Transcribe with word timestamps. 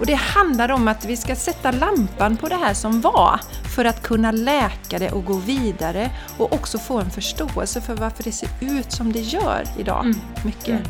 Och 0.00 0.06
det 0.06 0.14
handlar 0.14 0.70
om 0.70 0.88
att 0.88 1.04
vi 1.04 1.16
ska 1.16 1.36
sätta 1.36 1.70
lampan 1.70 2.36
på 2.36 2.48
det 2.48 2.54
här 2.54 2.74
som 2.74 3.00
var 3.00 3.40
för 3.76 3.84
att 3.84 4.02
kunna 4.02 4.32
läka 4.32 4.98
det 4.98 5.10
och 5.12 5.24
gå 5.24 5.34
vidare 5.34 6.10
och 6.38 6.52
också 6.52 6.78
få 6.78 6.98
en 6.98 7.10
förståelse 7.10 7.80
för 7.80 7.94
varför 7.94 8.22
det 8.22 8.32
ser 8.32 8.48
ut 8.60 8.92
som 8.92 9.12
det 9.12 9.20
gör 9.20 9.64
idag. 9.78 10.04
Mm. 10.04 10.20
Mycket. 10.44 10.68
Mm. 10.68 10.82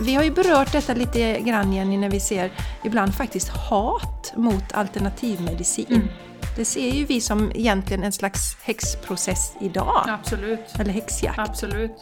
Vi 0.00 0.14
har 0.14 0.24
ju 0.24 0.30
berört 0.30 0.72
detta 0.72 0.94
lite 0.94 1.40
grann 1.40 1.72
Jenny 1.72 1.96
när 1.96 2.10
vi 2.10 2.20
ser 2.20 2.50
ibland 2.84 3.14
faktiskt 3.14 3.48
hat 3.48 4.32
mot 4.36 4.72
alternativmedicin. 4.72 5.86
Mm. 5.88 6.08
Det 6.56 6.64
ser 6.64 6.90
ju 6.90 7.04
vi 7.04 7.20
som 7.20 7.52
egentligen 7.54 8.04
en 8.04 8.12
slags 8.12 8.56
häxprocess 8.62 9.52
idag. 9.60 10.04
Absolut. 10.08 10.74
Eller 10.78 10.92
häxjakt. 10.92 11.38
Absolut. 11.38 11.96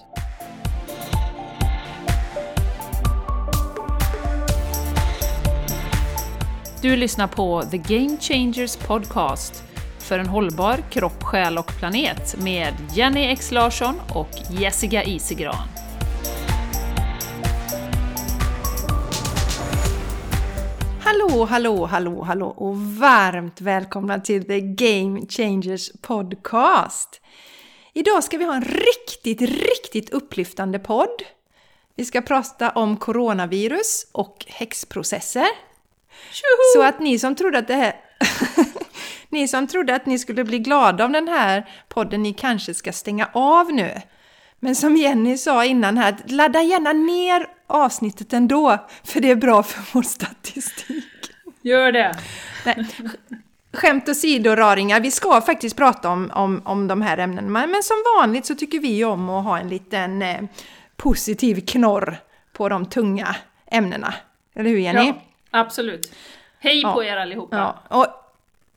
Du 6.83 6.97
lyssnar 6.97 7.27
på 7.27 7.63
The 7.71 7.79
Game 7.79 8.17
Changers 8.21 8.77
Podcast 8.77 9.65
för 9.99 10.19
en 10.19 10.27
hållbar 10.27 10.77
kropp, 10.91 11.23
själ 11.23 11.59
och 11.59 11.73
planet 11.79 12.37
med 12.43 12.75
Jenny 12.95 13.25
X 13.25 13.53
Larsson 13.53 14.01
och 14.15 14.29
Jessica 14.51 15.05
Isigran. 15.05 15.69
Hallå, 21.01 21.45
hallå, 21.45 21.87
hallå, 21.87 22.23
hallå 22.23 22.47
och 22.47 22.77
varmt 22.79 23.61
välkomna 23.61 24.21
till 24.21 24.45
The 24.47 24.61
Game 24.61 25.21
Changers 25.29 25.91
Podcast! 26.01 27.21
Idag 27.93 28.25
ska 28.25 28.39
vi 28.39 28.45
ha 28.45 28.55
en 28.55 28.65
riktigt, 28.65 29.41
riktigt 29.41 30.11
upplyftande 30.11 30.79
podd. 30.79 31.23
Vi 31.95 32.05
ska 32.05 32.21
prata 32.21 32.71
om 32.71 32.97
coronavirus 32.97 34.07
och 34.13 34.45
häxprocesser. 34.49 35.66
Så 36.75 36.83
att 36.83 37.01
ni 37.01 37.19
som 37.19 37.35
trodde 37.35 37.59
att 37.59 37.69
det 37.69 37.75
här... 37.75 37.95
ni 39.29 39.49
som 39.49 39.67
trodde 39.67 39.95
att 39.95 40.07
ni 40.07 40.19
skulle 40.19 40.45
bli 40.45 40.59
glada 40.59 41.05
av 41.05 41.11
den 41.11 41.29
här 41.29 41.69
podden, 41.89 42.23
ni 42.23 42.33
kanske 42.33 42.75
ska 42.75 42.93
stänga 42.93 43.29
av 43.33 43.73
nu. 43.73 44.01
Men 44.61 44.75
som 44.75 44.97
Jenny 44.97 45.37
sa 45.37 45.65
innan 45.65 45.99
här, 45.99 46.17
ladda 46.27 46.63
gärna 46.63 46.93
ner 46.93 47.47
avsnittet 47.67 48.33
ändå, 48.33 48.87
för 49.05 49.21
det 49.21 49.31
är 49.31 49.37
bra 49.37 49.63
för 49.63 49.83
vår 49.93 50.03
statistik. 50.03 51.05
Gör 51.63 51.93
det! 51.93 52.15
Nej. 52.65 52.87
Skämt 53.73 54.09
åsido 54.09 54.57
raringar, 54.57 55.01
vi 55.01 55.11
ska 55.11 55.41
faktiskt 55.41 55.77
prata 55.77 56.09
om, 56.09 56.31
om, 56.35 56.63
om 56.65 56.89
de 56.89 57.03
här 57.03 57.19
ämnena. 57.19 57.67
Men 57.67 57.83
som 57.83 57.97
vanligt 58.21 58.47
så 58.47 58.55
tycker 58.55 58.81
vi 58.81 59.05
om 59.05 59.31
att 59.31 59.45
ha 59.45 59.59
en 59.59 59.69
liten 59.69 60.23
eh, 60.23 60.41
positiv 60.97 61.61
knorr 61.67 62.19
på 62.53 62.69
de 62.69 62.87
tunga 62.87 63.37
ämnena. 63.71 64.15
Eller 64.55 64.71
hur 64.71 64.79
Jenny? 64.79 65.07
Ja, 65.07 65.23
absolut. 65.61 66.13
Hej 66.59 66.81
Ja. 66.83 66.93
på 66.95 67.05
er 67.05 67.17
allihopa! 67.17 67.57
Ja, 67.91 67.97
och 67.99 68.07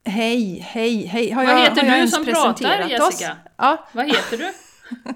hej, 0.04 0.58
hej, 0.68 1.06
hej. 1.06 1.30
Har 1.30 1.44
Vad 1.44 1.54
jag, 1.54 1.60
heter 1.60 2.00
du 2.00 2.08
som 2.08 2.24
pratar, 2.24 2.84
oss? 2.84 2.90
Jessica? 2.90 3.36
Ja, 3.56 3.88
Vad 3.92 4.06
heter 4.06 4.36
du? 4.38 4.52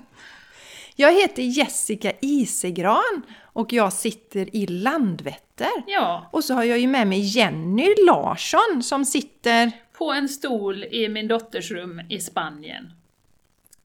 jag 0.97 1.13
heter 1.13 1.43
Jessica 1.43 2.13
Isegran 2.21 3.23
och 3.43 3.73
jag 3.73 3.93
sitter 3.93 4.57
i 4.57 4.67
Landvetter. 4.67 5.71
Ja, 5.87 6.29
Och 6.33 6.45
så 6.45 6.55
har 6.55 6.65
jag 6.65 6.79
ju 6.79 6.87
med 6.87 7.07
mig 7.07 7.21
Jenny 7.21 7.95
Larsson 8.07 8.83
som 8.83 9.05
sitter... 9.05 9.71
på 9.99 10.13
en 10.13 10.29
stol 10.29 10.85
i 10.85 11.09
min 11.09 11.29
dotters 11.29 11.71
rum 11.71 12.01
i 12.09 12.21
Spanien. 12.21 12.93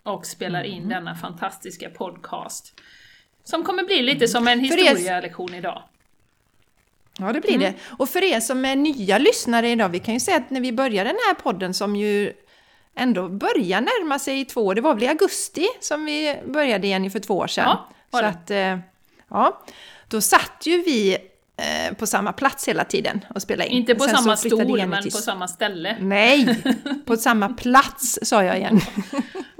Och 0.04 0.26
spelar 0.26 0.64
in 0.64 0.78
Mm. 0.78 0.90
denna 0.90 1.16
fantastiska 1.16 1.90
podcast. 1.90 2.82
Som 3.44 3.64
kommer 3.64 3.84
bli 3.84 4.02
lite 4.02 4.28
som 4.28 4.48
en 4.48 4.60
historielektion 4.60 5.54
idag. 5.54 5.84
Ja, 7.20 7.34
det 7.34 7.42
blir 7.42 7.58
det. 7.58 7.74
Och 7.98 8.10
för 8.10 8.24
er 8.24 8.40
som 8.40 8.66
är 8.66 8.76
nya 8.76 9.18
lyssnare 9.18 9.70
idag, 9.70 9.90
vi 9.90 10.00
kan 10.00 10.14
ju 10.14 10.20
säga 10.20 10.38
att 10.38 10.50
när 10.50 10.62
vi 10.62 10.72
började 10.72 11.10
den 11.10 11.18
här 11.28 11.34
podden 11.34 11.74
som 11.74 11.96
ju 11.96 12.34
ändå 12.96 13.30
börjar 13.30 13.82
närma 13.82 14.20
sig 14.20 14.46
två 14.46 14.66
år, 14.66 14.76
det 14.76 14.82
var 14.82 14.94
väl 14.94 15.04
i 15.04 15.08
augusti 15.08 15.68
som 15.80 16.06
vi 16.06 16.40
började 16.46 16.88
igen 16.88 17.12
för 17.12 17.20
två 17.20 17.38
år 17.38 17.48
sedan. 17.48 17.64
Ja, 17.68 17.90
var 18.10 18.20
Så 18.20 18.26
att, 18.26 18.52
eh, 18.52 18.78
ja, 19.30 19.62
då 20.08 20.22
satt 20.22 20.62
ju 20.66 20.84
vi 20.84 21.18
eh, 21.58 21.94
på 21.96 22.08
samma 22.08 22.34
plats 22.34 22.68
hela 22.68 22.84
tiden 22.84 23.26
och 23.36 23.42
spelade 23.42 23.70
in. 23.70 23.78
Inte 23.78 23.96
på 23.96 24.04
samma 24.04 24.38
stol, 24.38 24.88
men 24.88 25.04
på 25.04 25.10
samma 25.10 25.48
ställe. 25.48 25.98
Nej, 26.00 26.64
på 27.06 27.18
samma 27.18 27.50
plats 27.50 28.20
sa 28.24 28.44
jag 28.44 28.58
igen. 28.58 28.82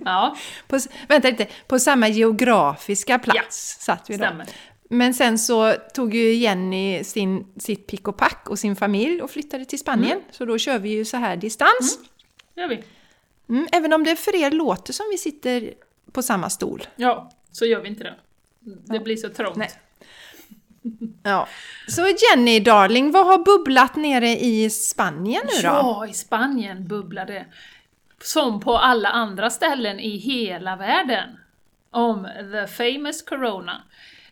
Ja, 0.06 0.36
På, 0.68 0.80
vänta 1.08 1.30
lite, 1.30 1.48
på 1.68 1.80
samma 1.80 2.08
geografiska 2.08 3.20
plats 3.20 3.78
satt 3.80 4.10
vi 4.10 4.18
då. 4.18 4.24
stämmer. 4.24 4.46
Men 4.92 5.14
sen 5.14 5.40
så 5.40 5.74
tog 5.94 6.16
ju 6.16 6.34
Jenny 6.34 7.04
sin, 7.04 7.48
sitt 7.58 7.88
pick 7.88 8.08
och 8.08 8.18
pack 8.18 8.50
och 8.50 8.60
sin 8.60 8.76
familj 8.76 9.22
och 9.22 9.32
flyttade 9.32 9.66
till 9.66 9.80
Spanien. 9.80 10.12
Mm. 10.12 10.24
Så 10.32 10.46
då 10.46 10.58
kör 10.58 10.80
vi 10.80 10.90
ju 10.90 11.06
så 11.06 11.18
här 11.18 11.38
distans. 11.38 12.00
gör 12.56 12.68
vi. 12.68 12.84
Mm, 13.50 13.68
även 13.72 13.94
om 13.94 14.04
det 14.04 14.16
för 14.16 14.36
er 14.36 14.52
låter 14.52 14.94
som 14.94 15.06
vi 15.12 15.18
sitter 15.18 15.74
på 16.12 16.22
samma 16.22 16.50
stol. 16.50 16.84
Ja, 16.96 17.32
så 17.52 17.66
gör 17.66 17.82
vi 17.82 17.88
inte 17.88 18.04
det. 18.04 18.16
Det 18.86 19.00
blir 19.00 19.18
så 19.18 19.30
trångt. 19.30 19.58
Nej. 19.58 19.72
Ja. 21.24 21.48
Så 21.88 22.02
Jenny 22.02 22.60
darling, 22.60 23.12
vad 23.12 23.26
har 23.26 23.38
bubblat 23.38 23.96
nere 23.96 24.30
i 24.30 24.70
Spanien 24.70 25.42
nu 25.46 25.62
då? 25.62 25.68
Ja, 25.68 26.08
i 26.08 26.14
Spanien 26.14 26.88
bubblar 26.88 27.26
det. 27.26 27.46
Som 28.22 28.60
på 28.60 28.78
alla 28.78 29.10
andra 29.10 29.50
ställen 29.50 30.00
i 30.00 30.18
hela 30.18 30.76
världen. 30.76 31.30
Om 31.92 32.28
the 32.52 32.68
famous 32.68 33.22
corona. 33.22 33.82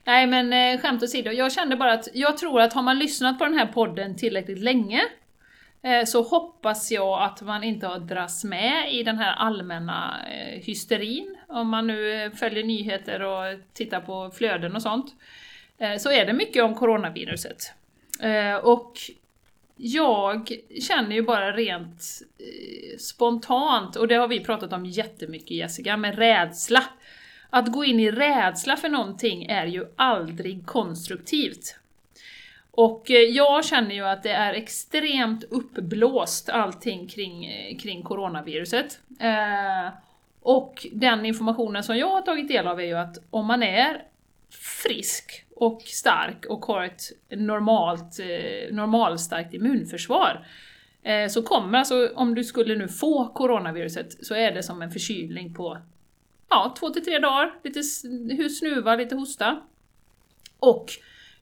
Nej 0.07 0.27
men 0.27 0.53
eh, 0.53 0.81
skämt 0.81 1.03
åsido, 1.03 1.31
jag 1.31 1.51
kände 1.51 1.75
bara 1.75 1.93
att 1.93 2.07
jag 2.13 2.37
tror 2.37 2.61
att 2.61 2.73
har 2.73 2.81
man 2.81 2.99
lyssnat 2.99 3.37
på 3.37 3.45
den 3.45 3.53
här 3.53 3.65
podden 3.65 4.15
tillräckligt 4.15 4.59
länge 4.59 5.01
eh, 5.81 6.05
så 6.05 6.21
hoppas 6.21 6.91
jag 6.91 7.23
att 7.23 7.41
man 7.41 7.63
inte 7.63 7.87
har 7.87 7.99
dras 7.99 8.43
med 8.43 8.93
i 8.93 9.03
den 9.03 9.17
här 9.17 9.33
allmänna 9.33 10.15
eh, 10.31 10.63
hysterin. 10.63 11.37
Om 11.47 11.69
man 11.69 11.87
nu 11.87 12.13
eh, 12.13 12.31
följer 12.31 12.63
nyheter 12.63 13.21
och 13.21 13.43
tittar 13.73 13.99
på 13.99 14.31
flöden 14.31 14.75
och 14.75 14.81
sånt. 14.81 15.15
Eh, 15.77 15.97
så 15.97 16.11
är 16.11 16.25
det 16.25 16.33
mycket 16.33 16.63
om 16.63 16.75
coronaviruset. 16.75 17.73
Eh, 18.21 18.55
och 18.55 18.93
jag 19.75 20.51
känner 20.87 21.15
ju 21.15 21.21
bara 21.21 21.51
rent 21.51 22.01
eh, 22.39 22.97
spontant, 22.97 23.95
och 23.95 24.07
det 24.07 24.15
har 24.15 24.27
vi 24.27 24.39
pratat 24.39 24.73
om 24.73 24.85
jättemycket 24.85 25.51
Jessica, 25.51 25.97
med 25.97 26.17
rädsla. 26.17 26.83
Att 27.49 27.71
gå 27.71 27.85
in 27.85 27.99
i 27.99 28.11
rädsla 28.11 28.77
för 28.77 28.89
någonting 28.89 29.45
är 29.45 29.65
ju 29.65 29.85
aldrig 29.95 30.65
konstruktivt. 30.65 31.79
Och 32.71 33.11
eh, 33.11 33.17
jag 33.17 33.65
känner 33.65 33.95
ju 33.95 34.07
att 34.07 34.23
det 34.23 34.31
är 34.31 34.53
extremt 34.53 35.43
uppblåst 35.43 36.49
allting 36.49 37.07
kring, 37.07 37.45
eh, 37.45 37.77
kring 37.77 38.03
coronaviruset. 38.03 38.99
Eh, 39.19 39.93
och 40.41 40.87
den 40.91 41.25
informationen 41.25 41.83
som 41.83 41.97
jag 41.97 42.09
har 42.09 42.21
tagit 42.21 42.47
del 42.47 42.67
av 42.67 42.79
är 42.79 42.85
ju 42.85 42.97
att 42.97 43.17
om 43.29 43.45
man 43.45 43.63
är 43.63 44.03
frisk 44.83 45.45
och 45.55 45.81
stark 45.81 46.45
och 46.45 46.65
har 46.65 46.83
ett 46.83 47.01
normalt, 47.29 48.19
eh, 48.19 48.75
normalstarkt 48.75 49.53
immunförsvar 49.53 50.47
eh, 51.03 51.27
så 51.27 51.43
kommer 51.43 51.77
alltså, 51.77 52.11
om 52.15 52.35
du 52.35 52.43
skulle 52.43 52.75
nu 52.75 52.87
få 52.87 53.27
coronaviruset, 53.27 54.25
så 54.25 54.35
är 54.35 54.51
det 54.51 54.63
som 54.63 54.81
en 54.81 54.91
förkylning 54.91 55.53
på 55.53 55.77
ja, 56.49 56.75
två 56.79 56.89
till 56.89 57.05
tre 57.05 57.19
dagar, 57.19 57.53
lite 57.63 57.83
snuva, 58.49 58.95
lite 58.95 59.15
hosta. 59.15 59.61
Och 60.59 60.91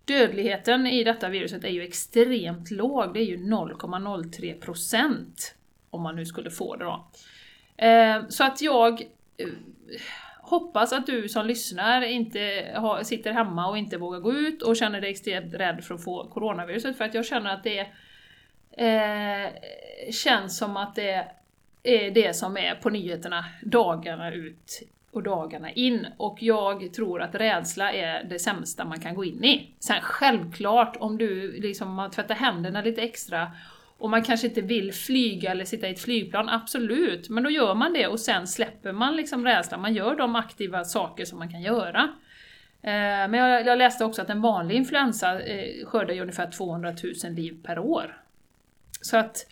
dödligheten 0.06 0.88
i 0.88 1.04
detta 1.04 1.30
viruset 1.30 1.64
är 1.64 1.70
ju 1.70 1.84
extremt 1.84 2.72
låg, 2.72 3.14
det 3.14 3.20
är 3.20 3.26
ju 3.26 3.38
0,03% 3.38 5.26
om 5.90 6.02
man 6.02 6.16
nu 6.16 6.26
skulle 6.26 6.52
få 6.52 6.76
det 6.76 6.86
då. 6.86 7.08
Eh, 7.78 8.28
så 8.30 8.44
att 8.44 8.62
jag 8.62 9.02
eh, 9.38 9.48
hoppas 10.42 10.94
att 10.94 11.06
du 11.06 11.30
som 11.30 11.46
lyssnar 11.46 12.02
inte 12.02 12.72
har, 12.76 13.04
sitter 13.04 13.32
hemma 13.32 13.68
och 13.68 13.78
inte 13.78 13.98
vågar 13.98 14.20
gå 14.20 14.34
ut 14.34 14.62
och 14.62 14.78
känner 14.78 15.02
dig 15.02 15.12
extremt 15.12 15.54
rädd 15.54 15.84
för 15.84 15.96
att 15.96 16.04
få 16.04 16.28
coronaviruset, 16.28 16.98
för 16.98 17.06
att 17.06 17.14
jag 17.14 17.26
känner 17.26 17.54
att 17.54 17.64
det 17.64 17.80
eh, 18.72 19.52
känns 20.12 20.58
som 20.58 20.78
att 20.78 20.96
det 20.96 21.28
är 21.84 22.12
det 22.12 22.36
som 22.36 22.58
är 22.58 22.76
på 22.76 22.90
nyheterna 22.90 23.46
dagarna 23.62 24.34
ut 24.34 24.82
och 25.16 25.24
dagarna 25.24 25.72
in. 25.72 26.08
Och 26.18 26.38
jag 26.42 26.94
tror 26.94 27.22
att 27.22 27.36
rädsla 27.36 27.92
är 27.94 28.24
det 28.24 28.40
sämsta 28.40 28.86
man 28.86 29.00
kan 29.00 29.16
gå 29.16 29.26
in 29.26 29.44
i. 29.44 29.76
Sen 29.80 30.02
självklart, 30.02 30.98
om 31.00 31.18
du 31.18 31.52
liksom 31.62 31.98
har 31.98 32.10
tvättat 32.10 32.38
händerna 32.38 32.82
lite 32.82 33.02
extra 33.02 33.52
och 33.98 34.10
man 34.10 34.24
kanske 34.24 34.48
inte 34.48 34.62
vill 34.62 34.94
flyga 34.94 35.52
eller 35.52 35.66
sitta 35.66 35.88
i 35.88 35.92
ett 35.92 36.00
flygplan, 36.00 36.50
absolut, 36.50 37.30
men 37.30 37.44
då 37.44 37.50
gör 37.50 37.76
man 37.76 37.94
det 37.94 38.08
och 38.08 38.20
sen 38.20 38.48
släpper 38.48 38.92
man 38.92 39.16
liksom 39.16 39.46
rädslan, 39.46 39.82
man 39.82 39.94
gör 39.94 40.16
de 40.16 40.36
aktiva 40.36 40.84
saker 40.84 41.26
som 41.26 41.40
man 41.40 41.52
kan 41.52 41.62
göra. 41.62 42.02
Eh, 42.82 43.30
Men 43.30 43.34
jag, 43.34 43.78
läste 43.78 44.06
också 44.06 44.22
att 44.22 44.30
en 44.30 44.42
vanlig 44.42 44.76
influensa 44.76 45.42
eh, 45.42 45.86
skördar 45.86 46.20
ungefär 46.20 46.52
200 46.52 46.94
000 47.24 47.34
liv 47.34 47.64
per 47.64 47.80
år. 47.80 48.22
Så 49.02 49.18
att 49.18 49.48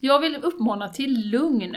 jag 0.00 0.20
vill 0.20 0.36
uppmana 0.36 0.88
till 0.88 1.30
lugn. 1.30 1.76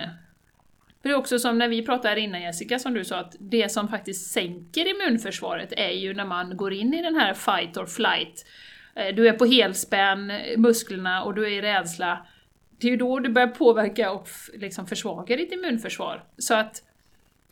För 1.02 1.10
det 1.10 1.16
är 1.16 1.18
också 1.18 1.40
som 1.40 1.58
när 1.58 1.68
vi 1.68 1.86
pratade 1.86 2.10
här 2.10 2.18
innan 2.18 2.42
Jessica, 2.42 2.80
som 2.80 2.94
du 2.94 3.06
sa, 3.06 3.20
att 3.20 3.36
det 3.40 3.72
som 3.72 3.88
faktiskt 3.88 4.32
sänker 4.32 4.88
immunförsvaret 4.88 5.74
är 5.78 5.90
ju 5.92 6.14
när 6.14 6.26
man 6.26 6.58
går 6.58 6.74
in 6.74 6.94
i 6.94 7.02
den 7.02 7.16
här 7.16 7.34
fight 7.34 7.78
or 7.78 7.86
flight. 7.86 8.46
Eh, 8.96 9.16
du 9.16 9.28
är 9.28 9.34
på 9.34 9.46
helspänn, 9.46 10.32
musklerna 10.58 11.24
och 11.24 11.34
du 11.34 11.46
är 11.46 11.50
i 11.50 11.62
rädsla. 11.62 12.26
Det 12.80 12.88
är 12.88 12.92
ju 12.92 12.98
då 12.98 13.20
du 13.20 13.30
börjar 13.30 13.48
påverka 13.48 14.12
och 14.12 14.28
liksom 14.54 14.88
försvaga 14.88 15.36
ditt 15.36 15.52
immunförsvar. 15.52 16.24
Så 16.38 16.54
att, 16.54 16.84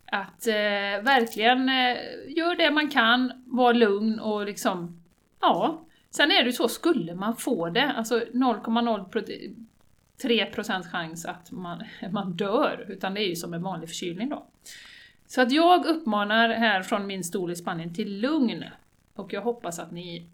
att 0.05 0.47
eh, 0.47 1.03
verkligen 1.03 1.69
eh, 1.69 1.97
gör 2.27 2.55
det 2.55 2.71
man 2.71 2.89
kan, 2.89 3.31
var 3.45 3.73
lugn 3.73 4.19
och 4.19 4.45
liksom, 4.45 5.01
ja. 5.41 5.85
Sen 6.11 6.31
är 6.31 6.43
det 6.43 6.45
ju 6.45 6.53
så, 6.53 6.67
skulle 6.67 7.15
man 7.15 7.35
få 7.35 7.69
det, 7.69 7.91
alltså 7.91 8.19
0,0 8.19 9.09
0,03% 10.23 10.83
chans 10.91 11.25
att 11.25 11.51
man, 11.51 11.83
man 12.11 12.31
dör, 12.33 12.85
utan 12.89 13.13
det 13.13 13.21
är 13.23 13.27
ju 13.27 13.35
som 13.35 13.53
en 13.53 13.61
vanlig 13.63 13.89
förkylning 13.89 14.29
då. 14.29 14.45
Så 15.27 15.41
att 15.41 15.51
jag 15.51 15.85
uppmanar 15.85 16.49
här 16.49 16.83
från 16.83 17.07
min 17.07 17.23
stol 17.23 17.51
i 17.51 17.55
Spanien 17.55 17.93
till 17.95 18.19
lugn. 18.19 18.65
Och 19.15 19.33
jag 19.33 19.41
hoppas 19.41 19.79
att 19.79 19.91
ni 19.91 20.27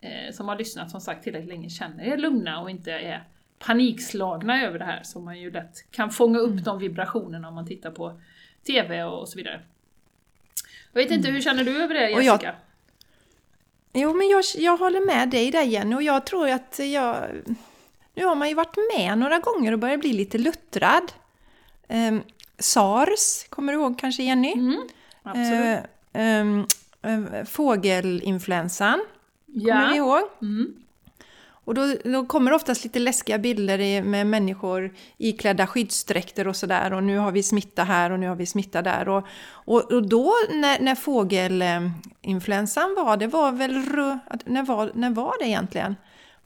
eh, 0.00 0.32
som 0.32 0.48
har 0.48 0.56
lyssnat 0.58 0.90
som 0.90 1.00
sagt 1.00 1.24
tillräckligt 1.24 1.48
länge 1.48 1.68
känner 1.70 2.04
er 2.04 2.16
lugna 2.16 2.60
och 2.60 2.70
inte 2.70 2.92
är 2.92 3.24
panikslagna 3.58 4.62
över 4.62 4.78
det 4.78 4.84
här 4.84 5.02
som 5.02 5.24
man 5.24 5.40
ju 5.40 5.50
lätt 5.50 5.90
kan 5.90 6.10
fånga 6.10 6.38
upp 6.38 6.64
de 6.64 6.78
vibrationerna 6.78 7.48
om 7.48 7.54
man 7.54 7.66
tittar 7.66 7.90
på 7.90 8.20
TV 8.66 9.04
och 9.04 9.28
så 9.28 9.36
vidare. 9.38 9.60
Jag 10.92 11.02
vet 11.02 11.10
inte, 11.10 11.30
hur 11.30 11.40
känner 11.40 11.64
du 11.64 11.82
över 11.82 11.94
det 11.94 12.14
Och 12.14 12.22
Jessica? 12.22 12.46
jag- 12.46 12.54
Jo, 14.02 14.14
men 14.14 14.28
jag, 14.28 14.42
jag 14.56 14.76
håller 14.76 15.06
med 15.06 15.30
dig 15.30 15.50
där 15.50 15.62
Jenny 15.62 15.94
och 15.96 16.02
jag 16.02 16.26
tror 16.26 16.48
att 16.50 16.80
jag... 16.92 17.26
Nu 18.14 18.24
har 18.24 18.34
man 18.34 18.48
ju 18.48 18.54
varit 18.54 18.76
med 18.96 19.18
några 19.18 19.38
gånger 19.38 19.72
och 19.72 19.78
börjar 19.78 19.96
bli 19.96 20.12
lite 20.12 20.38
luttrad. 20.38 21.12
Ehm, 21.88 22.22
SARS, 22.58 23.46
kommer 23.48 23.72
du 23.72 23.78
ihåg 23.78 23.98
kanske 23.98 24.22
Jenny? 24.22 24.52
Mm, 24.52 24.88
absolut. 25.22 25.78
Eh, 26.12 26.22
ehm, 26.22 26.66
eh, 27.02 27.44
fågelinfluensan, 27.44 29.00
kommer 29.46 29.90
ni 29.90 29.96
ja. 29.96 29.96
ihåg? 29.96 30.22
Mm. 30.42 30.74
Och 31.64 31.74
då, 31.74 31.94
då 32.04 32.26
kommer 32.26 32.52
oftast 32.52 32.84
lite 32.84 32.98
läskiga 32.98 33.38
bilder 33.38 33.78
i, 33.78 34.02
med 34.02 34.26
människor 34.26 34.94
iklädda 35.18 35.66
skyddsdräkter 35.66 36.48
och 36.48 36.56
sådär 36.56 36.92
och 36.92 37.02
nu 37.02 37.18
har 37.18 37.32
vi 37.32 37.42
smitta 37.42 37.84
här 37.84 38.10
och 38.10 38.20
nu 38.20 38.28
har 38.28 38.36
vi 38.36 38.46
smitta 38.46 38.82
där. 38.82 39.08
Och, 39.08 39.26
och, 39.50 39.92
och 39.92 40.08
då 40.08 40.32
när, 40.50 40.80
när 40.80 40.94
fågelinfluensan 40.94 42.94
var, 42.94 43.16
det 43.16 43.26
var 43.26 43.52
väl... 43.52 43.72
När 44.44 44.62
var, 44.62 44.90
när 44.94 45.10
var 45.10 45.34
det 45.38 45.48
egentligen? 45.48 45.96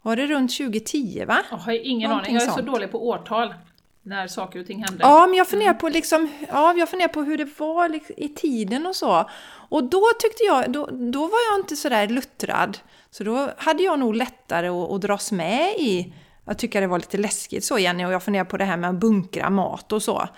Var 0.07 0.17
det 0.17 0.27
runt 0.27 0.57
2010 0.57 1.25
va? 1.25 1.43
Jag 1.51 1.57
har 1.57 1.73
ingen 1.73 2.11
Någonting 2.11 2.35
aning, 2.35 2.35
jag 2.35 2.43
är 2.43 2.47
så 2.47 2.55
sånt. 2.55 2.67
dålig 2.67 2.91
på 2.91 3.09
årtal. 3.09 3.55
När 4.03 4.29
saker 4.29 4.61
och 4.61 4.67
ting 4.67 4.85
hände. 4.85 4.99
Ja, 5.01 5.27
men 5.27 5.35
jag 5.35 5.49
funderar 5.49 5.75
på, 5.75 5.89
liksom, 5.89 6.29
ja, 6.49 6.75
jag 6.75 6.89
funderar 6.89 7.09
på 7.09 7.23
hur 7.23 7.39
det 7.39 7.49
var 7.59 7.89
liksom, 7.89 8.15
i 8.19 8.29
tiden 8.29 8.87
och 8.87 8.97
så. 8.97 9.31
Och 9.69 9.85
då 9.85 10.05
tyckte 10.19 10.43
jag, 10.43 10.73
då, 10.73 10.87
då 10.93 11.21
var 11.21 11.39
jag 11.51 11.61
inte 11.61 11.77
sådär 11.77 12.09
luttrad. 12.09 12.79
Så 13.11 13.25
då 13.25 13.51
hade 13.57 13.83
jag 13.83 13.99
nog 13.99 14.15
lättare 14.15 14.69
att, 14.69 14.91
att 14.91 15.01
dras 15.01 15.33
med 15.33 15.75
i, 15.79 16.13
jag 16.45 16.59
tycker 16.59 16.81
det 16.81 16.87
var 16.87 16.99
lite 16.99 17.19
läskigt 17.19 17.65
så 17.65 17.79
Jenny, 17.79 18.05
och 18.05 18.13
jag 18.13 18.23
funderar 18.23 18.45
på 18.45 18.57
det 18.57 18.65
här 18.65 18.77
med 18.77 18.91
att 18.91 18.97
bunkra 18.97 19.51
mat 19.51 19.93
och 19.93 20.03
så. 20.03 20.29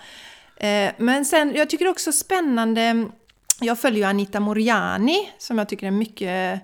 Eh, 0.57 0.91
men 0.97 1.25
sen, 1.25 1.53
jag 1.55 1.69
tycker 1.69 1.87
också 1.87 2.11
spännande, 2.11 3.05
jag 3.59 3.79
följer 3.79 3.99
ju 3.99 4.05
Anita 4.05 4.39
Moriani 4.39 5.29
som 5.37 5.57
jag 5.57 5.69
tycker 5.69 5.87
är 5.87 5.91
mycket 5.91 6.61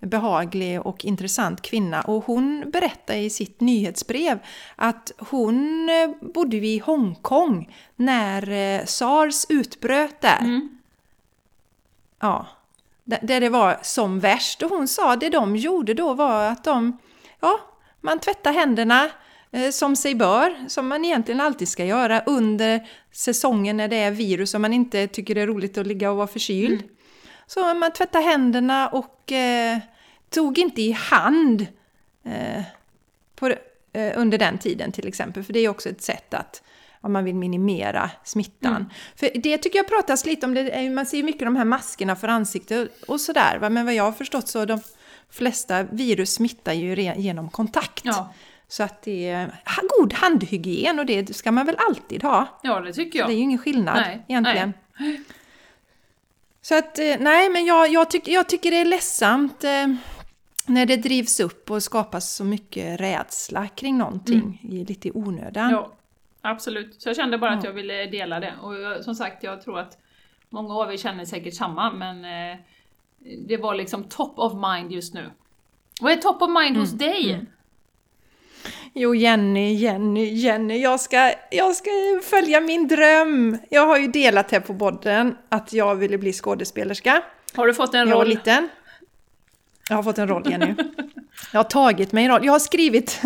behaglig 0.00 0.86
och 0.86 1.04
intressant 1.04 1.62
kvinna 1.62 2.02
och 2.02 2.24
hon 2.24 2.70
berättar 2.70 3.14
i 3.14 3.30
sitt 3.30 3.60
nyhetsbrev 3.60 4.38
att 4.76 5.12
hon 5.18 5.88
eh, 5.88 6.28
bodde 6.34 6.56
i 6.56 6.78
Hongkong 6.78 7.74
när 7.96 8.50
eh, 8.50 8.84
SARS 8.84 9.46
utbröt 9.48 10.20
där. 10.20 10.38
Mm. 10.40 10.78
Ja, 12.20 12.46
där 13.04 13.40
det 13.40 13.48
var 13.48 13.78
som 13.82 14.20
värst. 14.20 14.62
Och 14.62 14.70
hon 14.70 14.88
sa 14.88 15.16
det 15.16 15.28
de 15.28 15.56
gjorde 15.56 15.94
då 15.94 16.14
var 16.14 16.44
att 16.44 16.64
de, 16.64 16.98
ja, 17.40 17.60
man 18.00 18.18
tvättar 18.18 18.52
händerna 18.52 19.10
eh, 19.50 19.70
som 19.70 19.96
sig 19.96 20.14
bör, 20.14 20.68
som 20.68 20.88
man 20.88 21.04
egentligen 21.04 21.40
alltid 21.40 21.68
ska 21.68 21.84
göra 21.84 22.20
under 22.20 22.88
säsongen 23.12 23.76
när 23.76 23.88
det 23.88 23.96
är 23.96 24.10
virus 24.10 24.54
och 24.54 24.60
man 24.60 24.72
inte 24.72 25.06
tycker 25.06 25.34
det 25.34 25.40
är 25.40 25.46
roligt 25.46 25.78
att 25.78 25.86
ligga 25.86 26.10
och 26.10 26.16
vara 26.16 26.26
förkyld. 26.26 26.82
Så 27.46 27.74
man 27.74 27.92
tvättar 27.92 28.22
händerna 28.22 28.88
och 28.88 29.32
eh, 29.32 29.78
tog 30.30 30.58
inte 30.58 30.82
i 30.82 30.92
hand 30.92 31.66
eh, 32.24 32.62
på, 33.36 33.48
eh, 33.92 34.12
under 34.16 34.38
den 34.38 34.58
tiden 34.58 34.92
till 34.92 35.08
exempel. 35.08 35.44
För 35.44 35.52
det 35.52 35.60
är 35.60 35.68
också 35.68 35.88
ett 35.88 36.02
sätt 36.02 36.34
att 36.34 36.62
om 37.00 37.12
man 37.12 37.24
vill 37.24 37.34
minimera 37.34 38.10
smittan. 38.24 38.90
För 39.16 39.30
det 39.34 39.58
tycker 39.58 39.78
jag 39.78 39.88
pratas 39.88 40.26
lite 40.26 40.46
om, 40.46 40.54
det, 40.54 40.90
man 40.90 41.06
ser 41.06 41.16
ju 41.16 41.22
mycket 41.22 41.40
de 41.40 41.56
här 41.56 41.64
maskerna 41.64 42.16
för 42.16 42.28
ansikte 42.28 42.88
och 43.08 43.20
sådär. 43.20 43.58
va. 43.58 43.70
Men 43.70 43.84
vad 43.84 43.94
jag 43.94 44.04
har 44.04 44.12
förstått 44.12 44.48
så 44.48 44.64
de 44.64 44.80
flesta 45.30 45.82
virus 45.82 46.34
smittar 46.34 46.72
ju 46.72 47.12
genom 47.16 47.48
kontakt. 47.48 48.04
Ja. 48.04 48.32
Så 48.68 48.82
att 48.82 49.02
det 49.02 49.28
är 49.28 49.50
god 49.98 50.12
handhygien 50.12 50.98
och 50.98 51.06
det 51.06 51.36
ska 51.36 51.52
man 51.52 51.66
väl 51.66 51.76
alltid 51.88 52.22
ha. 52.22 52.60
ja, 52.62 52.80
det 52.80 52.92
tycker 52.92 53.18
jag. 53.18 53.28
Det 53.28 53.32
är 53.32 53.36
ju 53.36 53.42
ingen 53.42 53.58
skillnad 53.58 53.96
Nej, 53.96 54.24
egentligen. 54.28 54.72
Så 56.68 56.78
att, 56.78 56.98
eh, 56.98 57.16
nej 57.18 57.50
men 57.50 57.64
jag, 57.64 57.88
jag, 57.88 58.10
tyck, 58.10 58.28
jag 58.28 58.48
tycker 58.48 58.70
det 58.70 58.76
är 58.80 58.84
ledsamt 58.84 59.64
eh, 59.64 59.86
när 60.66 60.86
det 60.86 60.96
drivs 60.96 61.40
upp 61.40 61.70
och 61.70 61.82
skapas 61.82 62.34
så 62.34 62.44
mycket 62.44 63.00
rädsla 63.00 63.68
kring 63.68 63.98
någonting 63.98 64.60
i 64.70 64.84
lite 64.84 65.08
i 65.08 65.12
onödan. 65.14 65.70
Ja, 65.70 65.92
absolut. 66.40 67.02
Så 67.02 67.08
jag 67.08 67.16
kände 67.16 67.38
bara 67.38 67.50
att 67.50 67.64
Ja. 67.64 67.70
jag 67.70 67.74
ville 67.74 68.06
dela 68.06 68.40
det. 68.40 68.54
Och 68.62 68.74
jag, 68.74 69.04
som 69.04 69.14
sagt, 69.14 69.42
jag 69.42 69.62
tror 69.62 69.78
att 69.78 69.98
många 70.50 70.74
av 70.74 70.92
er 70.92 70.96
känner 70.96 71.24
säkert 71.24 71.54
samma, 71.54 71.92
men 71.92 72.24
eh, 72.24 72.58
det 73.46 73.56
var 73.56 73.74
liksom 73.74 74.04
top 74.04 74.38
of 74.38 74.52
mind 74.54 74.92
just 74.92 75.14
nu. 75.14 75.30
Vad 76.00 76.12
är 76.12 76.16
top 76.16 76.42
of 76.42 76.50
mind 76.62 76.76
hos 76.76 76.92
dig? 76.92 77.44
Jo 78.94 79.14
Jenny, 79.14 79.74
Jenny, 79.74 80.34
Jenny, 80.34 80.78
jag 80.78 81.00
ska, 81.00 81.32
jag 81.50 81.76
ska 81.76 81.90
följa 82.22 82.60
min 82.60 82.88
dröm. 82.88 83.58
Jag 83.70 83.86
har 83.86 83.98
ju 83.98 84.06
delat 84.06 84.50
här 84.50 84.60
på 84.60 84.74
podden 84.74 85.36
att 85.48 85.72
jag 85.72 85.94
ville 85.94 86.18
bli 86.18 86.32
skådespelerska. 86.32 87.22
Har 87.54 87.66
du 87.66 87.74
fått 87.74 87.94
en 87.94 88.00
när 88.00 88.06
jag 88.06 88.16
var 88.16 88.24
roll? 88.24 88.28
liten. 88.28 88.68
Jag 89.88 89.96
har 89.96 90.02
fått 90.02 90.18
en 90.18 90.28
roll 90.28 90.50
Jenny. 90.50 90.74
Jag 91.52 91.58
har 91.58 91.64
tagit 91.64 92.12
mig 92.12 92.24
en 92.24 92.30
roll. 92.30 92.44
Jag 92.44 92.52
har 92.52 92.58
skrivit... 92.58 93.20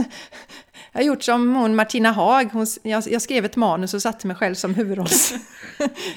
Jag 0.92 1.00
har 1.00 1.04
gjort 1.04 1.22
som 1.22 1.54
hon 1.54 1.74
Martina 1.74 2.12
Haag. 2.12 2.48
Hon, 2.52 2.66
jag, 2.82 3.02
jag 3.06 3.22
skrev 3.22 3.44
ett 3.44 3.56
manus 3.56 3.94
och 3.94 4.02
satte 4.02 4.26
mig 4.26 4.36
själv 4.36 4.54
som 4.54 4.74
huvudrolls... 4.74 5.34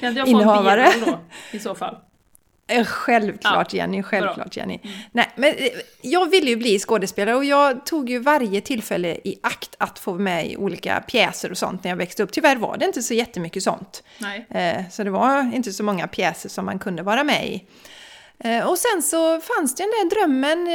Kan 0.00 0.08
inte 0.08 0.18
jag 0.18 0.30
få 0.30 0.40
en 0.40 0.64
biroll 0.64 0.92
då, 1.06 1.20
i 1.52 1.58
så 1.58 1.74
fall? 1.74 1.96
Eh, 2.66 2.84
Självklart 2.84 3.72
Jenny, 3.72 4.02
självklart 4.02 4.56
Jenny. 4.56 4.78
Nej, 5.12 5.30
men 5.36 5.54
eh, 5.54 5.68
jag 6.02 6.30
ville 6.30 6.50
ju 6.50 6.56
bli 6.56 6.78
skådespelare 6.78 7.36
och 7.36 7.44
jag 7.44 7.86
tog 7.86 8.10
ju 8.10 8.18
varje 8.18 8.60
tillfälle 8.60 9.08
i 9.08 9.38
akt 9.42 9.74
att 9.78 9.98
få 9.98 10.14
med 10.14 10.50
i 10.50 10.56
olika 10.56 11.00
pjäser 11.00 11.50
och 11.50 11.58
sånt 11.58 11.84
när 11.84 11.90
jag 11.90 11.96
växte 11.96 12.22
upp. 12.22 12.32
Tyvärr 12.32 12.56
var 12.56 12.76
det 12.76 12.84
inte 12.84 13.02
så 13.02 13.14
jättemycket 13.14 13.62
sånt. 13.62 14.02
Nej. 14.18 14.46
Eh, 14.50 14.82
Så 14.90 15.04
det 15.04 15.10
var 15.10 15.54
inte 15.54 15.72
så 15.72 15.82
många 15.84 16.06
pjäser 16.06 16.48
som 16.48 16.64
man 16.66 16.78
kunde 16.78 17.02
vara 17.02 17.24
med 17.24 17.46
i. 17.48 17.64
Och 18.66 18.78
sen 18.78 19.02
så 19.02 19.40
fanns 19.40 19.74
det 19.74 19.82
den 19.82 19.90
där 19.90 20.10
drömmen. 20.16 20.66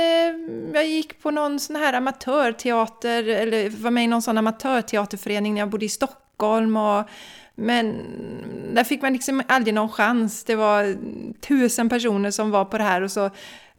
Jag 0.73 0.87
gick 0.87 1.21
på 1.21 1.31
någon 1.31 1.59
sån 1.59 1.75
här 1.75 1.93
amatörteater, 1.93 3.23
eller 3.27 3.69
var 3.69 3.91
med 3.91 4.03
i 4.03 4.07
någon 4.07 4.21
sån 4.21 4.37
amatörteaterförening 4.37 5.53
när 5.53 5.61
jag 5.61 5.69
bodde 5.69 5.85
i 5.85 5.89
Stockholm. 5.89 6.77
Och, 6.77 7.03
men 7.59 8.01
där 8.73 8.83
fick 8.83 9.01
man 9.01 9.13
liksom 9.13 9.43
aldrig 9.47 9.73
någon 9.73 9.89
chans. 9.89 10.43
Det 10.43 10.55
var 10.55 10.97
tusen 11.41 11.89
personer 11.89 12.31
som 12.31 12.51
var 12.51 12.65
på 12.65 12.77
det 12.77 12.83
här 12.83 13.01
och 13.01 13.11
så, 13.11 13.29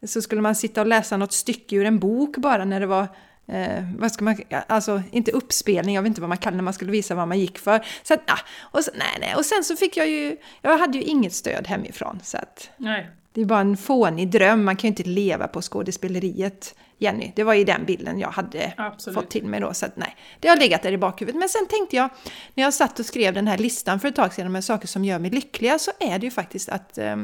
så 0.03 0.21
skulle 0.21 0.41
man 0.41 0.55
sitta 0.55 0.81
och 0.81 0.87
läsa 0.87 1.17
något 1.17 1.33
stycke 1.33 1.75
ur 1.75 1.85
en 1.85 1.99
bok 1.99 2.37
bara 2.37 2.65
när 2.65 2.79
det 2.79 2.85
var 2.85 3.07
Eh, 3.51 3.83
vad 3.97 4.11
ska 4.11 4.23
man, 4.25 4.37
alltså 4.67 5.01
inte 5.11 5.31
uppspelning, 5.31 5.95
jag 5.95 6.01
vet 6.01 6.07
inte 6.07 6.21
vad 6.21 6.29
man 6.29 6.37
kallar 6.37 6.55
när 6.55 6.63
man 6.63 6.73
skulle 6.73 6.91
visa 6.91 7.15
vad 7.15 7.27
man 7.27 7.39
gick 7.39 7.59
för. 7.59 7.85
Så 8.03 8.13
att, 8.13 8.21
ja, 8.25 8.37
och, 8.61 8.83
så, 8.83 8.91
nej, 8.95 9.17
nej. 9.19 9.35
och 9.35 9.45
sen 9.45 9.63
så 9.63 9.75
fick 9.75 9.97
jag 9.97 10.09
ju, 10.09 10.37
jag 10.61 10.77
hade 10.77 10.97
ju 10.97 11.03
inget 11.03 11.33
stöd 11.33 11.67
hemifrån. 11.67 12.19
Så 12.23 12.37
att, 12.37 12.69
Nej. 12.77 13.09
det 13.33 13.41
är 13.41 13.45
bara 13.45 13.59
en 13.59 13.77
fånig 13.77 14.31
dröm, 14.31 14.63
man 14.63 14.75
kan 14.75 14.87
ju 14.87 14.89
inte 14.89 15.09
leva 15.09 15.47
på 15.47 15.61
skådespeleriet, 15.61 16.75
Jenny. 17.01 17.31
Det 17.35 17.43
var 17.43 17.53
ju 17.53 17.63
den 17.63 17.85
bilden 17.85 18.19
jag 18.19 18.29
hade 18.29 18.73
Absolut. 18.77 19.19
fått 19.19 19.29
till 19.29 19.45
mig 19.45 19.59
då. 19.59 19.73
Så 19.73 19.85
att, 19.85 19.97
nej, 19.97 20.15
det 20.39 20.47
har 20.47 20.57
legat 20.57 20.81
där 20.81 20.91
i 20.91 20.97
bakhuvudet. 20.97 21.39
Men 21.39 21.49
sen 21.49 21.67
tänkte 21.67 21.95
jag, 21.95 22.09
när 22.53 22.63
jag 22.63 22.73
satt 22.73 22.99
och 22.99 23.05
skrev 23.05 23.33
den 23.33 23.47
här 23.47 23.57
listan 23.57 23.99
för 23.99 24.07
ett 24.07 24.15
tag 24.15 24.33
sedan 24.33 24.51
med 24.51 24.63
saker 24.63 24.87
som 24.87 25.05
gör 25.05 25.19
mig 25.19 25.31
lyckliga, 25.31 25.79
så 25.79 25.91
är 25.99 26.19
det 26.19 26.25
ju 26.25 26.31
faktiskt 26.31 26.69
att, 26.69 26.97
eh, 26.97 27.17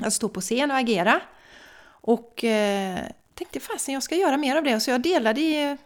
att 0.00 0.12
stå 0.12 0.28
på 0.28 0.40
scen 0.40 0.70
och 0.70 0.76
agera. 0.76 1.20
Och 2.02 2.44
eh, 2.44 2.98
tänkte 3.34 3.60
fasen 3.60 3.94
jag 3.94 4.02
ska 4.02 4.14
göra 4.14 4.36
mer 4.36 4.56
av 4.56 4.64
det. 4.64 4.80
Så 4.80 4.90
jag 4.90 5.00
delade 5.00 5.40
i 5.40 5.62
eh, 5.62 5.76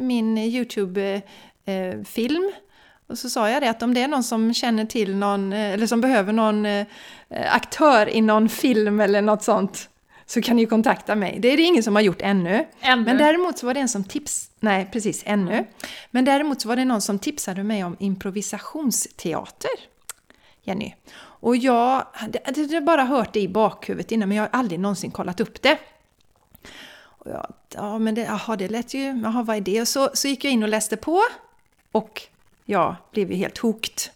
min 0.00 0.38
YouTube-film. 0.38 2.52
och 3.06 3.18
så 3.18 3.30
sa 3.30 3.50
jag 3.50 3.62
det 3.62 3.70
att 3.70 3.82
om 3.82 3.94
det 3.94 4.02
är 4.02 4.08
någon 4.08 4.24
som 4.24 4.54
känner 4.54 4.84
till 4.84 5.16
någon, 5.16 5.52
eh, 5.52 5.72
eller 5.72 5.86
som 5.86 6.00
behöver 6.00 6.32
någon 6.32 6.66
eh, 6.66 6.86
aktör 7.28 8.08
i 8.08 8.20
någon 8.20 8.48
film 8.48 9.00
eller 9.00 9.22
något 9.22 9.42
sånt, 9.42 9.88
så 10.26 10.42
kan 10.42 10.56
ni 10.56 10.62
ju 10.62 10.68
kontakta 10.68 11.14
mig. 11.14 11.38
Det 11.40 11.48
är 11.48 11.56
det 11.56 11.62
ingen 11.62 11.82
som 11.82 11.94
har 11.94 12.02
gjort 12.02 12.22
ännu. 12.22 12.66
Ännu. 12.80 13.04
Men 13.04 13.18
däremot 13.18 13.58
så 13.58 13.66
var 13.66 13.74
det 13.74 13.80
en 13.80 13.88
som 13.88 14.04
tips... 14.04 14.50
Nej, 14.60 14.88
precis, 14.92 15.22
ännu. 15.26 15.66
Men 16.10 16.24
däremot 16.24 16.60
så 16.60 16.68
var 16.68 16.76
det 16.76 16.84
någon 16.84 17.00
som 17.00 17.18
tipsade 17.18 17.62
mig 17.62 17.84
om 17.84 17.96
improvisationsteater. 17.98 19.70
Jenny. 20.62 20.94
Och 21.18 21.56
jag 21.56 22.06
hade, 22.12 22.80
bara 22.80 23.04
hört 23.04 23.32
det 23.32 23.40
i 23.40 23.48
bakhuvudet 23.48 24.12
innan, 24.12 24.28
men 24.28 24.36
jag 24.36 24.44
har 24.44 24.50
aldrig 24.52 24.80
någonsin 24.80 25.10
kollat 25.10 25.40
upp 25.40 25.62
det. 25.62 25.78
ja, 27.24 27.48
ja, 27.74 27.98
men 27.98 28.14
det, 28.14 28.20
jaha, 28.20 28.56
det 28.56 28.68
lät 28.68 28.94
ju, 28.94 29.20
jaha, 29.22 29.42
vad 29.42 29.56
är 29.56 29.60
det? 29.60 29.80
Och 29.80 29.88
så, 29.88 30.10
så 30.14 30.28
gick 30.28 30.44
jag 30.44 30.52
in 30.52 30.62
och 30.62 30.68
läste 30.68 30.96
på 30.96 31.22
och 31.92 32.22
jag 32.64 32.96
blev 33.12 33.30
ju 33.30 33.36
helt 33.36 33.58
hooked. 33.58 34.10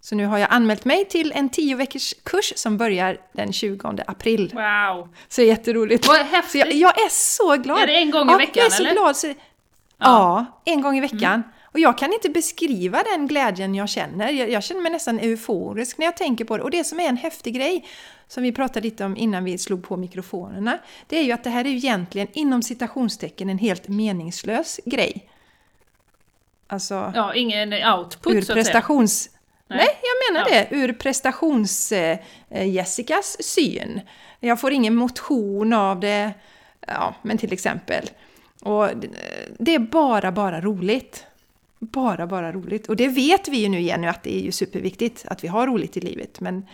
Så 0.00 0.14
nu 0.14 0.26
har 0.26 0.38
jag 0.38 0.48
anmält 0.50 0.84
mig 0.84 1.04
till 1.04 1.32
en 1.32 1.48
10 1.48 1.76
veckors 1.76 2.14
kurs 2.22 2.52
som 2.56 2.76
börjar 2.76 3.18
den 3.32 3.52
20 3.52 4.02
april. 4.06 4.52
Wow! 4.54 5.08
Så 5.28 5.40
det 5.40 5.44
är 5.44 5.48
jätteroligt. 5.48 6.08
Vad 6.08 6.16
Så 6.16 6.22
häftigt! 6.22 6.60
jag, 6.60 6.72
jag 6.72 6.98
är 6.98 7.08
så 7.10 7.56
glad! 7.62 7.82
Är 7.82 7.86
det 7.86 7.96
en 7.96 8.10
gång 8.10 8.28
i 8.28 8.32
ja, 8.32 8.38
veckan, 8.38 8.52
jag 8.54 8.66
är 8.66 8.70
så 8.70 8.82
eller? 8.82 8.92
glad. 8.92 9.16
Så, 9.16 9.34
ja. 9.98 10.46
en 10.64 10.80
gång 10.82 10.98
i 10.98 11.00
veckan. 11.00 11.42
Och 11.72 11.78
jag 11.80 11.98
kan 11.98 12.12
inte 12.12 12.28
beskriva 12.28 13.02
den 13.02 13.26
glädjen 13.26 13.74
jag 13.74 13.88
känner. 13.88 14.28
Jag, 14.28 14.50
jag 14.50 14.62
känner 14.64 14.80
mig 14.80 14.92
nästan 14.92 15.18
euforisk 15.18 15.98
när 15.98 16.06
jag 16.06 16.16
tänker 16.16 16.44
på 16.44 16.56
det. 16.56 16.62
Och 16.62 16.70
det 16.70 16.84
som 16.84 17.00
är 17.00 17.08
en 17.08 17.16
häftig 17.16 17.54
grej, 17.54 17.86
som 18.28 18.42
vi 18.42 18.52
pratade 18.52 18.80
lite 18.80 19.04
om 19.04 19.16
innan 19.16 19.44
vi 19.44 19.58
slog 19.58 19.88
på 19.88 19.96
mikrofonerna, 19.96 20.78
det 21.06 21.18
är 21.18 21.22
ju 21.22 21.32
att 21.32 21.44
det 21.44 21.50
här 21.50 21.64
är 21.64 21.68
ju 21.68 21.76
egentligen 21.76 22.28
inom 22.32 22.62
citationstecken 22.62 23.48
en 23.50 23.58
helt 23.58 23.88
meningslös 23.88 24.80
grej. 24.84 25.28
Alltså 26.66 27.12
Ja, 27.14 27.34
ingen 27.34 27.72
output 27.72 28.32
ur 28.32 28.42
så 28.42 28.52
att 28.52 28.66
säga. 28.66 28.82
Nej. 29.68 29.78
Nej. 29.78 29.88
jag 30.02 30.16
menar 30.34 30.48
Ja. 30.50 30.54
det. 30.70 30.76
Ur 30.76 30.92
prestations-Jessicas 30.92 33.36
syn. 33.42 34.00
Jag 34.40 34.60
får 34.60 34.72
ingen 34.72 34.94
motion 34.94 35.72
av 35.72 36.00
det, 36.00 36.32
ja, 36.86 37.14
men 37.22 37.38
till 37.38 37.52
exempel. 37.52 38.10
Och 38.62 38.88
det- 38.96 39.08
det 39.58 39.74
är 39.74 39.78
bara, 39.78 40.32
bara 40.32 40.60
roligt. 40.60 41.24
Bara, 41.78 42.26
bara 42.26 42.52
roligt. 42.52 42.86
Och 42.88 42.96
det 42.96 43.08
vet 43.08 43.48
vi 43.48 43.56
ju 43.58 43.68
nu 43.68 43.80
Jenny 43.80 44.06
att 44.06 44.22
det 44.22 44.36
är 44.36 44.40
ju 44.40 44.52
superviktigt 44.52 45.24
att 45.28 45.44
vi 45.44 45.48
har 45.48 45.66
roligt 45.66 45.96
i 45.96 46.00
livet. 46.00 46.40
Men 46.40 46.66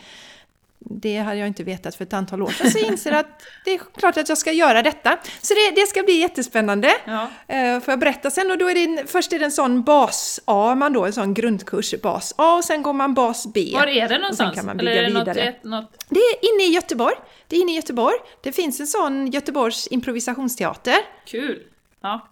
det 0.84 1.16
hade 1.18 1.36
jag 1.38 1.46
inte 1.48 1.64
vetat 1.64 1.94
för 1.94 2.04
ett 2.04 2.12
antal 2.12 2.42
år 2.42 2.48
sedan. 2.50 2.70
Så 2.70 2.78
jag 2.78 2.86
inser 2.88 3.12
att 3.12 3.42
det 3.64 3.70
är 3.74 3.80
klart 3.98 4.16
att 4.16 4.28
jag 4.28 4.38
ska 4.38 4.52
göra 4.52 4.82
detta. 4.82 5.18
Så 5.42 5.54
det, 5.54 5.80
det 5.80 5.86
ska 5.86 6.02
bli 6.02 6.14
jättespännande. 6.20 6.90
Ja. 7.04 7.28
Eh, 7.48 7.80
får 7.80 7.92
jag 7.92 7.98
berätta 7.98 8.30
sen? 8.30 8.50
Och 8.50 8.58
då 8.58 8.70
är 8.70 8.74
det 8.96 9.06
först 9.10 9.32
är 9.32 9.38
det 9.38 9.44
en 9.44 9.52
sån 9.52 9.82
bas-A, 9.82 10.74
man 10.74 10.92
då, 10.92 11.04
en 11.04 11.12
sån 11.12 11.34
grundkurs, 11.34 11.94
bas-A, 12.02 12.56
och 12.56 12.64
sen 12.64 12.82
går 12.82 12.92
man 12.92 13.14
bas-B. 13.14 13.70
Var 13.74 13.86
är 13.86 13.94
det 13.94 14.02
Och 14.04 14.08
sen 14.10 14.20
någonstans? 14.20 14.54
kan 14.54 14.66
man 14.66 14.80
Eller 14.80 14.90
bygga 14.90 15.02
är 15.02 15.06
det 15.08 15.14
något, 15.18 15.28
vidare. 15.28 15.40
ett, 15.48 15.64
något... 15.64 16.04
Det 16.08 16.20
är 16.20 16.54
inne 16.54 16.64
i 16.70 16.74
Göteborg. 16.74 17.14
Det 17.48 17.56
är 17.56 17.60
inne 17.60 17.72
i 17.72 17.76
Göteborg. 17.76 18.16
Det 18.42 18.52
finns 18.52 18.80
en 18.80 18.86
sån 18.86 19.26
Göteborgs 19.30 19.88
improvisationsteater. 19.90 20.96
Kul! 21.26 21.62
Ja, 22.02 22.28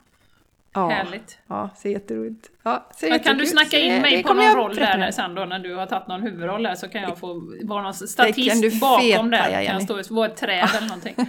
Ja, 0.74 0.88
härligt. 0.88 1.38
ja 1.46 1.70
ser 1.76 1.90
jätteroligt. 1.90 2.50
Ja, 2.62 2.88
ser 2.96 3.10
Men 3.10 3.20
kan 3.20 3.38
du 3.38 3.46
snacka 3.46 3.70
Så, 3.70 3.76
in 3.76 3.92
eh, 3.92 4.02
mig 4.02 4.16
det 4.16 4.22
på 4.22 4.34
någon 4.34 4.54
roll 4.56 4.76
där 4.76 5.10
sen 5.10 5.34
då 5.34 5.44
när 5.44 5.58
du 5.58 5.74
har 5.74 5.86
tagit 5.86 6.08
någon 6.08 6.22
huvudroll 6.22 6.62
där 6.62 6.74
så 6.74 6.88
kan 6.88 7.02
jag 7.02 7.18
få 7.18 7.42
vara 7.62 7.82
någon 7.82 7.94
Det 8.00 8.08
statist 8.08 8.62
du 8.62 8.80
bakom 8.80 9.00
feta, 9.02 9.22
där. 9.22 9.64
Kan 9.66 9.74
jag 9.74 9.82
stå 9.82 9.98
och 9.98 10.06
vara 10.10 10.28
ett 10.28 10.36
träd 10.36 10.68
eller 10.76 10.86
någonting. 10.88 11.14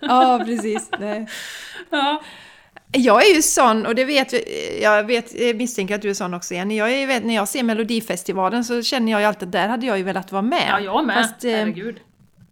Ja, 0.00 0.42
precis. 0.46 0.90
Nej. 0.98 1.26
Ja, 1.90 2.22
Jag 2.92 3.26
är 3.30 3.34
ju 3.34 3.42
sån, 3.42 3.86
och 3.86 3.94
det 3.94 4.04
vet 4.04 4.32
jag 4.82 5.04
vet, 5.04 5.56
misstänker 5.56 5.94
att 5.94 6.02
du 6.02 6.10
är 6.10 6.14
sån 6.14 6.34
också 6.34 6.54
Jenny. 6.54 6.76
Jag 6.76 6.90
är, 6.92 7.20
när 7.20 7.34
jag 7.34 7.48
ser 7.48 7.62
Melodifestivalen 7.62 8.64
så 8.64 8.82
känner 8.82 9.12
jag 9.12 9.20
ju 9.20 9.26
alltid 9.26 9.48
att 9.48 9.52
där 9.52 9.68
hade 9.68 9.86
jag 9.86 9.98
ju 9.98 10.04
velat 10.04 10.32
vara 10.32 10.42
med. 10.42 10.66
ja 10.68 10.80
jag 10.80 11.06
med. 11.06 11.16
Fast, 11.16 11.44
eh, 11.44 11.50
Herregud. 11.50 12.00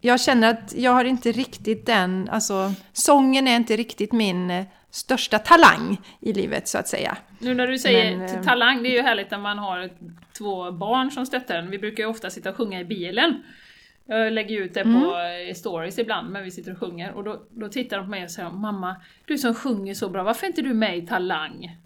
jag 0.01 0.21
känner 0.21 0.51
att 0.51 0.75
jag 0.77 0.93
har 0.93 1.05
inte 1.05 1.33
riktigt 1.33 1.87
den, 1.87 2.29
alltså 2.33 2.73
sången 2.93 3.49
är 3.49 3.57
inte 3.57 3.77
riktigt 3.77 4.13
min 4.13 4.51
eh, 4.51 4.65
största 4.99 5.39
talang 5.39 6.01
i 6.21 6.33
livet 6.33 6.69
så 6.69 6.79
att 6.79 6.89
säga. 6.89 7.17
Nu 7.39 7.55
när 7.55 7.67
du 7.67 7.79
säger 7.79 8.17
men, 8.17 8.37
eh, 8.37 8.43
talang, 8.43 8.83
det 8.83 8.89
är 8.89 8.97
ju 8.97 9.03
härligt 9.03 9.31
när 9.31 9.39
man 9.39 9.59
har 9.59 9.91
två 10.39 10.73
barn 10.73 11.11
som 11.11 11.27
stöttar 11.27 11.55
en. 11.55 11.71
Vi 11.71 11.79
brukar 11.79 12.03
ju 12.03 12.09
ofta 12.09 12.31
sitta 12.31 12.51
och 12.51 12.57
sjunga 12.57 12.81
i 12.81 12.85
bilen. 12.85 13.43
Jag 14.07 14.33
lägger 14.33 14.61
ut 14.61 14.75
det 14.75 14.83
på 14.83 14.89
Mm. 14.89 15.49
eh, 15.49 15.55
stories 15.55 15.99
ibland, 15.99 16.31
men 16.31 16.45
vi 16.45 16.51
sitter 16.51 16.73
och 16.73 16.79
sjunger. 16.79 17.13
Och 17.13 17.25
då, 17.25 17.43
då 17.51 17.69
tittar 17.69 17.97
de 17.97 18.03
på 18.07 18.11
mig 18.11 18.25
och 18.25 18.31
säger 18.31 18.51
Mamma, 18.51 18.97
du 19.27 19.39
som 19.39 19.55
sjunger 19.55 19.95
så 19.95 20.09
bra, 20.09 20.23
varför 20.23 20.47
är 20.47 20.49
inte 20.49 20.63
du 20.63 20.75
med 20.75 20.99
i 20.99 21.07
Talang? 21.07 21.77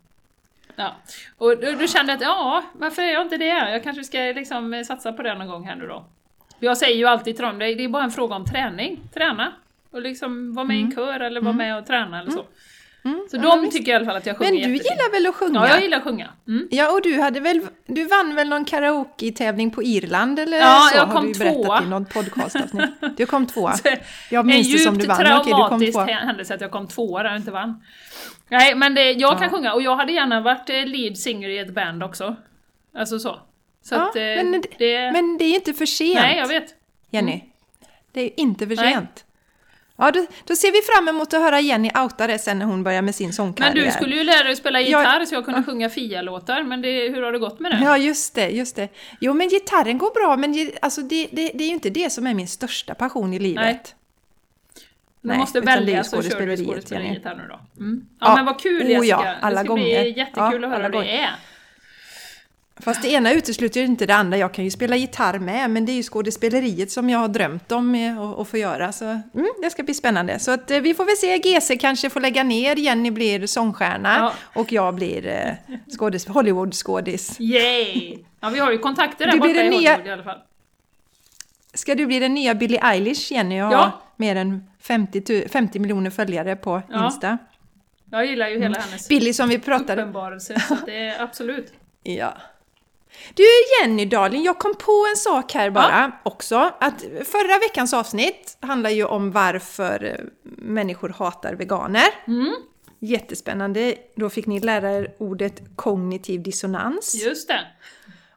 Ja, 0.77 0.97
och 1.39 1.61
då, 1.61 1.73
då 1.81 1.87
kände 1.87 2.13
jag 2.13 2.17
att 2.17 2.23
ja, 2.23 2.65
varför 2.73 3.03
är 3.03 3.13
jag 3.13 3.23
inte 3.23 3.37
det? 3.37 3.71
Jag 3.71 3.83
kanske 3.83 4.05
ska 4.05 4.19
liksom 4.19 4.75
eh, 4.75 4.83
satsa 4.83 5.13
på 5.13 5.23
det 5.23 5.35
någon 5.35 5.49
gång 5.49 5.65
här 5.67 5.77
nu 5.77 5.87
då. 5.87 6.05
Jag 6.59 6.77
säger 6.79 6.97
ju 6.97 7.07
alltid 7.07 7.37
till 7.37 7.45
dem, 7.45 7.59
det 7.59 7.67
är 7.67 7.89
bara 7.89 8.05
en 8.05 8.11
fråga 8.11 8.35
om 8.35 8.45
träning. 8.45 9.01
Träna. 9.15 9.53
Och 9.91 10.03
liksom 10.03 10.55
vara 10.55 10.67
med 10.67 10.77
i 10.77 10.81
en 10.83 10.93
kör 10.95 11.21
eller 11.21 11.41
vara 11.41 11.53
med 11.53 11.79
och 11.79 11.87
träna 11.87 12.21
eller 12.21 12.31
så. 12.31 12.45
Mm, 13.05 13.27
Så 13.31 13.37
de 13.37 13.61
visst. 13.61 13.77
tycker 13.77 13.93
i 13.93 13.95
alla 13.95 14.05
fall 14.05 14.17
att 14.17 14.27
jag 14.27 14.37
sjunger 14.37 14.53
Men 14.53 14.61
du 14.63 14.69
gillar 14.77 15.13
väl 15.13 15.27
att 15.27 15.35
sjunga? 15.35 15.61
Ja, 15.61 15.69
jag 15.69 15.83
gillar 15.83 15.99
att 15.99 16.05
sjunga. 16.05 16.29
Mm. 16.49 16.69
Ja, 16.71 16.93
och 16.93 17.03
du, 17.03 17.21
hade 17.21 17.41
väl, 17.41 17.67
du 17.87 18.05
vann 18.05 18.35
väl 18.35 18.49
någon 18.49 18.65
karaoke-tävling 18.65 19.71
på 19.71 19.83
Irland 19.83 20.39
eller 20.39 20.59
Ja, 20.59 20.89
så? 20.91 20.97
jag 20.97 21.07
har 21.07 21.13
kom 21.15 21.25
du 21.27 21.33
ju 21.33 21.39
berättat 21.39 21.63
tvåa. 21.65 21.83
i 21.83 21.87
något 21.87 22.15
podcastavsnitt. 22.15 22.91
Du 23.17 23.27
kom 23.27 23.47
tvåa. 23.47 23.75
Jag 24.31 24.41
en 24.41 24.47
minns 24.47 24.73
det 24.73 24.79
som 24.79 24.95
djupt 24.95 25.03
du 25.03 25.09
vann. 25.09 25.19
Du 25.25 25.31
kom 25.31 25.45
traumatisk 25.45 25.93
tvåa. 25.93 26.05
händelse 26.05 26.55
att 26.55 26.61
jag 26.61 26.71
kom 26.71 26.89
tvåa 26.89 27.23
där 27.23 27.31
jag 27.31 27.39
inte 27.39 27.51
vann. 27.51 27.83
Nej, 28.49 28.75
men 28.75 28.95
det, 28.95 29.13
jag 29.13 29.33
kan 29.33 29.43
Ja. 29.43 29.49
sjunga 29.51 29.73
och 29.75 29.83
jag 29.83 29.97
hade 29.97 30.13
gärna 30.13 30.41
varit 30.41 30.71
eh, 30.71 30.85
lead 30.87 31.17
singer 31.19 31.49
i 31.49 31.59
ett 31.59 31.75
band 31.75 32.03
också. 32.03 32.37
Alltså 32.95 33.19
så. 33.19 33.39
Så 33.85 33.95
Ja, 33.95 34.09
att 34.09 34.17
eh, 34.17 34.23
men, 34.23 34.53
det, 34.53 34.63
det... 34.79 35.13
men 35.13 35.39
det 35.39 35.45
är 35.45 35.49
ju 35.49 35.55
inte 35.55 35.73
för 35.73 35.87
sent, 35.87 36.15
nej, 36.21 36.37
jag 36.39 36.49
vet. 36.49 36.75
Jenny. 37.11 37.45
Det 38.13 38.21
är 38.21 38.25
ju 38.25 38.31
inte 38.37 38.67
för 38.67 38.77
Nej. 38.77 38.93
Ja, 39.97 40.11
då, 40.11 40.27
då 40.47 40.57
ser 40.57 40.73
vi 40.73 40.83
fram 40.83 41.09
emot 41.09 41.35
att 41.35 41.41
höra 41.41 41.61
Jenny 41.61 41.91
outa 42.05 42.27
det 42.27 42.39
sen 42.39 42.59
när 42.59 42.67
hon 42.67 42.83
börjar 42.83 43.03
med 43.03 43.15
sin 43.15 43.27
Men 43.27 43.33
sångkarriär. 43.33 43.85
du 43.85 43.91
skulle 43.91 44.17
ju 44.17 44.25
lära 44.25 44.43
dig 44.45 44.57
spela 44.57 44.81
Jag- 44.81 45.01
gitarr 45.01 45.25
så 45.25 45.35
jag 45.35 45.45
kunde 45.45 45.63
sjunga 45.63 45.91
Fia-låtar, 45.91 46.63
men 46.63 46.83
det, 46.83 47.09
hur 47.09 47.23
har 47.23 47.33
det 47.33 47.39
gått 47.39 47.61
med 47.61 47.73
det? 47.73 47.81
Ja, 47.85 47.97
just 47.99 48.35
det, 48.35 48.49
just 48.51 48.77
det. 48.77 48.89
Jo, 49.21 49.33
men 49.33 49.49
gitarren 49.49 49.99
går 49.99 50.11
bra, 50.15 50.37
men 50.37 50.71
alltså, 50.83 51.01
det, 51.01 51.29
det, 51.33 51.51
det 51.55 51.65
är 51.65 51.69
ju 51.69 51.75
inte 51.75 51.91
det 51.91 52.11
som 52.11 52.27
är 52.27 52.35
min 52.35 52.49
största 52.49 52.95
passion 52.95 53.35
i 53.35 53.39
livet. 53.39 53.65
Nej. 53.65 53.83
Du 55.21 55.29
Nej, 55.29 55.39
måste 55.39 55.61
välja 55.61 56.05
så 56.05 56.23
kör 56.23 56.47
du 56.47 56.57
skådespeleriet, 56.57 57.25
här 57.25 57.35
nu 57.35 57.43
då. 57.49 57.83
Mm. 57.83 58.07
Ja, 58.21 58.27
Ja. 58.29 58.35
men 58.37 58.45
vad 58.45 58.61
kul 58.61 58.83
Oh, 58.83 58.91
Jessica! 58.91 59.07
ja, 59.07 59.35
alla 59.41 59.57
det 59.59 59.65
ska 59.65 59.69
gånger. 59.75 60.03
bli 60.03 60.19
jättekul 60.19 60.35
Ja, 60.37 60.69
att 60.69 60.73
höra 60.73 60.83
hur 60.83 60.91
det 61.05 61.11
är. 61.19 61.31
Fast 62.81 63.03
det 63.03 63.09
ena 63.09 63.33
utesluter 63.33 63.81
ju 63.81 63.87
inte 63.87 64.07
det 64.07 64.15
andra. 64.15 64.37
Jag 64.39 64.55
kan 64.55 64.65
ju 64.65 64.71
spela 64.71 64.97
gitarr 64.97 65.39
med, 65.39 65.71
men 65.71 65.87
det 65.87 65.93
är 65.93 65.95
ju 65.95 66.03
skådespeleriet 66.03 66.91
som 66.91 67.11
jag 67.11 67.19
har 67.19 67.29
drömt 67.29 67.73
om 67.73 67.95
att, 68.39 68.49
få 68.49 68.59
göra. 68.59 68.93
Så 68.93 69.05
mm, 69.05 69.47
det 69.63 69.71
ska 69.71 69.83
bli 69.83 69.95
spännande. 69.95 70.39
Så 70.39 70.51
att, 70.51 70.71
eh, 70.71 70.81
vi 70.81 70.95
får 70.95 71.05
väl 71.05 71.17
se, 71.17 71.39
GC 71.39 71.77
kanske 71.77 72.11
får 72.11 72.21
lägga 72.21 72.43
ner, 72.43 72.77
Jenny 72.77 73.11
blir 73.11 73.47
sångstjärna 73.47 74.17
Ja. 74.19 74.33
och 74.61 74.73
jag 74.73 74.95
blir 74.95 75.27
eh, 75.27 75.77
skådis, 75.99 76.27
Hollywood-skådis. 76.27 77.37
Yay! 77.41 78.19
Ja, 78.41 78.49
vi 78.49 78.59
har 78.59 78.73
ju 78.73 78.79
kontakter 78.79 79.27
där 79.27 79.33
Du 79.33 79.39
borta 79.39 79.51
i 79.51 79.55
den 79.55 79.67
nya- 79.71 79.91
Hollywood 79.91 80.07
i 80.07 80.11
alla 80.11 80.23
fall. 80.25 80.39
Ska 81.75 81.95
du 81.95 82.07
bli 82.07 82.19
den 82.19 82.35
nya 82.35 82.55
Billie 82.55 82.79
Eilish, 82.83 83.33
Jenny, 83.33 83.61
och 83.63 83.67
ha 83.67 83.73
Ja. 83.73 84.03
mer 84.17 84.37
än 84.37 84.65
50, 84.81 85.21
tu- 85.21 85.49
50 85.49 85.79
miljoner 85.79 86.11
följare 86.11 86.57
på 86.57 86.83
Ja. 86.89 87.07
Insta? 87.07 87.39
Jag 88.11 88.27
gillar 88.27 88.49
ju 88.49 88.61
hela 88.63 88.79
hennes 88.81 89.09
Billie 89.09 89.33
som 89.35 89.49
vi 89.49 89.59
pratade 89.59 90.03
uppenbarelse, 90.03 90.61
så 90.69 90.77
det 90.87 90.97
är 91.07 91.23
absolut. 91.23 91.73
Ja. 92.05 92.35
Du 93.35 93.43
Jenny 93.81 94.05
darling, 94.05 94.43
jag 94.45 94.59
kom 94.59 94.75
på 94.75 95.07
en 95.11 95.17
sak 95.17 95.53
här 95.53 95.71
bara 95.71 96.13
också. 96.23 96.57
Att 96.81 97.01
förra 97.25 97.59
veckans 97.59 97.95
avsnitt 97.95 98.57
handlar 98.61 98.91
ju 98.91 99.05
om 99.05 99.31
varför 99.31 100.05
eh, 100.05 100.25
människor 100.59 101.09
hatar 101.09 101.55
veganer. 101.55 102.05
Mm, 102.27 102.55
Jättespännande. 103.01 103.95
Då 104.17 104.31
fick 104.31 104.47
ni 104.47 104.61
lära 104.61 104.91
er 104.93 105.15
ordet 105.19 105.63
kognitiv 105.77 106.43
dissonans. 106.43 107.15
just 107.25 107.49
det. 107.49 107.61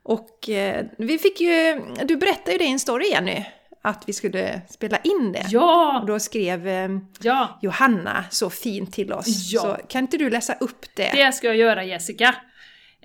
Och 0.03 0.49
eh, 0.49 0.85
vi 0.97 1.17
fick 1.17 1.41
ju, 1.41 1.81
du 2.03 2.15
berättade 2.15 2.51
ju 2.51 2.57
det 2.57 2.63
i 2.65 2.71
en 2.71 2.79
story 2.79 3.09
Jenny, 3.09 3.45
att 3.81 4.03
vi 4.07 4.13
skulle 4.13 4.61
spela 4.69 4.97
in 4.97 5.31
det. 5.31 5.39
Och 5.39 5.45
Ja! 5.49 6.03
då 6.07 6.19
skrev 6.19 6.67
eh, 6.67 6.89
Ja! 7.19 7.59
Johanna 7.61 8.25
så 8.31 8.49
fint 8.49 8.93
till 8.93 9.13
oss. 9.13 9.51
Ja. 9.53 9.61
Så 9.61 9.77
kan 9.87 10.01
inte 10.01 10.17
du 10.17 10.29
läsa 10.29 10.53
upp 10.53 10.85
det? 10.95 11.11
Det 11.13 11.31
ska 11.31 11.47
jag 11.47 11.55
göra 11.57 11.83
Jessica. 11.83 12.35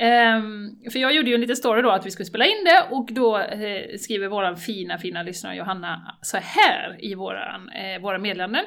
Ehm, 0.02 0.70
för 0.92 0.98
jag 0.98 1.14
gjorde 1.14 1.28
ju 1.28 1.34
en 1.34 1.40
liten 1.40 1.56
story 1.56 1.82
då 1.82 1.90
att 1.90 2.06
vi 2.06 2.10
skulle 2.10 2.26
spela 2.26 2.44
in 2.44 2.64
det 2.64 2.96
och 2.96 3.08
då 3.10 3.38
eh, 3.38 3.96
skriver 3.98 4.28
våran 4.28 4.56
fina, 4.56 4.98
fina 4.98 5.22
lyssnare 5.22 5.56
Johanna 5.56 6.18
så 6.22 6.36
här 6.36 6.96
i 6.98 7.14
våran, 7.14 7.68
eh, 7.68 8.02
våra 8.02 8.18
meddelanden. 8.18 8.64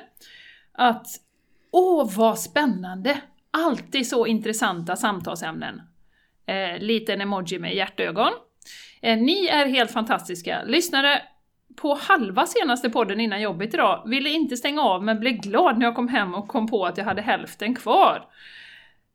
Att 0.73 1.07
Åh 1.71 2.11
vad 2.17 2.39
spännande! 2.39 3.21
Alltid 3.51 4.07
så 4.07 4.25
intressanta 4.25 4.95
samtalsämnen. 4.95 5.81
Eh, 6.45 6.79
liten 6.79 7.21
emoji 7.21 7.59
med 7.59 7.75
hjärtögon. 7.75 8.31
Eh, 9.01 9.17
ni 9.17 9.47
är 9.47 9.65
helt 9.65 9.91
fantastiska. 9.91 10.63
Lyssnare 10.65 11.21
på 11.81 11.97
halva 12.01 12.45
senaste 12.45 12.89
podden 12.89 13.19
innan 13.19 13.41
jobbet 13.41 13.73
idag. 13.73 14.03
Ville 14.05 14.29
inte 14.29 14.57
stänga 14.57 14.81
av 14.81 15.03
men 15.03 15.19
blev 15.19 15.33
glad 15.33 15.77
när 15.77 15.85
jag 15.85 15.95
kom 15.95 16.07
hem 16.07 16.33
och 16.33 16.47
kom 16.47 16.67
på 16.67 16.85
att 16.85 16.97
jag 16.97 17.05
hade 17.05 17.21
hälften 17.21 17.75
kvar. 17.75 18.27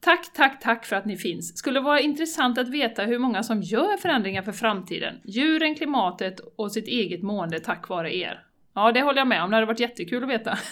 Tack, 0.00 0.32
tack, 0.34 0.60
tack 0.60 0.86
för 0.86 0.96
att 0.96 1.04
ni 1.04 1.16
finns. 1.16 1.58
Skulle 1.58 1.80
vara 1.80 2.00
intressant 2.00 2.58
att 2.58 2.68
veta 2.68 3.02
hur 3.02 3.18
många 3.18 3.42
som 3.42 3.62
gör 3.62 3.96
förändringar 3.96 4.42
för 4.42 4.52
framtiden. 4.52 5.14
Djuren, 5.24 5.74
klimatet 5.74 6.40
och 6.56 6.72
sitt 6.72 6.88
eget 6.88 7.22
mående 7.22 7.60
tack 7.60 7.88
vare 7.88 8.16
er. 8.16 8.40
Ja, 8.74 8.92
det 8.92 9.02
håller 9.02 9.18
jag 9.18 9.28
med 9.28 9.42
om. 9.42 9.50
Det 9.50 9.56
hade 9.56 9.66
varit 9.66 9.80
jättekul 9.80 10.24
att 10.24 10.30
veta. 10.30 10.58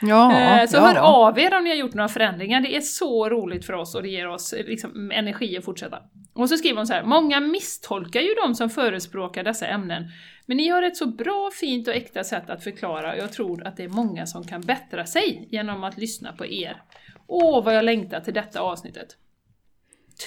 Ja, 0.00 0.32
Eh, 0.32 0.66
Så 0.66 0.76
ja. 0.76 0.80
hör 0.80 0.96
av 0.96 1.38
er 1.38 1.56
om 1.56 1.64
ni 1.64 1.70
har 1.70 1.76
gjort 1.76 1.94
några 1.94 2.08
förändringar, 2.08 2.60
det 2.60 2.76
är 2.76 2.80
så 2.80 3.28
roligt 3.28 3.66
för 3.66 3.72
oss 3.72 3.94
och 3.94 4.02
det 4.02 4.08
ger 4.08 4.28
oss 4.28 4.54
liksom, 4.66 5.10
energi 5.10 5.58
att 5.58 5.64
fortsätta. 5.64 5.98
Och 6.32 6.48
så 6.48 6.56
skriver 6.56 6.76
hon 6.76 6.86
så 6.86 6.92
här, 6.92 7.04
många 7.04 7.40
misstolkar 7.40 8.20
ju 8.20 8.34
de 8.34 8.54
som 8.54 8.70
förespråkar 8.70 9.44
dessa 9.44 9.66
ämnen, 9.66 10.04
men 10.46 10.56
ni 10.56 10.68
har 10.68 10.82
ett 10.82 10.96
så 10.96 11.06
bra, 11.06 11.50
fint 11.60 11.88
och 11.88 11.94
äkta 11.94 12.24
sätt 12.24 12.50
att 12.50 12.64
förklara 12.64 13.12
och 13.12 13.18
jag 13.18 13.32
tror 13.32 13.66
att 13.66 13.76
det 13.76 13.84
är 13.84 13.88
många 13.88 14.26
som 14.26 14.44
kan 14.46 14.60
bättra 14.60 15.06
sig 15.06 15.48
genom 15.50 15.84
att 15.84 15.98
lyssna 15.98 16.32
på 16.32 16.46
er. 16.46 16.82
Åh, 17.26 17.64
vad 17.64 17.74
jag 17.74 17.84
längtar 17.84 18.20
till 18.20 18.34
detta 18.34 18.60
avsnittet! 18.60 19.16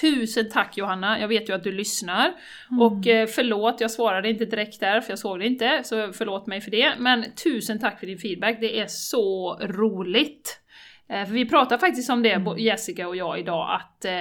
Tusen 0.00 0.50
tack 0.50 0.76
Johanna, 0.76 1.20
jag 1.20 1.28
vet 1.28 1.48
ju 1.48 1.52
att 1.54 1.64
du 1.64 1.72
lyssnar. 1.72 2.32
Och 2.80 3.06
eh, 3.06 3.26
förlåt, 3.26 3.80
jag 3.80 3.90
svarade 3.90 4.30
inte 4.30 4.44
direkt 4.44 4.80
där 4.80 5.00
för 5.00 5.12
jag 5.12 5.18
såg 5.18 5.38
det 5.38 5.46
inte, 5.46 5.80
så 5.84 6.12
förlåt 6.12 6.46
mig 6.46 6.60
för 6.60 6.70
det. 6.70 6.92
Men 6.98 7.24
tusen 7.44 7.78
tack 7.78 8.00
för 8.00 8.06
din 8.06 8.18
feedback, 8.18 8.56
det 8.60 8.80
är 8.80 8.86
så 8.86 9.58
roligt! 9.62 10.60
Eh, 11.08 11.24
för 11.26 11.32
vi 11.32 11.48
pratar 11.48 11.78
faktiskt 11.78 12.10
om 12.10 12.22
det, 12.22 12.38
bo- 12.38 12.58
Jessica 12.58 13.08
och 13.08 13.16
jag, 13.16 13.38
idag, 13.38 13.80
att 13.80 14.04
eh, 14.04 14.12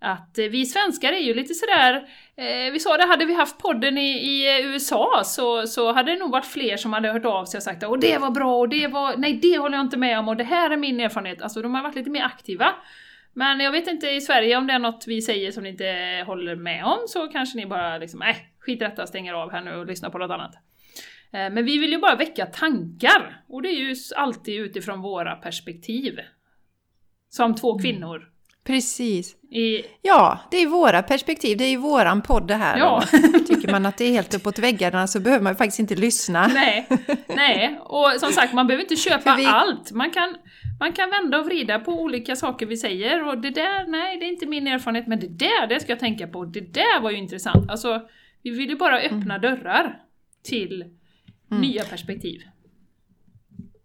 att 0.00 0.38
eh, 0.38 0.44
vi 0.44 0.66
svenskar 0.66 1.12
är 1.12 1.18
ju 1.18 1.34
lite 1.34 1.54
sådär, 1.54 2.08
eh, 2.36 2.72
vi 2.72 2.78
sa 2.80 2.96
det, 2.96 3.06
hade 3.06 3.24
vi 3.24 3.34
haft 3.34 3.58
podden 3.58 3.98
i, 3.98 4.10
i 4.10 4.60
eh, 4.60 4.66
USA 4.66 5.22
så, 5.24 5.66
så 5.66 5.92
hade 5.92 6.12
det 6.12 6.18
nog 6.18 6.30
varit 6.30 6.46
fler 6.46 6.76
som 6.76 6.92
hade 6.92 7.12
hört 7.12 7.24
av 7.24 7.44
sig 7.44 7.58
och 7.58 7.62
sagt 7.62 7.84
och 7.84 8.00
det 8.00 8.18
var 8.18 8.30
bra 8.30 8.58
och 8.58 8.68
det 8.68 8.86
var, 8.86 9.16
nej 9.16 9.38
det 9.42 9.58
håller 9.58 9.76
jag 9.76 9.86
inte 9.86 9.96
med 9.96 10.18
om 10.18 10.28
och 10.28 10.36
det 10.36 10.44
här 10.44 10.70
är 10.70 10.76
min 10.76 11.00
erfarenhet. 11.00 11.42
Alltså 11.42 11.62
de 11.62 11.74
har 11.74 11.82
varit 11.82 11.94
lite 11.94 12.10
mer 12.10 12.22
aktiva. 12.22 12.74
Men 13.32 13.60
jag 13.60 13.72
vet 13.72 13.88
inte 13.88 14.10
i 14.10 14.20
Sverige 14.20 14.56
om 14.56 14.66
det 14.66 14.72
är 14.72 14.78
något 14.78 15.04
vi 15.06 15.22
säger 15.22 15.52
som 15.52 15.62
ni 15.62 15.68
inte 15.68 16.24
håller 16.26 16.56
med 16.56 16.84
om 16.84 16.98
så 17.06 17.28
kanske 17.28 17.58
ni 17.58 17.66
bara 17.66 17.98
liksom, 17.98 18.20
nej 18.20 18.54
skit 18.58 18.82
i 18.82 18.84
detta, 18.84 19.06
stänger 19.06 19.32
av 19.32 19.52
här 19.52 19.60
nu 19.60 19.74
och 19.74 19.86
lyssnar 19.86 20.10
på 20.10 20.18
något 20.18 20.30
annat. 20.30 20.54
Eh, 21.32 21.50
Men 21.50 21.64
vi 21.64 21.78
vill 21.78 21.90
ju 21.90 21.98
bara 21.98 22.16
väcka 22.16 22.46
tankar 22.46 23.42
och 23.48 23.62
det 23.62 23.68
är 23.68 23.78
ju 23.78 23.94
alltid 24.16 24.60
utifrån 24.60 25.00
våra 25.00 25.36
perspektiv. 25.36 26.20
Som 27.28 27.54
två 27.54 27.78
kvinnor. 27.78 28.28
Precis. 28.72 29.34
I, 29.50 29.82
Ja, 30.02 30.38
det 30.50 30.56
är 30.56 30.66
våra 30.66 31.02
perspektiv, 31.02 31.56
det 31.58 31.64
är 31.64 31.70
ju 31.70 31.76
våran 31.76 32.22
podd 32.22 32.48
det 32.48 32.54
här. 32.54 32.78
Ja. 32.78 33.02
Tycker 33.48 33.70
man 33.72 33.86
att 33.86 33.96
det 33.96 34.04
är 34.04 34.10
helt 34.12 34.34
uppåt 34.34 34.58
väggarna 34.58 35.06
så 35.06 35.20
behöver 35.20 35.44
man 35.44 35.56
faktiskt 35.56 35.78
inte 35.78 35.94
lyssna. 35.94 36.46
Nej, 36.46 36.88
nej. 37.28 37.78
Och 37.82 38.12
som 38.20 38.32
sagt, 38.32 38.52
man 38.52 38.66
behöver 38.66 38.82
inte 38.84 38.96
köpa 38.96 39.34
vi- 39.36 39.46
allt. 39.46 39.92
Man 39.92 40.10
kan, 40.10 40.36
man 40.80 40.92
kan 40.92 41.10
vända 41.10 41.38
och 41.38 41.46
vrida 41.46 41.78
på 41.78 41.92
olika 41.92 42.36
saker 42.36 42.66
vi 42.66 42.76
säger 42.76 43.28
och 43.28 43.38
det 43.38 43.50
där, 43.50 43.86
nej 43.86 44.18
det 44.18 44.24
är 44.24 44.28
inte 44.28 44.46
min 44.46 44.66
erfarenhet, 44.66 45.06
men 45.06 45.20
det 45.20 45.28
där, 45.28 45.66
det 45.66 45.80
ska 45.80 45.92
jag 45.92 45.98
tänka 46.00 46.26
på. 46.26 46.44
Det 46.44 46.60
där 46.74 47.00
var 47.00 47.10
ju 47.10 47.16
intressant. 47.16 47.70
Alltså, 47.70 48.00
vi 48.42 48.50
vill 48.50 48.68
ju 48.70 48.76
bara 48.76 48.98
öppna 49.00 49.34
Mm. 49.34 49.40
dörrar 49.40 49.98
till 50.44 50.84
nya 51.50 51.84
perspektiv. 51.84 52.40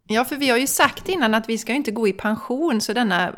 Ja, 0.07 0.25
för 0.25 0.35
vi 0.35 0.49
har 0.49 0.57
ju 0.57 0.67
sagt 0.67 1.09
innan 1.09 1.33
att 1.33 1.49
vi 1.49 1.57
ska 1.57 1.71
ju 1.71 1.75
inte 1.77 1.91
gå 1.91 2.07
i 2.07 2.13
pension, 2.13 2.81
så 2.81 2.93
denna 2.93 3.33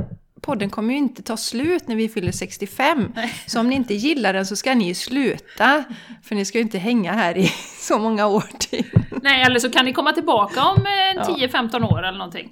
podden 0.46 0.70
kommer 0.70 0.94
ju 0.94 0.98
inte 1.00 1.24
ta 1.24 1.38
slut 1.38 1.88
när 1.88 1.96
vi 1.96 2.10
fyller 2.10 2.32
65. 2.32 3.12
Nej. 3.16 3.34
Så 3.46 3.60
om 3.60 3.70
ni 3.70 3.76
inte 3.76 3.94
gillar 3.94 4.34
den 4.34 4.46
så 4.46 4.56
ska 4.56 4.76
ni 4.76 4.88
ju 4.88 4.94
sluta, 4.94 5.84
för 6.24 6.36
ni 6.36 6.46
ska 6.46 6.58
ju 6.58 6.62
inte 6.62 6.78
hänga 6.78 7.14
här 7.14 7.38
i 7.38 7.48
så 7.80 7.98
många 8.00 8.28
år 8.28 8.44
till. 8.60 8.86
Nej, 9.22 9.42
eller 9.44 9.60
så 9.60 9.70
kan 9.72 9.86
ni 9.86 9.94
komma 9.94 10.12
tillbaka 10.14 10.64
om 10.64 10.86
eh, 10.86 10.92
Ja. 11.16 11.24
10-15 11.48 11.84
år 11.94 12.00
eller 12.06 12.18
någonting. 12.18 12.52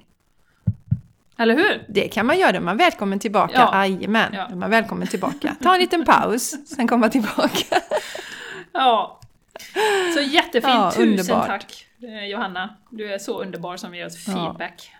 Eller 1.38 1.54
hur? 1.54 1.84
Det 1.88 2.08
kan 2.08 2.26
man 2.26 2.38
göra, 2.38 2.60
man 2.60 2.74
är 2.74 2.78
välkommen 2.78 3.18
tillbaka. 3.18 3.54
Ja. 3.72 3.86
Jajamän, 3.86 4.32
Ja. 4.34 4.48
man 4.50 4.62
är 4.62 4.68
välkommen 4.68 5.08
tillbaka. 5.08 5.56
Ta 5.62 5.74
en 5.74 5.80
liten 5.80 6.04
paus, 6.04 6.54
sen 6.76 6.88
komma 6.88 7.08
tillbaka. 7.08 7.76
Ja. 8.72 9.20
Så 10.14 10.20
jättefint, 10.20 10.74
Ja, 10.74 10.90
tusen 10.90 11.08
underbart. 11.08 11.46
tack 11.46 11.86
eh, 12.02 12.24
Johanna. 12.30 12.76
Du 12.90 13.12
är 13.14 13.18
så 13.18 13.42
underbar 13.42 13.76
som 13.76 13.94
ger 13.94 14.06
oss 14.06 14.24
feedback. 14.24 14.90
Ja, 14.92 14.98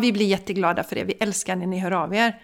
vi 0.00 0.12
blir 0.12 0.26
jätteglada 0.26 0.84
för 0.84 0.96
det. 0.96 1.04
Vi 1.04 1.12
älskar 1.20 1.56
när 1.56 1.66
ni 1.66 1.78
hör 1.78 1.90
av 1.90 2.14
er. 2.14 2.40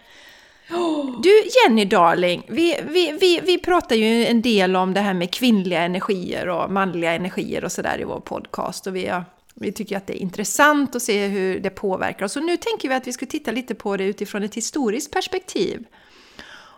Du 1.23 1.29
Jenny 1.65 1.85
darling, 1.85 2.43
vi, 2.47 2.79
vi, 2.89 3.11
vi, 3.21 3.39
vi 3.43 3.57
pratar 3.57 3.95
ju 3.95 4.25
en 4.25 4.41
del 4.41 4.75
om 4.75 4.93
det 4.93 4.99
här 4.99 5.13
med 5.13 5.33
kvinnliga 5.33 5.81
energier 5.81 6.49
och 6.49 6.71
manliga 6.71 7.13
energier 7.13 7.63
och 7.65 7.71
sådär 7.71 8.01
i 8.01 8.03
vår 8.03 8.19
podcast. 8.19 8.87
Och 8.87 8.95
vi, 8.95 9.07
har- 9.07 9.25
vi 9.55 9.71
tycker 9.71 9.97
att 9.97 10.07
det 10.07 10.13
är 10.17 10.21
intressant 10.21 10.95
att 10.95 11.01
se 11.01 11.27
hur 11.27 11.59
det 11.59 11.69
påverkar 11.69 12.25
oss. 12.25 12.35
Och 12.37 12.43
nu 12.43 12.57
tänker 12.57 12.89
vi 12.89 12.95
att 12.95 13.07
vi 13.07 13.13
ska 13.13 13.25
titta 13.25 13.51
lite 13.51 13.75
på 13.75 13.97
det 13.97 14.03
utifrån 14.03 14.43
ett 14.43 14.55
historiskt 14.55 15.11
perspektiv. 15.11 15.85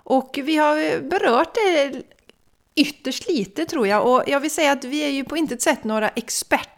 Och 0.06 0.40
vi 0.44 0.58
har 0.58 1.00
berört 1.02 1.54
det 1.56 2.02
ytterst 2.76 3.28
lite 3.30 3.66
tror 3.66 3.88
jag. 3.88 4.08
Och 4.08 4.24
jag 4.28 4.40
vill 4.40 4.52
säga 4.52 4.72
att 4.72 4.84
vi 4.84 5.04
är 5.04 5.10
ju 5.10 5.24
på 5.24 5.38
intet 5.38 5.62
sätt 5.62 5.84
några 5.84 6.10
experter 6.10 6.73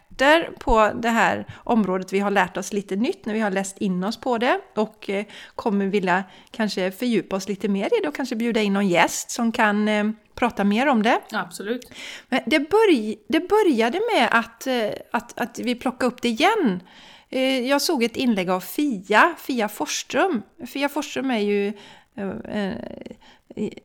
på 0.58 0.92
det 1.02 1.08
här 1.08 1.46
området. 1.64 2.12
Vi 2.12 2.18
har 2.18 2.30
lärt 2.30 2.56
oss 2.56 2.72
lite 2.72 2.96
nytt 2.96 3.26
när 3.26 3.34
vi 3.34 3.40
har 3.40 3.50
läst 3.50 3.78
in 3.78 4.04
oss 4.04 4.20
på 4.20 4.38
det 4.38 4.60
och 4.74 5.10
eh, 5.10 5.24
kommer 5.54 5.86
vilja 5.86 6.24
kanske 6.50 6.90
fördjupa 6.90 7.36
oss 7.36 7.48
lite 7.48 7.68
mer 7.68 7.86
i 7.86 8.00
det 8.02 8.08
och 8.08 8.14
kanske 8.14 8.36
bjuda 8.36 8.60
in 8.60 8.72
någon 8.72 8.88
gäst 8.88 9.30
som 9.30 9.52
kan 9.52 9.88
eh, 9.88 10.04
prata 10.34 10.64
mer 10.64 10.86
om 10.86 11.02
det. 11.02 11.20
Absolut. 11.32 11.90
Men 12.28 12.40
det, 12.46 12.58
börj 12.58 13.16
det 13.28 13.48
började 13.48 14.00
med 14.14 14.28
att, 14.32 14.66
eh, 14.66 14.90
att, 15.12 15.40
att 15.40 15.58
vi 15.58 15.74
plockade 15.74 16.12
upp 16.12 16.22
det 16.22 16.28
igen. 16.28 16.82
Jag 17.64 17.82
såg 17.82 18.02
ett 18.02 18.16
inlägg 18.16 18.50
av 18.50 18.60
Fia, 18.60 19.34
Fia 19.38 19.68
Forsström. 19.68 20.42
Fia 20.72 20.88
Forsström 20.88 21.30
är 21.30 21.38
ju 21.38 21.72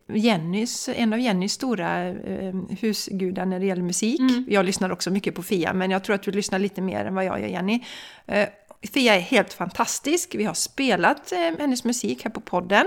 Jennys, 0.08 0.90
en 0.90 1.14
av 1.14 1.20
Jennys 1.20 1.54
stora 1.54 2.08
eh, 2.08 2.56
husgudar 2.80 3.46
när 3.46 3.60
det 3.60 3.66
gäller 3.66 3.84
musik. 3.84 4.20
Mm. 4.20 4.46
Jag 4.50 4.66
lyssnar 4.66 4.92
också 4.92 5.12
mycket 5.12 5.36
på 5.36 5.44
Fia, 5.44 5.74
men 5.74 5.92
jag 5.92 6.04
tror 6.04 6.16
att 6.16 6.24
du 6.24 6.32
lyssnar 6.32 6.60
lite 6.60 6.82
mer 6.82 7.06
än 7.06 7.16
vad 7.16 7.26
jag 7.26 7.42
gör, 7.42 7.48
Jenny. 7.48 7.84
Eh, 8.26 8.50
Fia 8.94 9.16
är 9.16 9.20
helt 9.20 9.54
fantastisk. 9.54 10.36
Vi 10.36 10.44
har 10.44 10.54
spelat 10.54 11.32
eh, 11.32 11.40
hennes 11.40 11.84
musik 11.84 12.24
här 12.24 12.32
på 12.32 12.42
podden. 12.42 12.86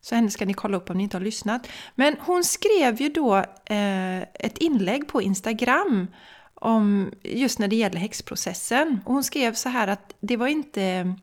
Så 0.00 0.14
henne 0.14 0.30
ska 0.30 0.44
ni 0.44 0.54
kolla 0.54 0.76
upp 0.76 0.90
om 0.90 0.96
ni 0.96 1.02
inte 1.02 1.16
har 1.16 1.24
lyssnat. 1.24 1.68
Men 1.94 2.16
hon 2.20 2.44
skrev 2.44 3.00
ju 3.00 3.08
då 3.08 3.36
eh, 3.64 4.22
ett 4.22 4.58
inlägg 4.58 5.08
på 5.08 5.22
Instagram 5.22 6.06
om 6.54 7.12
just 7.22 7.58
när 7.58 7.68
det 7.68 7.76
gäller 7.76 7.98
häxprocessen. 7.98 9.00
Och 9.04 9.12
hon 9.12 9.24
skrev 9.24 9.54
så 9.54 9.68
här 9.68 9.88
att 9.88 10.14
det 10.20 10.36
var 10.36 10.46
inte 10.46 11.14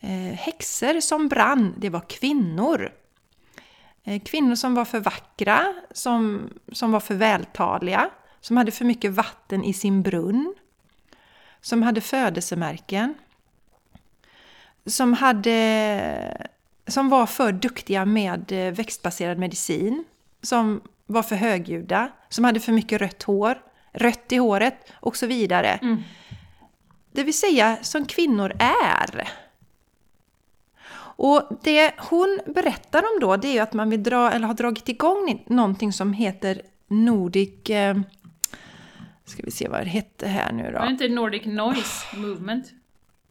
eh, 0.00 0.34
häxor 0.34 1.00
som 1.00 1.28
brann, 1.28 1.74
det 1.78 1.90
var 1.90 2.08
kvinnor. 2.08 2.92
Eh, 4.04 4.22
kvinnor 4.22 4.54
som 4.54 4.74
var 4.74 4.84
för 4.84 5.00
vackra, 5.00 5.74
som, 5.90 6.50
som 6.72 6.92
var 6.92 7.00
för 7.00 7.14
vältaliga, 7.14 8.10
som 8.40 8.56
hade 8.56 8.70
för 8.70 8.84
mycket 8.84 9.10
vatten 9.12 9.64
i 9.64 9.72
sin 9.72 10.02
brunn, 10.02 10.54
som 11.60 11.82
hade 11.82 12.00
födelsemärken, 12.00 13.14
som 14.86 15.12
hade 15.12 16.48
som 16.86 17.08
var 17.08 17.26
för 17.26 17.52
duktiga 17.52 18.04
med 18.04 18.52
eh, 18.52 18.72
växtbaserad 18.72 19.38
medicin, 19.38 20.04
som 20.42 20.80
var 21.06 21.22
för 21.22 21.36
högljudda, 21.36 22.10
som 22.28 22.44
hade 22.44 22.60
för 22.60 22.72
mycket 22.72 23.00
rött 23.00 23.22
hår, 23.22 23.62
rött 23.92 24.32
i 24.32 24.36
håret 24.36 24.92
och 24.92 25.16
så 25.16 25.26
vidare. 25.26 25.78
Mm. 25.82 26.02
Det 27.12 27.24
vill 27.24 27.38
säga 27.38 27.78
som 27.82 28.06
kvinnor 28.06 28.56
är. 28.58 29.28
Och 31.18 31.42
det 31.62 31.94
hon 31.98 32.40
berättar 32.46 32.98
om 32.98 33.20
då, 33.20 33.36
det 33.36 33.48
är 33.48 33.52
ju 33.52 33.58
att 33.58 33.72
man 33.72 33.90
vill 33.90 34.02
dra, 34.02 34.30
eller 34.30 34.46
har 34.46 34.54
dragit 34.54 34.88
igång 34.88 35.44
någonting 35.46 35.92
som 35.92 36.12
heter 36.12 36.62
Nordic... 36.88 37.70
Eh, 37.70 37.96
ska 39.24 39.42
vi 39.44 39.50
se 39.50 39.68
vad 39.68 39.80
det 39.80 39.88
hette 39.88 40.26
här 40.26 40.52
nu 40.52 40.62
då. 40.62 40.78
Var 40.78 40.84
det 40.84 40.90
inte 40.90 41.08
Nordic 41.08 41.46
Noise 41.46 42.16
Movement? 42.16 42.66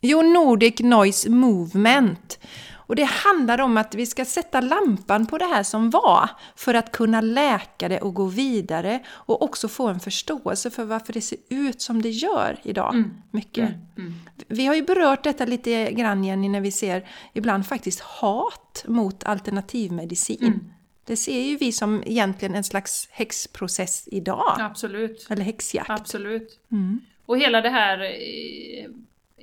Jo, 0.02 0.22
Nordic 0.22 0.80
Noise 0.80 1.30
Movement. 1.30 2.40
Och 2.88 2.96
det 2.96 3.04
handlar 3.04 3.62
om 3.62 3.78
att 3.78 3.96
vi 3.96 4.06
ska 4.06 4.26
sätta 4.26 4.62
lampan 4.62 5.26
på 5.26 5.38
det 5.38 5.46
här 5.46 5.64
som 5.64 5.90
var 5.90 6.30
för 6.56 6.74
att 6.74 6.92
kunna 6.92 7.22
läka 7.22 7.90
det 7.90 8.02
och 8.02 8.14
gå 8.14 8.26
vidare 8.26 9.00
och 9.10 9.42
också 9.42 9.68
få 9.68 9.88
en 9.88 10.00
förståelse 10.00 10.72
för 10.72 10.86
varför 10.86 11.14
det 11.14 11.22
ser 11.22 11.38
ut 11.50 11.82
som 11.82 12.02
det 12.02 12.10
gör 12.10 12.60
idag. 12.64 12.94
Mm. 12.94 13.14
Mycket. 13.32 13.70
Mm. 13.98 14.14
Vi 14.48 14.66
har 14.66 14.76
ju 14.76 14.82
berört 14.82 15.24
detta 15.24 15.46
lite 15.46 15.92
grann 15.92 16.24
Jenny 16.24 16.50
när 16.50 16.62
vi 16.62 16.72
ser 16.72 17.08
ibland 17.34 17.68
faktiskt 17.68 18.00
hat 18.00 18.84
mot 18.88 19.24
alternativmedicin. 19.24 20.44
Mm. 20.44 20.60
Det 21.06 21.16
ser 21.16 21.42
ju 21.42 21.58
vi 21.58 21.72
som 21.72 22.04
egentligen 22.06 22.56
en 22.56 22.64
slags 22.64 23.08
häxprocess 23.12 24.08
idag. 24.12 24.58
Absolut. 24.60 25.28
Eller 25.30 25.44
häxjakt. 25.44 25.90
Absolut. 25.90 26.60
Mm. 26.72 27.02
Och 27.26 27.38
hela 27.38 27.62
det 27.62 27.70
här 27.70 28.02
eh, 28.02 28.90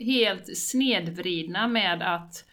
helt 0.06 0.58
snedvridna 0.58 1.68
med 1.68 2.02
att 2.02 2.44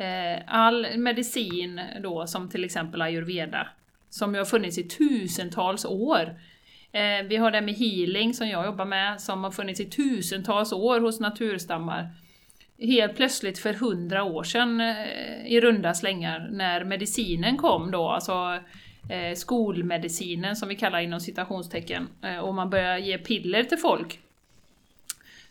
Eh, 0.00 0.42
all 0.46 0.86
medicin 0.96 1.80
då, 2.02 2.26
som 2.26 2.48
till 2.48 2.64
exempel 2.64 3.02
ayurveda, 3.02 3.68
som 4.10 4.34
ju 4.34 4.40
har 4.40 4.44
funnits 4.44 4.78
i 4.78 4.88
tusentals 4.88 5.84
år. 5.84 6.40
Eh, 6.92 7.26
vi 7.28 7.36
har 7.36 7.50
det 7.50 7.60
med 7.60 7.74
healing 7.74 8.34
som 8.34 8.48
jag 8.48 8.64
jobbar 8.64 8.84
med, 8.84 9.20
som 9.20 9.44
har 9.44 9.50
funnits 9.50 9.80
i 9.80 9.90
tusentals 9.90 10.72
år 10.72 11.00
hos 11.00 11.20
naturstammar. 11.20 12.08
Helt 12.78 13.16
plötsligt 13.16 13.58
för 13.58 13.72
hundra 13.72 14.24
år 14.24 14.42
sedan 14.42 14.80
eh, 14.80 15.46
i 15.46 15.60
runda 15.60 15.94
slängar, 15.94 16.48
när 16.52 16.84
medicinen 16.84 17.56
kom 17.56 17.90
då, 17.90 18.08
alltså 18.08 18.58
eh, 19.10 19.34
skolmedicinen 19.34 20.56
som 20.56 20.68
vi 20.68 20.76
kallar 20.76 21.00
inom 21.00 21.20
citationstecken, 21.20 22.08
eh, 22.22 22.38
och 22.38 22.54
man 22.54 22.70
börjar 22.70 22.98
ge 22.98 23.18
piller 23.18 23.64
till 23.64 23.78
folk 23.78 24.20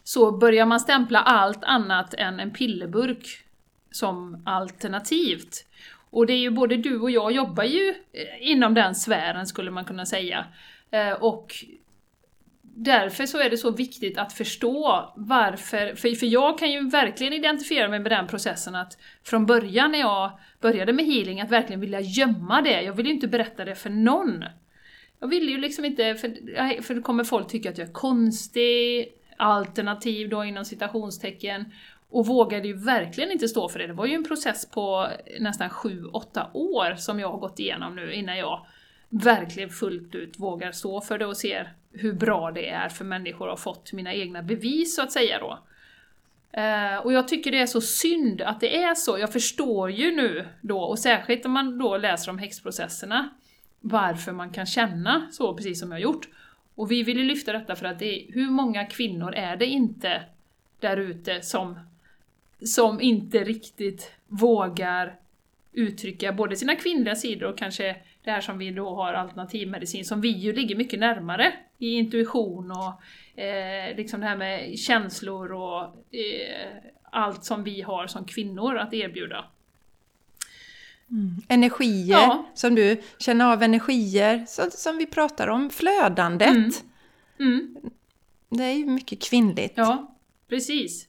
så 0.03 0.37
börjar 0.37 0.65
man 0.65 0.79
stämpla 0.79 1.19
allt 1.19 1.63
annat 1.63 2.13
än 2.13 2.39
en 2.39 2.51
pillerburk 2.51 3.45
som 3.91 4.43
alternativt. 4.45 5.65
Och 6.09 6.25
det 6.25 6.33
är 6.33 6.37
ju 6.37 6.49
både 6.49 6.77
du 6.77 6.99
och 6.99 7.11
jag 7.11 7.31
jobbar 7.31 7.63
ju 7.63 7.89
eh, 7.89 8.51
inom 8.51 8.73
den 8.73 8.95
sfären 8.95 9.47
skulle 9.47 9.71
man 9.71 9.85
kunna 9.85 10.05
säga. 10.05 10.45
Eh, 10.91 11.11
och 11.11 11.53
därför 12.61 13.25
så 13.25 13.37
är 13.37 13.49
det 13.49 13.57
så 13.57 13.71
viktigt 13.71 14.17
att 14.17 14.33
förstå 14.33 15.13
varför, 15.15 15.95
för, 15.95 16.15
för 16.15 16.25
jag 16.25 16.59
kan 16.59 16.71
ju 16.71 16.89
verkligen 16.89 17.33
identifiera 17.33 17.87
mig 17.87 17.99
med 17.99 18.11
den 18.11 18.27
processen 18.27 18.75
att 18.75 18.97
från 19.23 19.45
början 19.45 19.91
när 19.91 19.99
jag 19.99 20.39
började 20.61 20.93
med 20.93 21.05
healing, 21.05 21.41
att 21.41 21.51
verkligen 21.51 21.79
vilja 21.79 21.99
gömma 21.99 22.61
det. 22.61 22.81
Jag 22.81 22.93
vill 22.93 23.05
ju 23.05 23.13
inte 23.13 23.27
berätta 23.27 23.65
det 23.65 23.75
för 23.75 23.89
någon. 23.89 24.45
Jag 25.19 25.27
vill 25.27 25.49
ju 25.49 25.57
liksom 25.57 25.85
inte, 25.85 26.15
för, 26.15 26.81
för 26.81 26.95
då 26.95 27.01
kommer 27.01 27.23
folk 27.23 27.47
tycka 27.47 27.69
att 27.69 27.77
jag 27.77 27.87
är 27.87 27.93
konstig, 27.93 29.07
alternativ 29.37 30.29
då 30.29 30.43
inom 30.43 30.65
citationstecken. 30.65 31.71
Och 32.09 32.27
vågade 32.27 32.67
ju 32.67 32.73
verkligen 32.73 33.31
inte 33.31 33.47
stå 33.47 33.69
för 33.69 33.79
det. 33.79 33.87
Det 33.87 33.93
var 33.93 34.05
ju 34.05 34.13
en 34.13 34.23
process 34.23 34.69
på 34.71 35.07
nästan 35.39 35.69
7-8 35.69 36.45
år 36.53 36.95
som 36.95 37.19
jag 37.19 37.31
har 37.31 37.37
gått 37.37 37.59
igenom 37.59 37.95
nu 37.95 38.13
innan 38.13 38.37
jag 38.37 38.65
verkligen 39.09 39.69
fullt 39.69 40.15
ut 40.15 40.39
vågar 40.39 40.71
stå 40.71 41.01
för 41.01 41.17
det 41.17 41.25
och 41.25 41.37
ser 41.37 41.73
hur 41.91 42.13
bra 42.13 42.51
det 42.51 42.69
är 42.69 42.89
för 42.89 43.05
människor 43.05 43.45
att 43.45 43.51
ha 43.59 43.73
fått 43.73 43.93
mina 43.93 44.13
egna 44.13 44.43
bevis 44.43 44.95
så 44.95 45.01
att 45.01 45.11
säga 45.11 45.39
då. 45.39 45.59
Uh, 46.57 46.97
och 46.97 47.13
jag 47.13 47.27
tycker 47.27 47.51
det 47.51 47.59
är 47.59 47.65
så 47.65 47.81
synd 47.81 48.41
att 48.41 48.59
det 48.59 48.83
är 48.83 48.95
så. 48.95 49.19
Jag 49.19 49.33
förstår 49.33 49.91
ju 49.91 50.15
nu 50.15 50.47
då, 50.61 50.79
och 50.79 50.99
särskilt 50.99 51.45
om 51.45 51.51
man 51.51 51.77
då 51.77 51.97
läser 51.97 52.31
om 52.31 52.37
häxprocesserna, 52.37 53.29
varför 53.79 54.31
man 54.31 54.49
kan 54.49 54.65
känna 54.65 55.27
så 55.31 55.53
precis 55.53 55.79
som 55.79 55.91
jag 55.91 55.95
har 55.95 56.01
gjort. 56.01 56.27
Och 56.75 56.91
vi 56.91 57.03
vill 57.03 57.17
ju 57.17 57.23
lyfta 57.23 57.53
detta 57.53 57.75
för 57.75 57.85
att 57.85 57.99
det 57.99 58.05
är, 58.05 58.33
hur 58.33 58.49
många 58.49 58.85
kvinnor 58.85 59.33
är 59.33 59.55
det 59.55 59.65
inte 59.65 60.23
där 60.79 60.97
ute 60.97 61.41
som, 61.41 61.79
som 62.65 63.01
inte 63.01 63.43
riktigt 63.43 64.11
vågar 64.27 65.15
uttrycka 65.73 66.33
både 66.33 66.55
sina 66.55 66.75
kvinnliga 66.75 67.15
sidor 67.15 67.47
och 67.49 67.57
kanske 67.57 67.95
det 68.23 68.31
här 68.31 68.41
som 68.41 68.57
vi 68.57 68.71
då 68.71 68.95
har 68.95 69.13
alternativmedicin, 69.13 70.05
som 70.05 70.21
vi 70.21 70.29
ju 70.29 70.53
ligger 70.53 70.75
mycket 70.75 70.99
närmare 70.99 71.53
i 71.77 71.93
intuition 71.93 72.71
och 72.71 73.41
eh, 73.41 73.95
liksom 73.95 74.19
det 74.19 74.25
här 74.27 74.37
med 74.37 74.79
känslor 74.79 75.51
och 75.51 75.83
eh, 76.15 76.77
allt 77.11 77.43
som 77.43 77.63
vi 77.63 77.81
har 77.81 78.07
som 78.07 78.25
kvinnor 78.25 78.77
att 78.77 78.93
erbjuda. 78.93 79.45
Mm. 81.11 81.35
Energier, 81.47 82.17
ja. 82.17 82.45
som 82.53 82.75
du 82.75 83.01
känner 83.19 83.53
av 83.53 83.63
energier, 83.63 84.45
så, 84.47 84.71
som 84.71 84.97
vi 84.97 85.05
pratar 85.05 85.47
om, 85.47 85.69
flödandet. 85.69 86.49
Mm. 86.49 86.71
Mm. 87.39 87.75
Det 88.49 88.63
är 88.63 88.73
ju 88.73 88.85
mycket 88.85 89.21
kvinnligt. 89.21 89.73
Ja, 89.75 90.15
precis. 90.49 91.08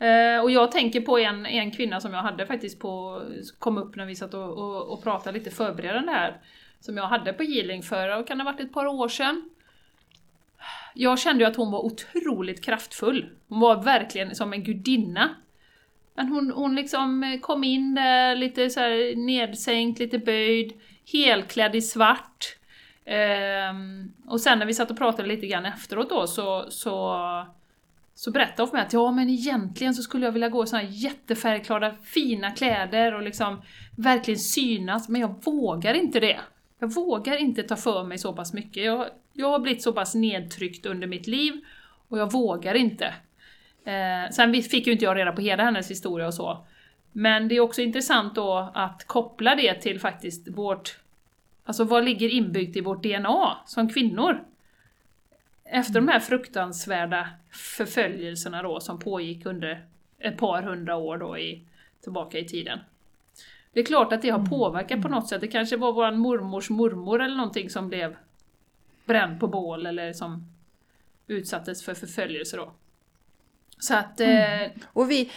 Eh, 0.00 0.42
och 0.42 0.50
jag 0.50 0.72
tänker 0.72 1.00
på 1.00 1.18
en, 1.18 1.46
en 1.46 1.70
kvinna 1.70 2.00
som 2.00 2.14
jag 2.14 2.22
hade 2.22 2.46
faktiskt 2.46 2.80
på, 2.80 3.22
kom 3.58 3.78
upp 3.78 3.96
när 3.96 4.06
vi 4.06 4.16
satt 4.16 4.34
och, 4.34 4.58
och, 4.58 4.92
och 4.92 5.02
pratade 5.02 5.38
lite 5.38 5.50
förberedande 5.50 6.12
här, 6.12 6.40
som 6.80 6.96
jag 6.96 7.06
hade 7.06 7.32
på 7.32 7.42
healing 7.42 7.82
för, 7.82 8.26
kan 8.26 8.38
det 8.38 8.44
ha 8.44 8.52
varit 8.52 8.60
ett 8.60 8.72
par 8.72 8.86
år 8.86 9.08
sedan? 9.08 9.50
Jag 10.94 11.18
kände 11.18 11.44
ju 11.44 11.50
att 11.50 11.56
hon 11.56 11.72
var 11.72 11.84
otroligt 11.84 12.64
kraftfull. 12.64 13.30
Hon 13.48 13.60
var 13.60 13.82
verkligen 13.82 14.34
som 14.34 14.52
en 14.52 14.64
gudinna. 14.64 15.28
Men 16.14 16.28
hon, 16.28 16.50
hon 16.50 16.74
liksom 16.74 17.24
eh, 17.24 17.40
kom 17.40 17.64
in 17.64 17.94
där 17.94 18.36
lite 18.36 18.70
så 18.70 18.80
här 18.80 19.16
nedsänkt, 19.16 19.98
lite 19.98 20.18
böjd, 20.18 20.72
helklädd 21.12 21.76
i 21.76 21.80
svart. 21.80 22.56
Um, 23.70 24.12
och 24.26 24.40
sen 24.40 24.58
när 24.58 24.66
vi 24.66 24.74
satt 24.74 24.90
och 24.90 24.98
pratade 24.98 25.28
lite 25.28 25.46
grann 25.46 25.66
efteråt 25.66 26.10
då 26.10 26.26
så, 26.26 26.66
så 26.70 27.16
så 28.20 28.30
berättade 28.30 28.62
hon 28.62 28.68
för 28.68 28.76
mig 28.76 28.86
att 28.86 28.92
ja 28.92 29.12
men 29.12 29.30
egentligen 29.30 29.94
så 29.94 30.02
skulle 30.02 30.24
jag 30.24 30.32
vilja 30.32 30.48
gå 30.48 30.64
i 30.64 30.66
såna 30.66 30.82
här 30.82 30.88
jättefärgklara 30.90 31.94
fina 31.94 32.50
kläder 32.50 33.14
och 33.14 33.22
liksom 33.22 33.62
verkligen 33.96 34.40
synas, 34.40 35.08
men 35.08 35.20
jag 35.20 35.44
vågar 35.44 35.94
inte 35.94 36.20
det. 36.20 36.40
Jag 36.78 36.94
vågar 36.94 37.36
inte 37.36 37.62
ta 37.62 37.76
för 37.76 38.04
mig 38.04 38.18
så 38.18 38.32
pass 38.32 38.52
mycket. 38.52 38.84
Jag, 38.84 39.06
jag 39.32 39.50
har 39.50 39.58
blivit 39.58 39.82
så 39.82 39.92
pass 39.92 40.14
nedtryckt 40.14 40.86
under 40.86 41.06
mitt 41.06 41.26
liv 41.26 41.52
och 42.08 42.18
jag 42.18 42.32
vågar 42.32 42.74
inte. 42.74 43.14
Eh, 43.84 44.30
sen 44.32 44.62
fick 44.62 44.86
ju 44.86 44.92
inte 44.92 45.04
jag 45.04 45.16
reda 45.16 45.32
på 45.32 45.40
hela 45.40 45.64
hennes 45.64 45.90
historia 45.90 46.26
och 46.26 46.34
så. 46.34 46.66
Men 47.12 47.48
det 47.48 47.56
är 47.56 47.60
också 47.60 47.82
intressant 47.82 48.34
då 48.34 48.70
att 48.74 49.06
koppla 49.06 49.54
det 49.54 49.74
till 49.74 50.00
faktiskt 50.00 50.48
vårt... 50.48 50.98
Alltså 51.64 51.84
vad 51.84 52.04
ligger 52.04 52.28
inbyggt 52.28 52.76
i 52.76 52.80
vårt 52.80 53.02
DNA 53.02 53.56
som 53.66 53.88
kvinnor? 53.88 54.44
Efter 55.72 55.94
de 55.94 56.08
här 56.08 56.20
fruktansvärda 56.20 57.28
förföljelserna 57.50 58.62
då 58.62 58.80
som 58.80 58.98
pågick 58.98 59.46
under 59.46 59.84
ett 60.18 60.38
par 60.38 60.62
hundra 60.62 60.96
år 60.96 61.18
då 61.18 61.38
i, 61.38 61.64
tillbaka 62.02 62.38
i 62.38 62.44
tiden. 62.44 62.78
Det 63.72 63.80
är 63.80 63.84
klart 63.84 64.12
att 64.12 64.22
det 64.22 64.30
har 64.30 64.38
mm. 64.38 64.50
påverkat 64.50 65.02
på 65.02 65.08
något 65.08 65.28
sätt. 65.28 65.40
Det 65.40 65.48
kanske 65.48 65.76
var 65.76 65.92
vår 65.92 66.10
mormors 66.10 66.70
mormor 66.70 67.22
eller 67.22 67.36
någonting 67.36 67.70
som 67.70 67.88
blev 67.88 68.16
bränd 69.04 69.40
på 69.40 69.46
bål 69.46 69.86
eller 69.86 70.12
som 70.12 70.46
utsattes 71.26 71.84
för 71.84 71.94
förföljelse 71.94 72.56
då. 72.56 72.72
Så 73.78 73.94
att... 73.94 74.20
Mm. 74.20 74.62
Eh, 74.62 74.70
och 74.86 75.10
vi, 75.10 75.30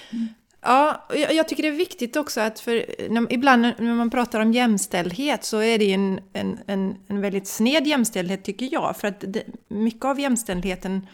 Ja, 0.63 1.07
jag 1.09 1.47
tycker 1.47 1.63
det 1.63 1.69
är 1.69 1.71
viktigt 1.71 2.15
också 2.15 2.41
att 2.41 2.59
för 2.59 2.85
när, 3.09 3.33
ibland 3.33 3.61
när 3.61 3.95
man 3.95 4.09
pratar 4.09 4.39
om 4.39 4.53
jämställdhet 4.53 5.43
så 5.43 5.61
är 5.61 5.77
det 5.77 5.93
en, 5.93 6.19
en, 6.33 6.59
en, 6.67 6.95
en 7.07 7.21
väldigt 7.21 7.47
sned 7.47 7.87
jämställdhet 7.87 8.43
tycker 8.43 8.69
jag. 8.71 8.97
För 8.97 9.07
att 9.07 9.23
det, 9.27 9.43
mycket 9.67 10.05
av 10.05 10.19
jämställdheten 10.19 11.07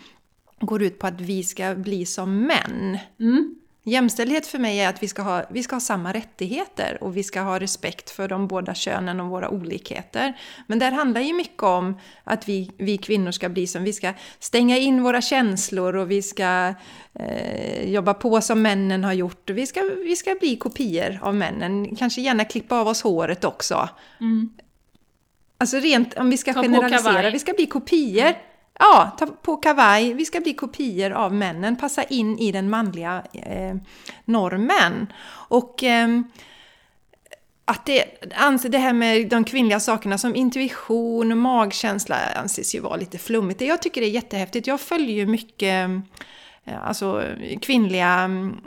går 0.59 0.83
ut 0.83 0.99
på 0.99 1.07
att 1.07 1.21
vi 1.21 1.43
ska 1.43 1.75
bli 1.75 2.05
som 2.05 2.47
män. 2.47 2.97
Mm. 3.19 3.55
Jämställdhet 3.89 4.47
för 4.47 4.59
mig 4.59 4.79
är 4.79 4.89
att 4.89 5.03
vi 5.03 5.07
ska, 5.07 5.21
ha, 5.21 5.43
vi 5.49 5.63
ska 5.63 5.75
ha 5.75 5.79
samma 5.79 6.13
rättigheter 6.13 6.97
och 7.01 7.17
vi 7.17 7.23
ska 7.23 7.41
ha 7.41 7.59
respekt 7.59 8.09
för 8.09 8.27
de 8.27 8.47
båda 8.47 8.73
könen 8.73 9.19
och 9.19 9.29
våra 9.29 9.49
olikheter. 9.49 10.37
Men 10.67 10.79
det 10.79 10.85
handlar 10.85 11.21
ju 11.21 11.33
mycket 11.33 11.63
om 11.63 11.99
att 12.23 12.49
vi, 12.49 12.71
vi 12.77 12.97
kvinnor 12.97 13.31
ska 13.31 13.49
bli 13.49 13.67
som, 13.67 13.83
vi 13.83 13.93
ska 13.93 14.13
stänga 14.39 14.77
in 14.77 15.03
våra 15.03 15.21
känslor 15.21 15.95
och 15.95 16.11
vi 16.11 16.21
ska 16.21 16.73
eh, 17.13 17.89
jobba 17.89 18.13
på 18.13 18.41
som 18.41 18.61
männen 18.61 19.03
har 19.03 19.13
gjort. 19.13 19.49
Vi 19.49 19.67
ska, 19.67 19.81
vi 19.81 20.15
ska 20.15 20.35
bli 20.39 20.55
kopior 20.55 21.19
av 21.21 21.35
männen, 21.35 21.95
kanske 21.95 22.21
gärna 22.21 22.45
klippa 22.45 22.79
av 22.79 22.87
oss 22.87 23.01
håret 23.01 23.45
också. 23.45 23.89
Mm. 24.19 24.49
Alltså 25.57 25.77
rent, 25.77 26.17
om 26.17 26.29
vi 26.29 26.37
ska 26.37 26.53
generalisera, 26.53 27.29
vi 27.29 27.39
ska 27.39 27.53
bli 27.53 27.65
kopior. 27.65 28.48
Ja, 28.81 29.11
ta 29.17 29.25
på 29.25 29.57
kavaj, 29.57 30.13
vi 30.13 30.25
ska 30.25 30.39
bli 30.39 30.53
kopior 30.53 31.11
av 31.11 31.33
männen, 31.33 31.75
passa 31.75 32.03
in 32.03 32.39
i 32.39 32.51
den 32.51 32.69
manliga 32.69 33.23
eh, 33.33 33.75
normen. 34.25 35.13
Och 35.31 35.83
eh, 35.83 36.07
att 37.65 37.85
det, 37.85 38.05
det 38.69 38.77
här 38.77 38.93
med 38.93 39.29
de 39.29 39.43
kvinnliga 39.43 39.79
sakerna 39.79 40.17
som 40.17 40.35
intuition 40.35 41.31
och 41.31 41.37
magkänsla 41.37 42.17
anses 42.35 42.75
ju 42.75 42.79
vara 42.79 42.95
lite 42.95 43.17
flummigt. 43.17 43.61
Jag 43.61 43.81
tycker 43.81 44.01
det 44.01 44.07
är 44.07 44.11
jättehäftigt. 44.11 44.67
Jag 44.67 44.81
följer 44.81 45.15
ju 45.15 45.25
mycket 45.25 45.89
eh, 46.65 46.87
alltså, 46.87 47.23
kvinnliga 47.61 48.07
mm, 48.07 48.57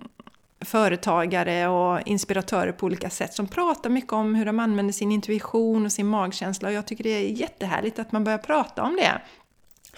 företagare 0.60 1.68
och 1.68 2.00
inspiratörer 2.06 2.72
på 2.72 2.86
olika 2.86 3.10
sätt 3.10 3.34
som 3.34 3.48
pratar 3.48 3.90
mycket 3.90 4.12
om 4.12 4.34
hur 4.34 4.44
de 4.44 4.60
använder 4.60 4.92
sin 4.92 5.12
intuition 5.12 5.86
och 5.86 5.92
sin 5.92 6.06
magkänsla 6.06 6.68
och 6.68 6.74
jag 6.74 6.86
tycker 6.86 7.04
det 7.04 7.10
är 7.10 7.28
jättehärligt 7.28 7.98
att 7.98 8.12
man 8.12 8.24
börjar 8.24 8.38
prata 8.38 8.82
om 8.82 8.96
det. 8.96 9.20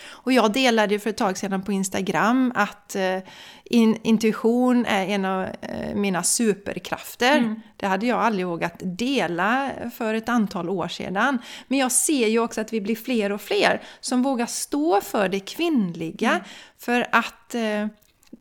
Och 0.02 0.33
jag 0.33 0.52
delade 0.52 0.98
för 0.98 1.11
ett 1.11 1.16
tag 1.16 1.38
sedan 1.38 1.62
på 1.62 1.72
Instagram 1.72 2.52
att 2.54 2.96
eh, 2.96 3.18
in, 3.64 3.98
intuition 4.02 4.87
är 4.87 5.07
en 5.07 5.24
av 5.24 5.42
eh, 5.42 5.94
mina 5.94 6.22
superkrafter. 6.22 7.38
Mm. 7.38 7.61
Det 7.76 7.87
hade 7.87 8.07
jag 8.07 8.20
aldrig 8.20 8.46
vågat 8.46 8.74
dela 8.78 9.70
för 9.96 10.14
ett 10.14 10.28
antal 10.28 10.68
år 10.68 10.88
sedan. 10.88 11.38
Men 11.68 11.78
jag 11.78 11.92
ser 11.92 12.28
ju 12.28 12.38
också 12.38 12.61
att 12.61 12.72
vi 12.72 12.80
blir 12.80 12.96
fler 12.96 13.33
och 13.33 13.40
fler 13.40 13.83
som 14.00 14.22
vågar 14.22 14.46
stå 14.46 15.00
för 15.00 15.28
det 15.28 15.40
kvinnliga. 15.40 16.30
Mm. 16.30 16.44
För 16.78 17.07
att 17.12 17.54
eh, 17.54 17.87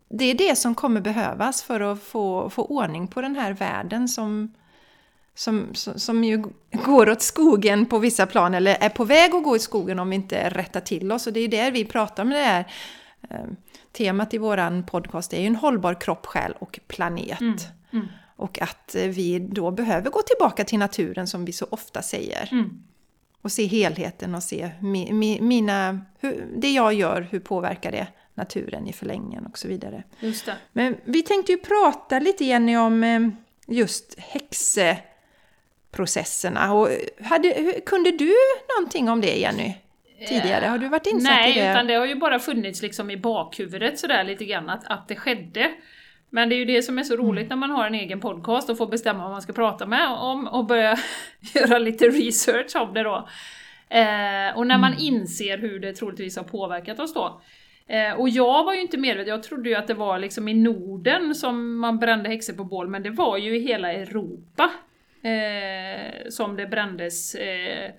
det 0.10 0.26
är 0.26 0.34
det 0.34 0.56
som 0.56 0.76
kommer 0.76 1.02
behövas 1.02 1.64
för 1.64 1.80
att 1.80 2.04
få, 2.04 2.50
få 2.50 2.66
ordning 2.66 3.08
på 3.08 3.22
den 3.22 3.36
här 3.36 3.54
världen 3.54 4.08
som 4.08 4.54
som, 5.36 5.74
som 5.74 6.24
ju 6.24 6.44
går 6.72 7.10
åt 7.10 7.22
skogen 7.22 7.86
på 7.86 8.00
vissa 8.00 8.26
plan, 8.26 8.54
eller 8.54 8.78
är 8.80 8.90
på 8.90 9.06
väg 9.06 9.36
att 9.36 9.44
gå 9.44 9.56
åt 9.56 9.62
skogen 9.62 10.00
om 10.00 10.10
vi 10.10 10.16
inte 10.16 10.50
rättar 10.50 10.82
till 10.82 11.12
oss. 11.12 11.28
Och 11.28 11.34
det 11.34 11.40
är 11.40 11.42
ju 11.42 11.48
där 11.48 11.72
vi 11.72 11.86
pratar 11.86 12.24
om 12.24 12.30
det 12.30 12.38
här 12.38 12.66
eh, 13.30 13.46
temat 13.92 14.34
i 14.34 14.38
våran 14.38 14.86
podcast, 14.86 15.32
det 15.32 15.38
är 15.38 15.42
ju 15.42 15.48
en 15.48 15.56
hållbar 15.56 16.02
kropp, 16.02 16.26
själ 16.26 16.54
och 16.60 16.80
planet. 16.88 17.42
Mm. 17.42 17.58
Mm. 17.94 18.08
Och 18.36 18.62
att 18.62 18.96
eh, 18.96 19.08
vi 19.08 19.40
då 19.40 19.72
behöver 19.72 20.10
gå 20.10 20.22
tillbaka 20.22 20.64
till 20.64 20.80
naturen 20.80 21.28
som 21.28 21.46
vi 21.46 21.52
så 21.52 21.68
ofta 21.70 22.02
säger. 22.02 22.50
Mm. 22.52 22.84
Och 23.42 23.52
se 23.52 23.66
helheten 23.66 24.36
och 24.36 24.44
se 24.44 24.72
mi, 24.82 25.14
mi, 25.14 25.42
mina, 25.42 26.00
hur, 26.20 26.48
det 26.58 26.72
jag 26.72 26.94
gör, 26.94 27.28
hur 27.32 27.40
påverkar 27.40 27.92
det 27.92 28.08
naturen 28.34 28.88
i 28.88 28.94
förlängningen 28.94 29.46
och 29.46 29.58
så 29.58 29.68
vidare. 29.68 30.04
Men 30.74 30.98
vi 31.06 31.22
tänkte 31.22 31.52
ju 31.52 31.58
prata 31.58 32.20
lite 32.20 32.46
Jenny 32.46 32.78
om 32.78 33.04
eh, 33.04 33.20
just 33.68 34.20
häxe 34.20 34.98
processerna. 35.94 36.74
Och 36.74 36.90
hade, 37.24 37.82
kunde 37.86 38.12
du 38.12 38.34
någonting 38.78 39.10
om 39.10 39.22
det 39.22 39.36
Jenny? 39.36 39.74
tidigare? 40.28 40.66
Har 40.66 40.78
du 40.78 40.90
varit 40.90 41.08
insatt 41.08 41.32
Nej, 41.32 41.52
i 41.52 41.54
det? 41.54 41.62
Nej, 41.62 41.72
utan 41.72 41.88
det 41.88 41.94
har 41.94 42.06
ju 42.06 42.16
bara 42.16 42.40
funnits 42.40 42.82
liksom 42.82 43.12
i 43.12 43.18
bakhuvudet 43.18 44.00
sådär 44.00 44.24
lite 44.24 44.46
grann 44.46 44.70
att, 44.70 44.88
att 44.88 45.08
det 45.08 45.16
skedde. 45.16 45.72
Men 46.30 46.50
det 46.50 46.56
är 46.56 46.58
ju 46.58 46.66
det 46.66 46.82
som 46.82 47.00
är 47.00 47.04
så 47.04 47.16
roligt 47.16 47.46
mm. 47.46 47.60
när 47.60 47.68
man 47.68 47.78
har 47.78 47.88
en 47.88 47.96
egen 47.96 48.20
podcast 48.20 48.70
och 48.70 48.78
får 48.78 48.88
bestämma 48.88 49.24
vad 49.24 49.32
man 49.32 49.42
ska 49.42 49.54
prata 49.54 49.86
med 49.86 50.08
om 50.10 50.48
och 50.48 50.66
börja 50.66 50.98
göra 51.56 51.78
lite 51.78 52.06
research 52.06 52.76
om 52.76 52.94
det 52.94 53.04
då. 53.04 53.28
Eh, 53.90 54.58
och 54.58 54.68
när 54.68 54.78
man 54.78 54.94
mm. 54.94 55.00
inser 55.00 55.58
hur 55.58 55.80
det 55.80 55.94
troligtvis 55.94 56.38
har 56.38 56.44
påverkat 56.44 57.00
oss 57.00 57.14
då. 57.14 57.42
Eh, 57.88 58.14
och 58.14 58.30
jag 58.30 58.64
var 58.64 58.74
ju 58.74 58.82
inte 58.82 58.98
medveten, 58.98 59.30
jag 59.30 59.44
trodde 59.44 59.70
ju 59.70 59.76
att 59.76 59.88
det 59.88 59.94
var 59.94 60.20
liksom 60.20 60.48
i 60.48 60.54
Norden 60.54 61.36
som 61.36 61.78
man 61.78 62.00
brände 62.00 62.30
häxor 62.30 62.54
på 62.54 62.64
bål, 62.64 62.88
men 62.88 63.04
det 63.04 63.10
var 63.10 63.38
ju 63.38 63.56
i 63.56 63.60
hela 63.60 63.94
Europa 63.94 64.72
eh, 65.24 66.30
som 66.30 66.56
det 66.56 66.68
brändes. 66.68 67.36
Eh, 67.36 67.92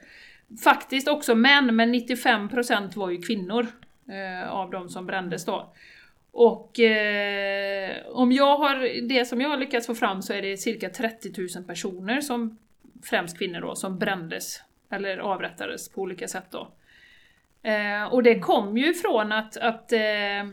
faktiskt 0.64 1.08
också 1.08 1.34
män, 1.34 1.76
men 1.76 1.94
95% 1.94 2.96
var 2.96 3.10
ju 3.10 3.18
kvinnor 3.18 3.66
eh, 4.08 4.50
av 4.52 4.70
de 4.70 4.88
som 4.88 5.06
brändes 5.06 5.44
då. 5.44 5.72
Och 6.32 6.80
eh, 6.80 7.96
om 8.06 8.32
jag 8.32 8.58
har, 8.58 9.08
det 9.08 9.24
som 9.24 9.40
jag 9.40 9.48
har 9.48 9.56
lyckats 9.56 9.87
få 9.87 9.94
fram 9.94 10.22
så 10.22 10.32
är 10.32 10.42
det 10.42 10.56
cirka 10.56 10.90
30 10.90 11.32
000 11.56 11.64
personer, 11.64 12.20
som, 12.20 12.58
främst 13.04 13.38
kvinnor 13.38 13.60
då, 13.60 13.74
som 13.74 13.98
brändes 13.98 14.62
eller 14.90 15.18
avrättades 15.18 15.88
på 15.88 16.00
olika 16.00 16.28
sätt 16.28 16.46
då. 16.50 16.68
Eh, 17.62 18.04
och 18.04 18.22
det 18.22 18.38
kom 18.38 18.76
ju 18.76 18.94
från 18.94 19.32
att, 19.32 19.56
att 19.56 19.92
eh, 19.92 20.44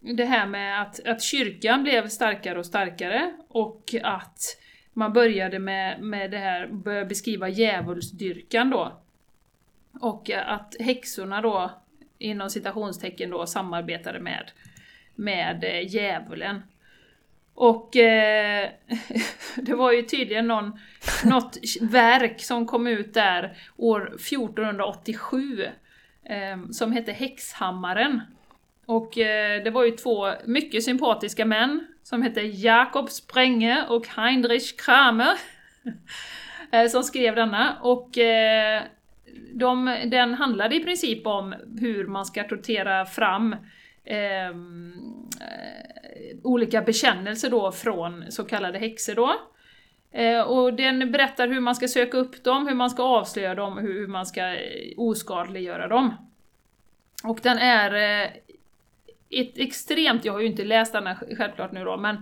det 0.00 0.24
här 0.24 0.46
med 0.46 0.82
att, 0.82 1.06
att 1.06 1.22
kyrkan 1.22 1.82
blev 1.82 2.08
starkare 2.08 2.58
och 2.58 2.66
starkare 2.66 3.32
och 3.48 3.94
att 4.02 4.38
man 4.96 5.12
började 5.12 5.58
med, 5.58 6.00
med 6.02 6.30
det 6.30 6.38
här, 6.38 6.66
började 6.66 7.06
beskriva 7.06 7.48
djävulsdyrkan 7.48 8.70
då. 8.70 9.00
Och 10.00 10.30
att 10.30 10.76
häxorna 10.80 11.40
då, 11.40 11.70
inom 12.18 12.50
citationstecken 12.50 13.30
då, 13.30 13.46
samarbetade 13.46 14.20
med, 14.20 14.50
med 15.14 15.64
eh, 15.64 15.94
djävulen. 15.94 16.62
Och 17.54 17.96
eh, 17.96 18.70
det 19.56 19.74
var 19.74 19.92
ju 19.92 20.02
tydligen 20.02 20.46
någon, 20.46 20.78
något 21.24 21.56
verk 21.80 22.42
som 22.42 22.66
kom 22.66 22.86
ut 22.86 23.14
där 23.14 23.56
år 23.76 24.14
1487 24.14 25.64
eh, 26.24 26.70
som 26.70 26.92
hette 26.92 27.12
Häxhammaren. 27.12 28.20
Och 28.86 29.18
eh, 29.18 29.62
det 29.64 29.70
var 29.70 29.84
ju 29.84 29.90
två 29.90 30.32
mycket 30.44 30.84
sympatiska 30.84 31.44
män 31.44 31.86
som 32.06 32.22
hette 32.22 32.40
Jakob 32.40 33.10
Sprenge 33.10 33.84
och 33.88 34.06
Heinrich 34.06 34.76
Kramer 34.76 35.38
eh, 36.72 36.88
som 36.88 37.02
skrev 37.02 37.34
denna. 37.34 37.78
Och 37.82 38.18
eh, 38.18 38.82
de, 39.52 39.96
den 40.04 40.34
handlade 40.34 40.76
i 40.76 40.84
princip 40.84 41.26
om 41.26 41.54
hur 41.80 42.06
man 42.06 42.26
ska 42.26 42.44
tortera 42.44 43.06
fram 43.06 43.56
ehm, 44.04 44.92
eh, 45.40 46.36
olika 46.42 46.82
bekännelser 46.82 47.50
då 47.50 47.72
från 47.72 48.24
så 48.28 48.44
kallade 48.44 48.78
häxor 48.78 49.14
då. 49.14 49.34
Eh, 50.12 50.40
och 50.40 50.74
den 50.74 51.12
berättar 51.12 51.48
hur 51.48 51.60
man 51.60 51.74
ska 51.74 51.88
söka 51.88 52.16
upp 52.16 52.44
dem, 52.44 52.66
hur 52.66 52.74
man 52.74 52.90
ska 52.90 53.02
avslöja 53.02 53.54
dem, 53.54 53.78
hur, 53.78 53.92
hur 53.92 54.06
man 54.06 54.26
ska 54.26 54.40
eh, 54.40 54.92
oskadliggöra 54.96 55.88
dem. 55.88 56.14
Och 57.24 57.38
den 57.42 57.58
är 57.58 58.22
eh, 58.24 58.30
ett 59.30 59.58
extremt, 59.58 60.24
jag 60.24 60.32
har 60.32 60.40
ju 60.40 60.46
inte 60.46 60.64
läst 60.64 60.92
den 60.92 61.06
här 61.06 61.36
självklart 61.36 61.72
nu 61.72 61.84
då, 61.84 61.96
men 61.96 62.16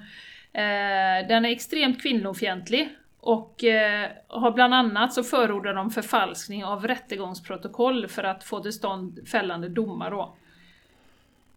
eh, 0.53 1.29
den 1.29 1.45
är 1.45 1.51
extremt 1.51 2.03
kvinnofientlig 2.03 2.89
och 3.21 3.65
eh, 3.65 4.11
har 4.29 4.51
bland 4.51 4.75
annat 4.75 5.13
så 5.13 5.23
förordar 5.23 5.75
de 5.75 5.91
förfalskning 5.91 6.65
av 6.65 6.87
rättegångsprotokoll 6.87 8.09
för 8.09 8.25
att 8.25 8.45
få 8.45 8.61
till 8.61 8.73
stånd 8.73 9.29
fällande 9.29 9.69
domar 9.69 10.11
då. 10.11 10.35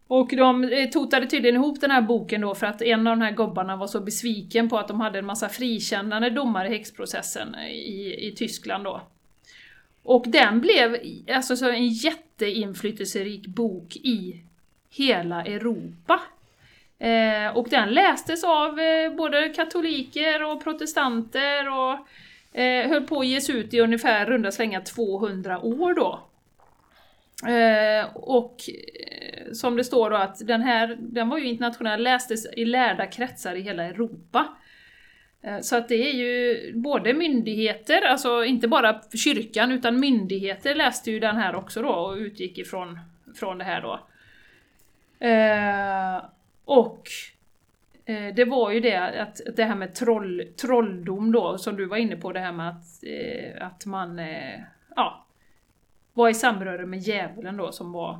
Och 0.06 0.28
de 0.36 0.64
eh, 0.64 0.88
totade 0.90 1.26
tydligen 1.26 1.56
ihop 1.56 1.80
den 1.80 1.90
här 1.90 2.02
boken 2.02 2.40
då 2.40 2.54
för 2.54 2.66
att 2.66 2.82
en 2.82 3.06
av 3.06 3.16
de 3.16 3.24
här 3.24 3.32
gobbarna 3.32 3.76
var 3.76 3.86
så 3.86 4.00
besviken 4.00 4.68
på 4.68 4.78
att 4.78 4.88
de 4.88 5.00
hade 5.00 5.18
en 5.18 5.26
massa 5.26 5.48
frikännande 5.48 6.30
domar 6.30 6.64
i 6.64 6.68
häxprocessen 6.68 7.54
eh, 7.54 7.70
i, 7.70 8.28
i 8.28 8.34
Tyskland 8.36 8.84
då. 8.84 9.00
Och 10.02 10.24
den 10.28 10.60
blev 10.60 10.96
alltså 11.34 11.56
så 11.56 11.70
en 11.70 11.88
jätteinflytelserik 11.88 13.46
bok 13.46 13.96
i 13.96 14.42
hela 14.90 15.44
Europa. 15.44 16.20
Eh, 16.98 17.56
och 17.56 17.68
den 17.68 17.88
lästes 17.88 18.44
av 18.44 18.80
eh, 18.80 19.12
både 19.12 19.48
katoliker 19.48 20.42
och 20.42 20.64
protestanter 20.64 21.68
och 21.68 21.98
eh, 22.60 22.88
höll 22.88 23.06
på 23.06 23.20
att 23.20 23.26
ges 23.26 23.50
ut 23.50 23.74
i 23.74 23.80
ungefär 23.80 24.26
runda 24.26 24.52
slänga 24.52 24.80
200 24.80 25.60
år 25.60 25.94
då. 25.94 26.28
Eh, 27.46 28.16
och 28.16 28.56
eh, 28.68 29.52
som 29.52 29.76
det 29.76 29.84
står 29.84 30.10
då 30.10 30.16
att 30.16 30.46
den 30.46 30.62
här, 30.62 30.96
den 31.00 31.28
var 31.28 31.38
ju 31.38 31.44
internationell, 31.44 32.02
lästes 32.02 32.46
i 32.56 32.64
lärda 32.64 33.06
kretsar 33.06 33.54
i 33.54 33.60
hela 33.60 33.84
Europa. 33.84 34.48
Eh, 35.42 35.60
så 35.60 35.76
att 35.76 35.88
det 35.88 36.10
är 36.10 36.14
ju 36.14 36.72
både 36.74 37.14
myndigheter, 37.14 38.02
alltså 38.02 38.44
inte 38.44 38.68
bara 38.68 39.00
kyrkan, 39.24 39.72
utan 39.72 40.00
myndigheter 40.00 40.74
läste 40.74 41.10
ju 41.10 41.20
den 41.20 41.36
här 41.36 41.54
också 41.54 41.82
då 41.82 41.88
och 41.88 42.16
utgick 42.16 42.58
ifrån 42.58 42.98
från 43.36 43.58
det 43.58 43.64
här 43.64 43.82
då. 43.82 44.07
Eh, 45.20 46.24
och 46.64 47.08
eh, 48.04 48.34
det 48.34 48.44
var 48.44 48.70
ju 48.70 48.80
det 48.80 49.22
att 49.22 49.40
det 49.56 49.64
här 49.64 49.74
med 49.74 49.94
troll, 49.94 50.42
trolldom 50.56 51.32
då, 51.32 51.58
som 51.58 51.76
du 51.76 51.86
var 51.86 51.96
inne 51.96 52.16
på, 52.16 52.32
det 52.32 52.40
här 52.40 52.52
med 52.52 52.68
att, 52.68 53.02
eh, 53.02 53.66
att 53.66 53.86
man 53.86 54.18
eh, 54.18 54.60
ja, 54.96 55.24
var 56.12 56.28
i 56.28 56.34
samröre 56.34 56.86
med 56.86 56.98
djävulen 56.98 57.56
då 57.56 57.72
som 57.72 57.92
var, 57.92 58.12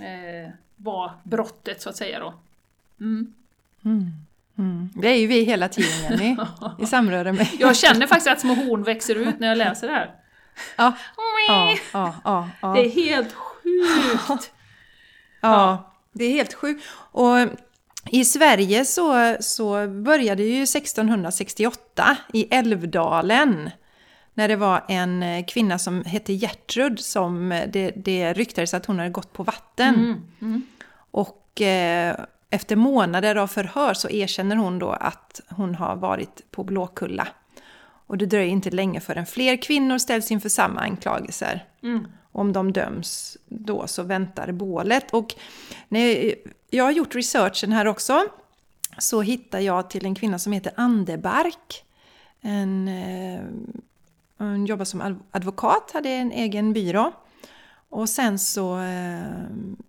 eh, 0.00 0.50
var 0.76 1.12
brottet 1.22 1.82
så 1.82 1.88
att 1.90 1.96
säga 1.96 2.20
då. 2.20 2.34
Mm. 3.00 3.34
Mm. 3.84 4.10
Mm. 4.58 4.88
Det 4.94 5.08
är 5.08 5.16
ju 5.16 5.26
vi 5.26 5.44
hela 5.44 5.68
tiden 5.68 6.02
Jenny, 6.02 6.36
i 6.78 6.86
samröre 6.86 7.32
med... 7.32 7.48
Jag 7.58 7.76
känner 7.76 8.06
faktiskt 8.06 8.30
att 8.30 8.40
små 8.40 8.54
horn 8.54 8.82
växer 8.82 9.14
ut 9.14 9.38
när 9.38 9.48
jag 9.48 9.58
läser 9.58 9.88
det 9.88 9.94
här. 9.94 10.14
Ja, 10.76 10.92
ja, 11.48 11.76
ja, 11.92 12.14
ja, 12.24 12.48
ja. 12.62 12.74
Det 12.74 12.86
är 12.86 12.90
helt 12.90 13.32
sjukt! 13.32 14.52
Ja, 15.40 15.89
det 16.12 16.24
är 16.24 16.30
helt 16.30 16.54
sjukt. 16.54 16.84
Och 16.92 17.36
i 18.10 18.24
Sverige 18.24 18.84
så, 18.84 19.36
så 19.40 19.88
började 19.88 20.42
ju 20.42 20.62
1668 20.62 22.16
i 22.32 22.54
Älvdalen 22.54 23.70
när 24.34 24.48
det 24.48 24.56
var 24.56 24.84
en 24.88 25.22
eh, 25.22 25.44
kvinna 25.44 25.78
som 25.78 26.04
hette 26.04 26.32
Gertrud 26.32 27.00
som 27.00 27.52
eh, 27.52 27.68
det, 27.72 27.90
det 27.90 28.32
ryktades 28.32 28.74
att 28.74 28.86
hon 28.86 28.98
hade 28.98 29.10
gått 29.10 29.32
på 29.32 29.42
vatten. 29.42 29.94
Mm, 29.94 30.22
mm. 30.40 30.62
Och 31.10 31.60
eh, 31.60 32.16
efter 32.50 32.76
månader 32.76 33.36
av 33.36 33.46
förhör 33.46 33.94
så 33.94 34.10
erkänner 34.10 34.56
hon 34.56 34.78
då 34.78 34.90
att 34.90 35.40
hon 35.48 35.74
har 35.74 35.96
varit 35.96 36.50
på 36.50 36.64
Blåkulla. 36.64 37.28
Och 38.06 38.18
det 38.18 38.26
dröjer 38.26 38.50
inte 38.50 38.70
länge 38.70 39.00
förrän 39.00 39.26
fler 39.26 39.62
kvinnor 39.62 39.98
ställs 39.98 40.30
inför 40.30 40.48
samma 40.48 40.80
anklagelser. 40.80 41.64
Mm. 41.82 42.06
Om 42.32 42.52
de 42.52 42.72
döms 42.72 43.36
då 43.48 43.86
så 43.86 44.02
väntar 44.02 44.52
bålet. 44.52 45.10
Och 45.10 45.34
när 45.88 46.34
jag 46.70 46.84
har 46.84 46.90
gjort 46.90 47.14
researchen 47.14 47.72
här 47.72 47.86
också 47.86 48.24
så 48.98 49.22
hittar 49.22 49.60
jag 49.60 49.90
till 49.90 50.06
en 50.06 50.14
kvinna 50.14 50.38
som 50.38 50.52
heter 50.52 50.72
Anderbark. 50.76 51.84
En 52.40 52.88
eh, 52.88 53.40
hon 54.44 54.66
jobbar 54.66 54.84
som 54.84 55.20
advokat, 55.30 55.90
hade 55.94 56.08
en 56.08 56.32
egen 56.32 56.72
byrå. 56.72 57.12
Och 57.88 58.08
sen 58.08 58.38
så 58.38 58.80
eh, 58.80 59.22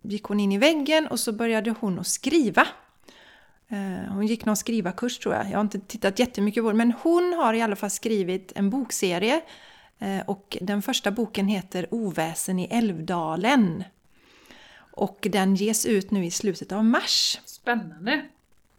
gick 0.01 0.23
hon 0.23 0.39
in 0.39 0.51
i 0.51 0.57
väggen 0.57 1.07
och 1.07 1.19
så 1.19 1.31
började 1.31 1.75
hon 1.79 1.99
att 1.99 2.07
skriva. 2.07 2.67
Eh, 3.67 4.13
hon 4.13 4.27
gick 4.27 4.45
någon 4.45 4.57
skrivarkurs 4.57 5.19
tror 5.19 5.35
jag. 5.35 5.45
Jag 5.45 5.57
har 5.57 5.61
inte 5.61 5.79
tittat 5.79 6.19
jättemycket 6.19 6.63
på 6.63 6.71
det. 6.71 6.77
Men 6.77 6.93
hon 7.01 7.33
har 7.33 7.53
i 7.53 7.61
alla 7.61 7.75
fall 7.75 7.89
skrivit 7.89 8.51
en 8.55 8.69
bokserie. 8.69 9.41
Eh, 10.01 10.21
och 10.25 10.57
den 10.61 10.81
första 10.81 11.11
boken 11.11 11.47
heter 11.47 11.87
Oväsen 11.91 12.59
i 12.59 12.67
Älvdalen. 12.71 13.83
Och 14.91 15.27
den 15.31 15.55
ges 15.55 15.85
ut 15.85 16.11
nu 16.11 16.25
i 16.25 16.31
slutet 16.31 16.71
av 16.71 16.85
mars. 16.85 17.39
Spännande! 17.45 18.25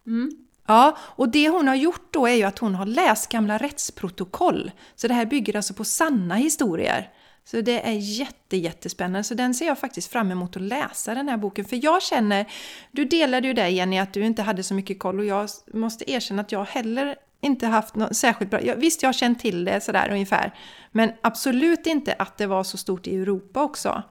Mm. 0.07 0.31
Ja, 0.67 0.97
och 1.01 1.29
det 1.29 1.49
hon 1.49 1.69
har 1.69 1.75
gjort 1.75 2.13
då 2.13 2.27
är 2.27 2.35
ju 2.35 2.43
att 2.43 2.59
hon 2.59 2.75
har 2.75 2.87
läst 2.87 3.33
gamla 3.33 3.59
rättsprotokoll. 3.59 4.71
Så 4.95 5.09
det 5.09 5.15
här 5.15 5.27
bygger 5.27 5.57
alltså 5.57 5.75
på 5.75 5.85
sanna 5.85 6.35
historier. 6.35 7.11
Så 7.45 7.61
det 7.61 7.87
är 7.87 7.93
jätte, 7.93 8.57
jättespännande. 8.57 9.25
Så 9.25 9.35
den 9.35 9.55
ser 9.55 9.67
jag 9.67 9.79
faktiskt 9.79 10.13
fram 10.13 10.31
emot 10.31 10.57
att 10.57 10.63
läsa 10.63 11.15
den 11.15 11.29
här 11.29 11.37
boken. 11.37 11.65
För 11.65 11.85
jag 11.85 12.03
känner, 12.03 12.47
du 12.91 13.05
delade 13.05 13.49
ju 13.49 13.55
det 13.55 13.69
Jenny, 13.69 13.99
att 13.99 14.13
du 14.13 14.25
inte 14.25 14.43
hade 14.43 14.63
så 14.63 14.75
mycket 14.75 14.99
koll 14.99 15.19
och 15.19 15.25
jag 15.25 15.49
måste 15.75 16.11
erkänna 16.11 16.43
att 16.43 16.53
jag 16.53 16.65
heller 16.65 17.17
inte 17.43 17.67
haft 17.67 17.95
något 17.95 18.17
särskilt 18.17 18.51
bra... 18.51 18.61
Visst, 18.77 19.03
jag 19.03 19.09
har 19.09 19.13
känt 19.13 19.41
till 19.41 19.65
det 19.65 19.81
sådär 19.81 20.09
ungefär. 20.11 20.55
Men 20.93 21.13
absolut 21.21 21.87
inte 21.87 22.15
att 22.19 22.39
det 22.39 22.47
var 22.47 22.65
så 22.65 22.77
stort 22.77 23.07
i 23.07 23.17
Europa 23.17 23.63
också. 23.63 24.03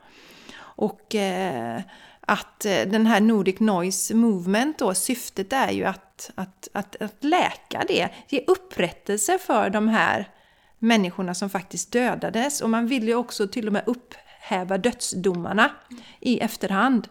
Och 0.59 1.15
eh, 1.15 1.81
att 2.21 2.65
eh, 2.65 2.81
den 2.87 3.05
här 3.05 3.21
Nordic 3.21 3.59
Noise 3.59 4.15
Movement 4.15 4.79
då, 4.79 4.93
syftet 4.93 5.53
är 5.53 5.71
ju 5.71 5.83
att, 5.83 6.31
att, 6.35 6.67
att, 6.73 7.01
att 7.01 7.23
läka 7.23 7.83
det, 7.87 8.09
ge 8.29 8.43
upprättelse 8.47 9.37
för 9.37 9.69
de 9.69 9.87
här 9.87 10.29
människorna 10.79 11.33
som 11.33 11.49
faktiskt 11.49 11.91
dödades. 11.91 12.61
Och 12.61 12.69
man 12.69 12.87
vill 12.87 13.07
ju 13.07 13.15
också 13.15 13.47
till 13.47 13.67
och 13.67 13.73
med 13.73 13.83
upp, 13.85 14.13
upphäva 14.41 14.77
dödsdomarna 14.77 15.71
i 16.19 16.39
efterhand. 16.39 17.07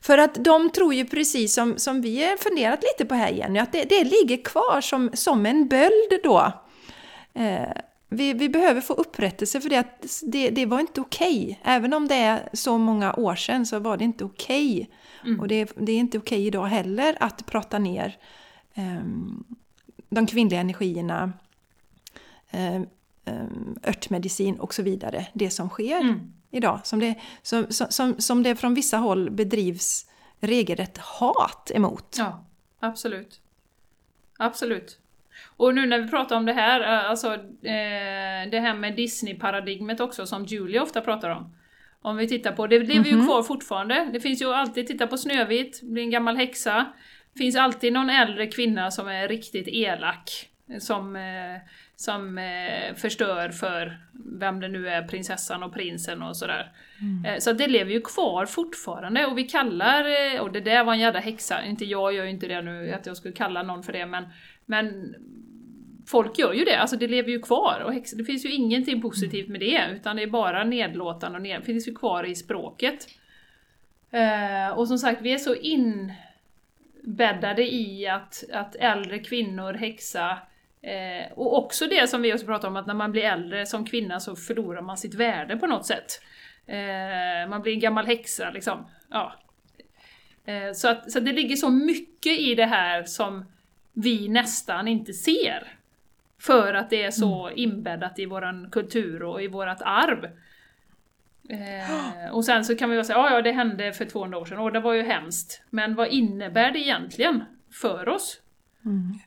För 0.00 0.18
att 0.18 0.44
de 0.44 0.70
tror 0.70 0.94
ju 0.94 1.04
precis 1.04 1.54
som, 1.54 1.78
som 1.78 2.00
vi 2.00 2.24
har 2.24 2.36
funderat 2.36 2.82
lite 2.82 3.08
på 3.08 3.14
här 3.14 3.30
Jenny, 3.30 3.58
att 3.58 3.72
det, 3.72 3.84
det 3.84 4.04
ligger 4.04 4.44
kvar 4.44 4.80
som, 4.80 5.10
som 5.14 5.46
en 5.46 5.68
böld 5.68 6.20
då. 6.24 6.52
Eh, 7.34 7.82
vi, 8.08 8.32
vi 8.32 8.48
behöver 8.48 8.80
få 8.80 8.92
upprättelse 8.92 9.60
för 9.60 9.68
det 9.68 9.76
att 9.76 10.22
det, 10.22 10.50
det 10.50 10.66
var 10.66 10.80
inte 10.80 11.00
okej. 11.00 11.44
Okay. 11.44 11.74
Även 11.74 11.94
om 11.94 12.08
det 12.08 12.14
är 12.14 12.48
så 12.52 12.78
många 12.78 13.14
år 13.14 13.34
sedan 13.34 13.66
så 13.66 13.78
var 13.78 13.96
det 13.96 14.04
inte 14.04 14.24
okej. 14.24 14.74
Okay. 14.74 14.86
Mm. 15.26 15.40
Och 15.40 15.48
det, 15.48 15.72
det, 15.76 15.92
är 15.92 15.96
inte 15.96 16.18
okej 16.18 16.36
okay 16.36 16.46
idag 16.46 16.66
heller 16.66 17.16
att 17.20 17.46
prata 17.46 17.78
ner 17.78 18.16
um, 18.76 19.44
de 20.08 20.26
kvinnliga 20.26 20.60
energierna, 20.60 21.32
um, 22.52 22.86
örtmedicin 23.86 24.60
och 24.60 24.74
så 24.74 24.82
vidare. 24.82 25.26
Det 25.32 25.50
som 25.50 25.68
sker 25.68 26.00
mm. 26.00 26.32
Idag. 26.54 26.80
Som 26.84 26.98
det, 26.98 27.14
som, 27.42 27.66
som, 27.70 28.20
som 28.20 28.42
det 28.42 28.56
från 28.56 28.74
vissa 28.74 28.96
håll 28.96 29.30
bedrivs 29.30 30.06
regelrätt 30.40 30.98
hat 30.98 31.70
emot. 31.74 32.16
Ja, 32.18 32.44
absolut. 32.80 33.40
Absolut. 34.38 34.98
Och 35.56 35.74
nu 35.74 35.86
när 35.86 35.98
vi 35.98 36.08
pratar 36.08 36.36
om 36.36 36.46
det 36.46 36.52
här, 36.52 36.80
eh, 36.80 37.10
alltså 37.10 37.34
eh, 37.34 38.50
det 38.50 38.60
här 38.60 38.74
med 38.74 38.96
Disney-paradigmet 38.96 40.00
också 40.00 40.26
som 40.26 40.44
Julia 40.44 40.82
ofta 40.82 41.00
pratar 41.00 41.30
om. 41.30 41.56
Om 42.02 42.16
vi 42.16 42.28
tittar 42.28 42.52
på, 42.52 42.66
det 42.66 42.78
lever 42.78 42.94
mm 42.94 43.04
-hmm. 43.04 43.20
ju 43.20 43.26
kvar 43.26 43.42
fortfarande. 43.42 44.08
Det 44.12 44.20
finns 44.20 44.42
ju 44.42 44.52
alltid, 44.52 44.86
titta 44.86 45.06
på 45.06 45.18
Snövit, 45.18 45.82
blir 45.82 46.02
en 46.02 46.10
gammal 46.10 46.36
häxa. 46.36 46.86
Det 47.32 47.38
finns 47.38 47.56
alltid 47.56 47.92
någon 47.92 48.10
äldre 48.10 48.46
kvinna 48.46 48.90
som 48.90 49.08
är 49.08 49.28
riktigt 49.28 49.68
elak. 49.68 50.50
Som, 50.80 51.16
eh, 51.16 51.60
som 51.96 52.38
eh, 52.38 52.94
förstör 52.94 53.48
för 53.48 53.98
vem 54.12 54.60
det 54.60 54.68
nu 54.68 54.88
är, 54.88 55.02
prinsessan 55.02 55.62
och 55.62 55.74
prinsen 55.74 56.22
och 56.22 56.36
sådär. 56.36 56.72
Mm. 57.00 57.24
Eh, 57.24 57.38
så 57.38 57.52
det 57.52 57.66
lever 57.66 57.92
ju 57.92 58.00
kvar 58.00 58.46
fortfarande 58.46 59.26
och 59.26 59.38
vi 59.38 59.44
kallar, 59.44 60.04
eh, 60.04 60.40
och 60.40 60.52
det 60.52 60.60
där 60.60 60.84
var 60.84 60.92
en 60.92 61.00
jävla 61.00 61.20
häxa, 61.20 61.64
inte 61.64 61.84
jag 61.84 62.14
gör 62.14 62.24
ju 62.24 62.30
inte 62.30 62.46
det 62.46 62.62
nu 62.62 62.92
att 62.92 63.06
jag 63.06 63.16
skulle 63.16 63.34
kalla 63.34 63.62
någon 63.62 63.82
för 63.82 63.92
det 63.92 64.06
men, 64.06 64.24
men 64.66 65.14
folk 66.06 66.38
gör 66.38 66.52
ju 66.52 66.64
det, 66.64 66.76
alltså 66.76 66.96
det 66.96 67.08
lever 67.08 67.30
ju 67.30 67.42
kvar 67.42 67.82
och 67.84 67.92
häxa, 67.92 68.16
det 68.16 68.24
finns 68.24 68.44
ju 68.46 68.50
ingenting 68.50 69.02
positivt 69.02 69.48
med 69.48 69.60
det 69.60 69.88
utan 69.92 70.16
det 70.16 70.22
är 70.22 70.26
bara 70.26 70.64
nedlåtande 70.64 71.36
och 71.36 71.42
ned, 71.42 71.60
det 71.60 71.64
finns 71.64 71.88
ju 71.88 71.94
kvar 71.94 72.24
i 72.24 72.34
språket. 72.34 73.08
Eh, 74.10 74.68
och 74.68 74.88
som 74.88 74.98
sagt, 74.98 75.22
vi 75.22 75.32
är 75.32 75.38
så 75.38 75.54
inbäddade 77.02 77.74
i 77.74 78.08
att, 78.08 78.44
att 78.52 78.76
äldre 78.76 79.18
kvinnor 79.18 79.72
häxa 79.72 80.38
Eh, 80.84 81.32
och 81.32 81.58
också 81.58 81.86
det 81.86 82.10
som 82.10 82.22
vi 82.22 82.34
också 82.34 82.46
pratar 82.46 82.68
om, 82.68 82.76
att 82.76 82.86
när 82.86 82.94
man 82.94 83.12
blir 83.12 83.22
äldre 83.22 83.66
som 83.66 83.86
kvinna 83.86 84.20
så 84.20 84.36
förlorar 84.36 84.82
man 84.82 84.96
sitt 84.96 85.14
värde 85.14 85.56
på 85.56 85.66
något 85.66 85.86
sätt. 85.86 86.20
Eh, 86.66 87.48
man 87.48 87.62
blir 87.62 87.72
en 87.72 87.80
gammal 87.80 88.06
häxa 88.06 88.50
liksom. 88.50 88.86
Ja. 89.10 89.32
Eh, 90.44 90.72
så, 90.72 90.88
att, 90.88 91.12
så 91.12 91.18
att 91.18 91.24
det 91.24 91.32
ligger 91.32 91.56
så 91.56 91.70
mycket 91.70 92.40
i 92.40 92.54
det 92.54 92.66
här 92.66 93.04
som 93.04 93.44
vi 93.92 94.28
nästan 94.28 94.88
inte 94.88 95.12
ser. 95.12 95.78
För 96.38 96.74
att 96.74 96.90
det 96.90 97.02
är 97.02 97.10
så 97.10 97.46
mm. 97.46 97.58
inbäddat 97.58 98.18
i 98.18 98.26
våran 98.26 98.70
kultur 98.70 99.22
och 99.22 99.42
i 99.42 99.48
vårat 99.48 99.82
arv. 99.82 100.28
Eh, 101.48 102.34
och 102.34 102.44
sen 102.44 102.64
så 102.64 102.76
kan 102.76 102.90
vi 102.90 103.04
säga, 103.04 103.18
ja 103.18 103.30
ja 103.30 103.42
det 103.42 103.52
hände 103.52 103.92
för 103.92 104.04
200 104.04 104.38
år 104.38 104.44
sedan, 104.44 104.58
och 104.58 104.72
det 104.72 104.80
var 104.80 104.92
ju 104.92 105.02
hemskt. 105.02 105.62
Men 105.70 105.94
vad 105.94 106.08
innebär 106.08 106.70
det 106.70 106.78
egentligen 106.78 107.44
för 107.72 108.08
oss? 108.08 108.40
Mm. 108.84 109.18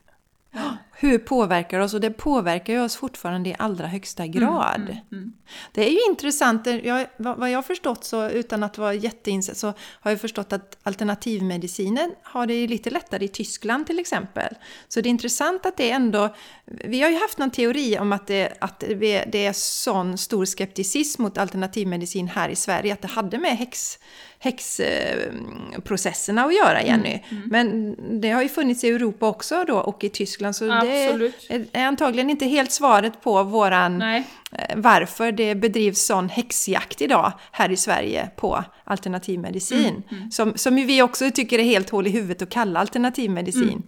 Hur 0.99 1.17
påverkar 1.17 1.79
oss? 1.79 1.93
Och 1.93 2.01
det 2.01 2.11
påverkar 2.11 2.73
ju 2.73 2.81
oss 2.81 2.95
fortfarande 2.95 3.49
i 3.49 3.55
allra 3.59 3.87
högsta 3.87 4.23
mm, 4.23 4.31
grad. 4.31 4.75
Mm, 4.75 4.87
mm, 4.87 5.03
mm. 5.11 5.33
Det 5.71 5.87
är 5.87 5.91
ju 5.91 5.99
intressant, 6.09 6.67
jag, 6.83 7.07
vad 7.17 7.51
jag 7.51 7.57
har 7.57 7.63
förstått 7.63 8.03
så 8.03 8.29
utan 8.29 8.63
att 8.63 8.77
vara 8.77 8.93
jätteinsatt 8.93 9.57
så 9.57 9.73
har 9.77 10.11
jag 10.11 10.21
förstått 10.21 10.53
att 10.53 10.77
alternativmedicinen 10.83 12.11
har 12.23 12.47
det 12.47 12.67
lite 12.67 12.89
lättare 12.89 13.25
i 13.25 13.27
Tyskland 13.27 13.87
till 13.87 13.99
exempel. 13.99 14.55
Så 14.87 15.01
det 15.01 15.07
är 15.07 15.11
intressant 15.11 15.65
att 15.65 15.77
det 15.77 15.91
ändå, 15.91 16.35
vi 16.65 17.01
har 17.01 17.09
ju 17.09 17.19
haft 17.19 17.37
någon 17.37 17.51
teori 17.51 17.99
om 17.99 18.13
att 18.13 18.27
det, 18.27 18.53
att 18.61 18.79
det 18.79 19.45
är 19.45 19.53
sån 19.53 20.17
stor 20.17 20.45
skepticism 20.45 21.21
mot 21.21 21.37
alternativmedicin 21.37 22.27
här 22.27 22.49
i 22.49 22.55
Sverige, 22.55 22.93
att 22.93 23.01
det 23.01 23.07
hade 23.07 23.37
med 23.37 23.57
häx 23.57 23.99
häxprocesserna 24.39 26.45
att 26.45 26.55
göra, 26.55 26.83
Jenny. 26.83 27.23
Mm, 27.29 27.29
mm. 27.29 27.43
Men 27.49 27.95
det 28.21 28.29
har 28.29 28.41
ju 28.41 28.49
funnits 28.49 28.83
i 28.83 28.89
Europa 28.89 29.27
också 29.27 29.63
då 29.67 29.77
och 29.77 30.03
i 30.03 30.09
Tyskland, 30.09 30.55
så 30.55 30.71
Absolut. 30.71 31.47
det 31.49 31.67
är 31.71 31.85
antagligen 31.85 32.29
inte 32.29 32.45
helt 32.45 32.71
svaret 32.71 33.21
på 33.21 33.43
våran 33.43 33.97
Nej. 33.97 34.23
Eh, 34.51 34.75
varför 34.75 35.31
det 35.31 35.55
bedrivs 35.55 36.05
sån 36.05 36.29
häxjakt 36.29 37.01
idag 37.01 37.33
här 37.51 37.71
i 37.71 37.77
Sverige 37.77 38.29
på 38.35 38.63
alternativmedicin. 38.83 39.79
Mm, 39.79 40.03
mm. 40.11 40.31
Som, 40.31 40.57
som 40.57 40.75
vi 40.75 41.01
också 41.01 41.31
tycker 41.31 41.59
är 41.59 41.63
helt 41.63 41.89
hål 41.89 42.07
i 42.07 42.09
huvudet 42.09 42.41
att 42.41 42.49
kalla 42.49 42.79
alternativmedicin. 42.79 43.63
Mm. 43.63 43.83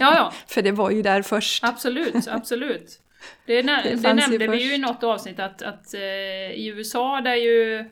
Ja, 0.00 0.16
ja. 0.16 0.32
För 0.46 0.62
det 0.62 0.72
var 0.72 0.90
ju 0.90 1.02
där 1.02 1.22
först. 1.22 1.64
Absolut, 1.64 2.28
absolut. 2.30 3.00
Det, 3.46 3.62
det, 3.62 3.96
det 4.02 4.14
nämnde 4.14 4.48
vi 4.48 4.64
ju 4.64 4.74
i 4.74 4.78
något 4.78 5.04
avsnitt 5.04 5.38
att, 5.38 5.62
att 5.62 5.94
eh, 5.94 6.00
i 6.00 6.72
USA 6.74 7.20
där 7.20 7.34
ju 7.34 7.84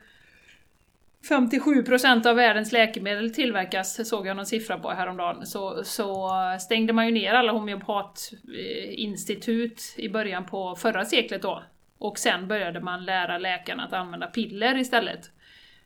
57 1.28 1.82
procent 1.82 2.26
av 2.26 2.36
världens 2.36 2.72
läkemedel 2.72 3.34
tillverkas, 3.34 4.08
såg 4.08 4.26
jag 4.26 4.36
någon 4.36 4.46
siffra 4.46 4.78
på 4.78 4.90
häromdagen, 4.90 5.46
så, 5.46 5.84
så 5.84 6.30
stängde 6.60 6.92
man 6.92 7.06
ju 7.06 7.12
ner 7.12 7.34
alla 7.34 7.52
homeopatinstitut 7.52 9.94
i 9.96 10.08
början 10.08 10.46
på 10.46 10.76
förra 10.76 11.04
seklet 11.04 11.42
då. 11.42 11.62
Och 11.98 12.18
sen 12.18 12.48
började 12.48 12.80
man 12.80 13.04
lära 13.04 13.38
läkarna 13.38 13.84
att 13.84 13.92
använda 13.92 14.26
piller 14.26 14.78
istället. 14.78 15.30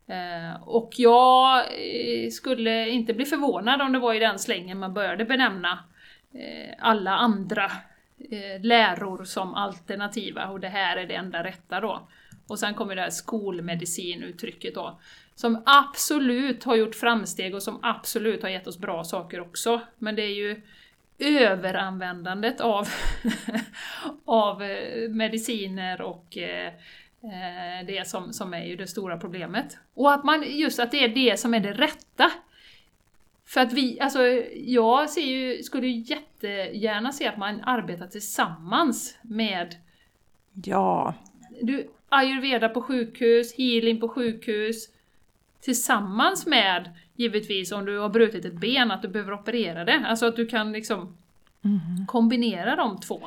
Eh, 0.06 0.62
och 0.62 0.92
jag 0.96 1.58
eh, 1.58 2.30
skulle 2.30 2.88
inte 2.88 3.14
bli 3.14 3.24
förvånad 3.24 3.82
om 3.82 3.92
det 3.92 3.98
var 3.98 4.14
i 4.14 4.18
den 4.18 4.38
slängen 4.38 4.78
man 4.78 4.94
började 4.94 5.24
benämna 5.24 5.84
eh, 6.34 6.74
alla 6.78 7.10
andra 7.10 7.70
läror 8.60 9.24
som 9.24 9.54
alternativa 9.54 10.48
och 10.48 10.60
det 10.60 10.68
här 10.68 10.96
är 10.96 11.06
det 11.06 11.14
enda 11.14 11.44
rätta 11.44 11.80
då. 11.80 12.08
Och 12.46 12.58
sen 12.58 12.74
kommer 12.74 12.96
det 12.96 13.02
här 13.02 13.10
skolmedicinuttrycket 13.10 14.74
då 14.74 15.00
som 15.40 15.62
absolut 15.66 16.64
har 16.64 16.76
gjort 16.76 16.94
framsteg 16.94 17.54
och 17.54 17.62
som 17.62 17.78
absolut 17.82 18.42
har 18.42 18.50
gett 18.50 18.66
oss 18.66 18.78
bra 18.78 19.04
saker 19.04 19.40
också. 19.40 19.80
Men 19.98 20.16
det 20.16 20.22
är 20.22 20.34
ju 20.34 20.62
överanvändandet 21.18 22.60
av, 22.60 22.88
av 24.24 24.62
eh, 24.62 25.08
mediciner 25.08 26.00
och 26.00 26.38
eh, 26.38 26.66
eh, 27.22 27.86
det 27.86 28.08
som, 28.08 28.32
som 28.32 28.54
är 28.54 28.64
ju 28.64 28.76
det 28.76 28.86
stora 28.86 29.18
problemet. 29.18 29.78
Och 29.94 30.12
att 30.12 30.24
man, 30.24 30.44
just 30.48 30.80
att 30.80 30.90
det 30.90 31.04
är 31.04 31.08
det 31.08 31.40
som 31.40 31.54
är 31.54 31.60
det 31.60 31.72
rätta. 31.72 32.30
För 33.46 33.60
att 33.60 33.72
vi, 33.72 34.00
alltså 34.00 34.22
jag 34.54 35.10
ser 35.10 35.26
ju, 35.26 35.62
skulle 35.62 35.86
ju 35.86 36.00
jättegärna 36.00 37.12
se 37.12 37.26
att 37.26 37.38
man 37.38 37.60
arbetar 37.64 38.06
tillsammans 38.06 39.18
med 39.22 39.76
Ja. 40.64 41.14
Du, 41.60 41.90
ayurveda 42.08 42.68
på 42.68 42.82
sjukhus, 42.82 43.54
healing 43.58 44.00
på 44.00 44.08
sjukhus, 44.08 44.88
tillsammans 45.60 46.46
med, 46.46 46.90
givetvis 47.16 47.72
om 47.72 47.84
du 47.84 47.98
har 47.98 48.08
brutit 48.08 48.44
ett 48.44 48.60
ben, 48.60 48.90
att 48.90 49.02
du 49.02 49.08
behöver 49.08 49.32
operera 49.32 49.84
det. 49.84 50.04
Alltså 50.06 50.26
att 50.26 50.36
du 50.36 50.46
kan 50.46 50.72
liksom 50.72 51.16
mm. 51.64 52.06
kombinera 52.06 52.76
de 52.76 53.00
två. 53.00 53.20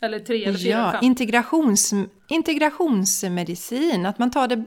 Eller 0.00 0.18
tre 0.18 0.44
eller 0.44 0.58
fyra, 0.58 0.70
ja, 0.70 0.92
fem. 0.92 1.00
Integrations, 1.02 1.94
integrationsmedicin, 2.28 4.06
att 4.06 4.18
man 4.18 4.30
tar 4.30 4.48
det 4.48 4.64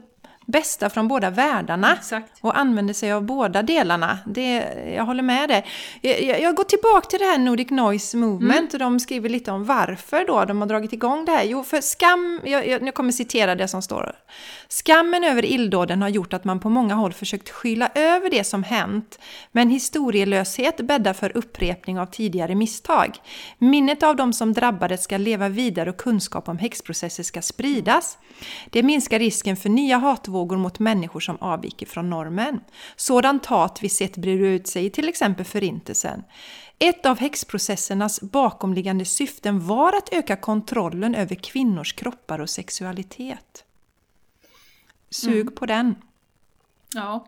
bästa 0.48 0.90
från 0.90 1.08
båda 1.08 1.30
världarna 1.30 1.92
Exakt. 1.92 2.32
och 2.40 2.58
använder 2.58 2.94
sig 2.94 3.12
av 3.12 3.22
båda 3.22 3.62
delarna. 3.62 4.18
Det, 4.26 4.54
jag 4.96 5.04
håller 5.04 5.22
med 5.22 5.48
dig. 5.48 5.66
Jag, 6.00 6.40
jag 6.40 6.54
går 6.54 6.64
tillbaka 6.64 7.08
till 7.08 7.18
det 7.18 7.24
här 7.24 7.38
Nordic 7.38 7.70
Noise 7.70 8.16
Movement 8.16 8.52
mm. 8.58 8.68
och 8.72 8.78
de 8.78 9.00
skriver 9.00 9.28
lite 9.28 9.50
om 9.50 9.64
varför 9.64 10.26
då 10.26 10.44
de 10.44 10.60
har 10.60 10.68
dragit 10.68 10.92
igång 10.92 11.24
det 11.24 11.32
här. 11.32 11.44
Jo, 11.44 11.62
för 11.62 11.80
skam, 11.80 12.40
jag, 12.44 12.66
jag 12.66 12.94
kommer 12.94 13.12
citera 13.12 13.54
det 13.54 13.68
som 13.68 13.82
står. 13.82 14.12
Skammen 14.70 15.24
över 15.24 15.44
illdåden 15.44 16.02
har 16.02 16.08
gjort 16.08 16.32
att 16.32 16.44
man 16.44 16.60
på 16.60 16.68
många 16.68 16.94
håll 16.94 17.12
försökt 17.12 17.50
skylla 17.50 17.90
över 17.94 18.30
det 18.30 18.44
som 18.44 18.62
hänt, 18.62 19.18
men 19.52 19.70
historielöshet 19.70 20.76
bäddar 20.76 21.12
för 21.12 21.36
upprepning 21.36 21.98
av 21.98 22.06
tidigare 22.06 22.54
misstag. 22.54 23.16
Minnet 23.58 24.02
av 24.02 24.16
de 24.16 24.32
som 24.32 24.52
drabbades 24.52 25.04
ska 25.04 25.16
leva 25.16 25.48
vidare 25.48 25.90
och 25.90 25.96
kunskap 25.96 26.48
om 26.48 26.58
häxprocesser 26.58 27.22
ska 27.22 27.42
spridas. 27.42 28.18
Det 28.70 28.82
minskar 28.82 29.18
risken 29.18 29.56
för 29.56 29.68
nya 29.68 29.98
hatvågor 29.98 30.56
mot 30.56 30.78
människor 30.78 31.20
som 31.20 31.36
avviker 31.40 31.86
från 31.86 32.10
normen. 32.10 32.60
Sådant 32.96 33.46
hat 33.46 33.78
vi 33.82 33.88
sett 33.88 34.16
breda 34.16 34.46
ut 34.46 34.66
sig 34.66 34.86
i 34.86 34.90
till 34.90 35.08
exempel 35.08 35.44
Förintelsen. 35.44 36.22
Ett 36.78 37.06
av 37.06 37.18
häxprocessernas 37.18 38.20
bakomliggande 38.20 39.04
syften 39.04 39.66
var 39.66 39.92
att 39.92 40.12
öka 40.12 40.36
kontrollen 40.36 41.14
över 41.14 41.34
kvinnors 41.34 41.92
kroppar 41.92 42.38
och 42.38 42.50
sexualitet. 42.50 43.64
Sug 45.10 45.40
mm. 45.40 45.54
på 45.54 45.66
den. 45.66 45.94
Ja. 46.94 47.26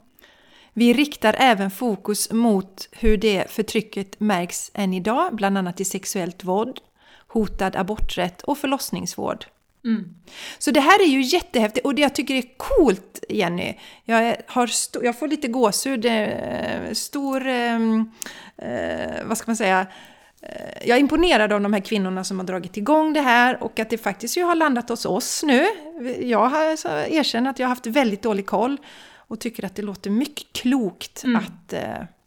Vi 0.73 0.93
riktar 0.93 1.37
även 1.39 1.71
fokus 1.71 2.33
mot 2.33 2.89
hur 2.93 3.17
det 3.17 3.51
förtrycket 3.51 4.21
märks 4.21 4.71
än 4.75 4.95
idag, 4.95 5.35
bland 5.35 5.59
annat 5.59 5.81
i 5.81 5.85
sexuellt 5.85 6.45
våld, 6.45 6.81
hotad 7.27 7.77
aborträtt 7.77 8.43
och 8.43 8.59
förlossningsvård. 8.59 9.47
Mm. 9.85 10.15
Så 10.59 10.71
det 10.71 10.81
här 10.81 11.03
är 11.03 11.07
ju 11.07 11.23
jättehäftigt 11.23 11.87
och 11.87 11.95
det 11.95 12.03
jag 12.03 12.15
tycker 12.15 12.35
är 12.35 12.45
coolt, 12.57 13.25
Jenny, 13.29 13.75
jag, 14.05 14.37
har 14.47 14.71
jag 15.03 15.19
får 15.19 15.29
lite 15.29 15.49
gåshud, 15.49 16.05
eh, 16.07 16.93
stor, 16.93 17.47
ehm, 17.47 18.11
eh, 18.57 19.25
vad 19.25 19.39
ska 19.39 19.51
man 19.51 19.57
säga, 19.57 19.87
jag 20.85 20.97
är 20.97 21.01
imponerad 21.01 21.53
av 21.53 21.61
de 21.61 21.73
här 21.73 21.81
kvinnorna 21.81 22.25
som 22.25 22.39
har 22.39 22.47
dragit 22.47 22.77
igång 22.77 23.13
det 23.13 23.21
här 23.21 23.63
och 23.63 23.79
att 23.81 23.91
det 23.91 23.99
faktiskt 23.99 24.37
ju 24.37 24.43
har 24.43 24.55
landat 24.55 24.89
hos 24.89 25.07
oss 25.07 25.43
nu. 25.43 25.67
Jag 26.21 26.49
har 26.49 26.77
så 26.77 26.89
erkänner 26.89 27.51
att 27.51 27.59
jag 27.59 27.67
har 27.67 27.71
haft 27.71 27.87
väldigt 27.87 28.23
dålig 28.23 28.47
koll 28.47 28.77
och 29.17 29.41
tycker 29.41 29.65
att 29.65 29.77
det 29.77 29.83
låter 29.83 30.11
mycket 30.11 30.53
klokt 30.53 31.25
Mm. 31.25 31.37
att 31.37 31.73
eh, 31.73 31.81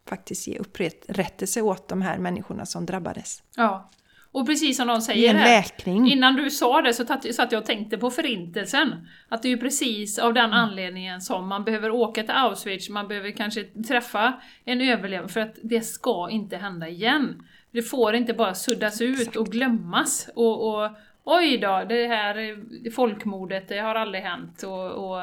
faktiskt 0.08 0.46
ge 0.46 0.58
upprättelse 0.58 1.62
åt 1.62 1.88
de 1.88 2.02
här 2.02 2.18
människorna 2.18 2.66
som 2.66 2.86
drabbades. 2.86 3.42
Ja. 3.56 3.90
Och 4.32 4.46
precis 4.46 4.76
som 4.76 4.86
de 4.86 4.94
Ge 4.94 5.00
säger 5.00 5.34
här, 5.34 5.64
innan 5.86 6.34
du 6.34 6.50
sa 6.50 6.82
det 6.82 6.94
så 6.94 7.04
satt 7.06 7.52
jag 7.52 7.60
och 7.60 7.66
tänkte 7.66 7.98
på 7.98 8.10
förintelsen. 8.10 9.06
Att 9.28 9.42
det 9.42 9.48
är 9.48 9.50
ju 9.50 9.58
precis 9.58 10.18
av 10.18 10.34
den 10.34 10.52
anledningen 10.52 11.20
som 11.20 11.48
man 11.48 11.64
behöver 11.64 11.90
åka 11.90 12.22
till 12.22 12.30
Auschwitz, 12.30 12.88
man 12.88 13.08
behöver 13.08 13.30
kanske 13.30 13.64
träffa 13.64 14.40
en 14.64 14.80
överlevare 14.80 15.28
för 15.28 15.40
att 15.40 15.54
det 15.62 15.80
ska 15.80 16.30
inte 16.30 16.56
hända 16.56 16.88
igen. 16.88 17.42
Det 17.74 17.82
får 17.82 18.14
inte 18.14 18.34
bara 18.34 18.54
suddas 18.54 19.00
ut 19.00 19.36
och 19.36 19.46
glömmas. 19.46 20.30
Och, 20.34 20.68
och 20.68 20.90
oj 21.24 21.58
då, 21.58 21.84
det 21.88 22.08
här 22.08 22.38
är 22.38 22.90
folkmordet, 22.90 23.68
det 23.68 23.78
har 23.78 23.94
aldrig 23.94 24.24
hänt. 24.24 24.62
Och, 24.62 24.90
och 24.90 25.18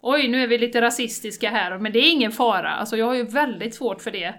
oj, 0.00 0.28
nu 0.28 0.42
är 0.42 0.46
vi 0.46 0.58
lite 0.58 0.80
rasistiska 0.80 1.50
här, 1.50 1.78
men 1.78 1.92
det 1.92 1.98
är 1.98 2.12
ingen 2.12 2.32
fara. 2.32 2.70
Alltså 2.70 2.96
jag 2.96 3.06
har 3.06 3.14
ju 3.14 3.22
väldigt 3.22 3.74
svårt 3.74 4.02
för 4.02 4.10
det. 4.10 4.34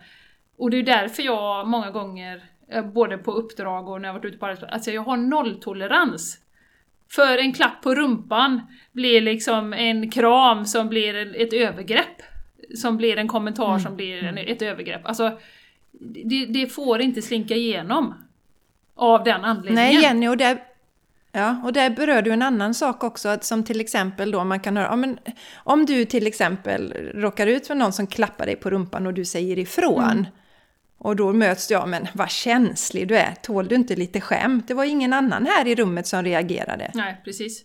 Och 0.57 0.69
det 0.69 0.77
är 0.77 0.83
därför 0.83 1.23
jag 1.23 1.67
många 1.67 1.91
gånger, 1.91 2.43
eh, 2.71 2.85
både 2.85 3.17
på 3.17 3.31
uppdrag 3.31 3.89
och 3.89 4.01
när 4.01 4.09
jag 4.09 4.13
varit 4.13 4.25
ute 4.25 4.37
på 4.37 4.45
arbetsplatser, 4.45 4.73
alltså 4.73 4.91
jag 4.91 5.01
har 5.01 5.17
nolltolerans. 5.17 6.37
För 7.11 7.37
en 7.37 7.53
klapp 7.53 7.81
på 7.83 7.95
rumpan 7.95 8.61
blir 8.91 9.21
liksom 9.21 9.73
en 9.73 10.11
kram 10.11 10.65
som 10.65 10.89
blir 10.89 11.35
ett 11.41 11.53
övergrepp. 11.53 12.21
Som 12.75 12.97
blir 12.97 13.17
en 13.17 13.27
kommentar 13.27 13.79
som 13.79 13.95
blir 13.95 14.23
en, 14.23 14.37
ett 14.37 14.61
övergrepp. 14.61 15.05
Alltså, 15.05 15.39
det, 15.91 16.45
det 16.45 16.67
får 16.67 17.01
inte 17.01 17.21
slinka 17.21 17.55
igenom. 17.55 18.13
Av 18.95 19.23
den 19.23 19.45
anledningen. 19.45 19.93
Nej 19.93 20.01
Jenny, 20.01 20.27
och 20.27 20.37
där, 20.37 20.63
ja, 21.31 21.61
och 21.63 21.73
där 21.73 21.89
berör 21.89 22.21
du 22.21 22.31
en 22.31 22.41
annan 22.41 22.73
sak 22.73 23.03
också, 23.03 23.29
att 23.29 23.43
som 23.43 23.63
till 23.63 23.81
exempel 23.81 24.31
då 24.31 24.43
man 24.43 24.59
kan 24.59 24.77
höra, 24.77 24.87
ja, 24.87 24.95
men, 24.95 25.19
om 25.55 25.85
du 25.85 26.05
till 26.05 26.27
exempel 26.27 26.93
råkar 27.13 27.47
ut 27.47 27.67
för 27.67 27.75
någon 27.75 27.93
som 27.93 28.07
klappar 28.07 28.45
dig 28.45 28.55
på 28.55 28.69
rumpan 28.69 29.07
och 29.07 29.13
du 29.13 29.25
säger 29.25 29.59
ifrån, 29.59 30.27
och 30.97 31.15
då 31.15 31.33
möts 31.33 31.67
du 31.67 31.75
av, 31.75 31.89
men 31.89 32.07
vad 32.13 32.29
känslig 32.29 33.07
du 33.07 33.17
är, 33.17 33.33
tål 33.41 33.67
du 33.67 33.75
inte 33.75 33.95
lite 33.95 34.21
skämt? 34.21 34.67
Det 34.67 34.73
var 34.73 34.85
ingen 34.85 35.13
annan 35.13 35.45
här 35.45 35.67
i 35.67 35.75
rummet 35.75 36.07
som 36.07 36.23
reagerade. 36.23 36.91
Nej, 36.93 37.21
precis. 37.23 37.63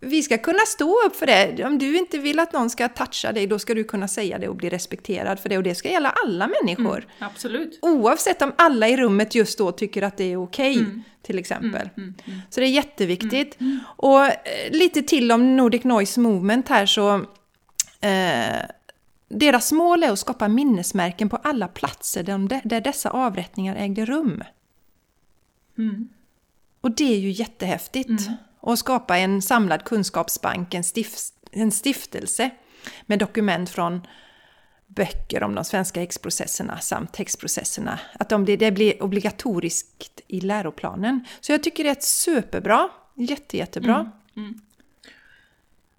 Vi 0.00 0.22
ska 0.22 0.38
kunna 0.38 0.66
stå 0.66 1.06
upp 1.06 1.16
för 1.16 1.26
det. 1.26 1.64
Om 1.64 1.78
du 1.78 1.98
inte 1.98 2.18
vill 2.18 2.38
att 2.38 2.52
någon 2.52 2.70
ska 2.70 2.88
toucha 2.88 3.32
dig, 3.32 3.46
då 3.46 3.58
ska 3.58 3.74
du 3.74 3.84
kunna 3.84 4.08
säga 4.08 4.38
det 4.38 4.48
och 4.48 4.56
bli 4.56 4.68
respekterad 4.68 5.40
för 5.40 5.48
det. 5.48 5.56
Och 5.56 5.62
det 5.62 5.74
ska 5.74 5.90
gälla 5.90 6.14
alla 6.24 6.48
människor. 6.62 7.06
Absolut. 7.18 7.78
Oavsett 7.82 8.42
om 8.42 8.52
alla 8.58 8.88
i 8.88 8.96
rummet 8.96 9.34
just 9.34 9.58
då 9.58 9.72
tycker 9.72 10.02
att 10.02 10.16
det 10.16 10.32
är 10.32 10.42
okej, 10.42 10.86
till 11.22 11.38
exempel. 11.38 11.88
Så 12.50 12.60
det 12.60 12.66
är 12.66 12.70
jätteviktigt. 12.70 13.58
Och 13.84 14.24
eh, 14.24 14.32
lite 14.70 15.02
till 15.02 15.32
om 15.32 15.56
Nordic 15.56 15.84
Noise 15.84 16.20
Movement 16.20 16.68
här 16.68 16.86
så... 16.86 17.14
Eh, 18.00 18.62
deras 19.28 19.72
mål 19.72 20.02
är 20.02 20.12
att 20.12 20.18
skapa 20.18 20.48
minnesmärken 20.48 21.28
på 21.28 21.36
alla 21.36 21.68
platser 21.68 22.22
där, 22.22 22.60
där 22.64 22.80
dessa 22.80 23.10
avrättningar 23.10 23.76
ägde 23.76 24.04
rum. 24.04 24.42
Mm. 25.78 26.08
Och 26.80 26.90
det 26.90 27.14
är 27.14 27.18
ju 27.18 27.30
jättehäftigt. 27.30 28.28
Och 28.60 28.78
skapa 28.78 29.18
en 29.18 29.42
samlad 29.42 29.84
kunskapsbank, 29.84 30.74
en, 30.74 30.84
stift, 30.84 31.34
en 31.52 31.70
stiftelse 31.70 32.50
med 33.06 33.18
dokument 33.18 33.70
från 33.70 34.06
böcker 34.86 35.42
om 35.42 35.54
de 35.54 35.64
svenska 35.64 36.00
häxprocesserna 36.00 36.78
samt 36.78 37.16
häxprocesserna. 37.16 38.00
Att 38.12 38.28
de 38.28 38.44
blir, 38.44 38.56
det 38.56 38.72
blir 38.72 39.02
obligatoriskt 39.02 40.20
i 40.26 40.40
läroplanen. 40.40 41.24
Så 41.40 41.52
jag 41.52 41.62
tycker 41.62 41.84
det 41.84 41.90
är 41.90 41.96
superbra, 42.00 42.88
jätte, 43.14 43.56
jättebra. 43.56 44.12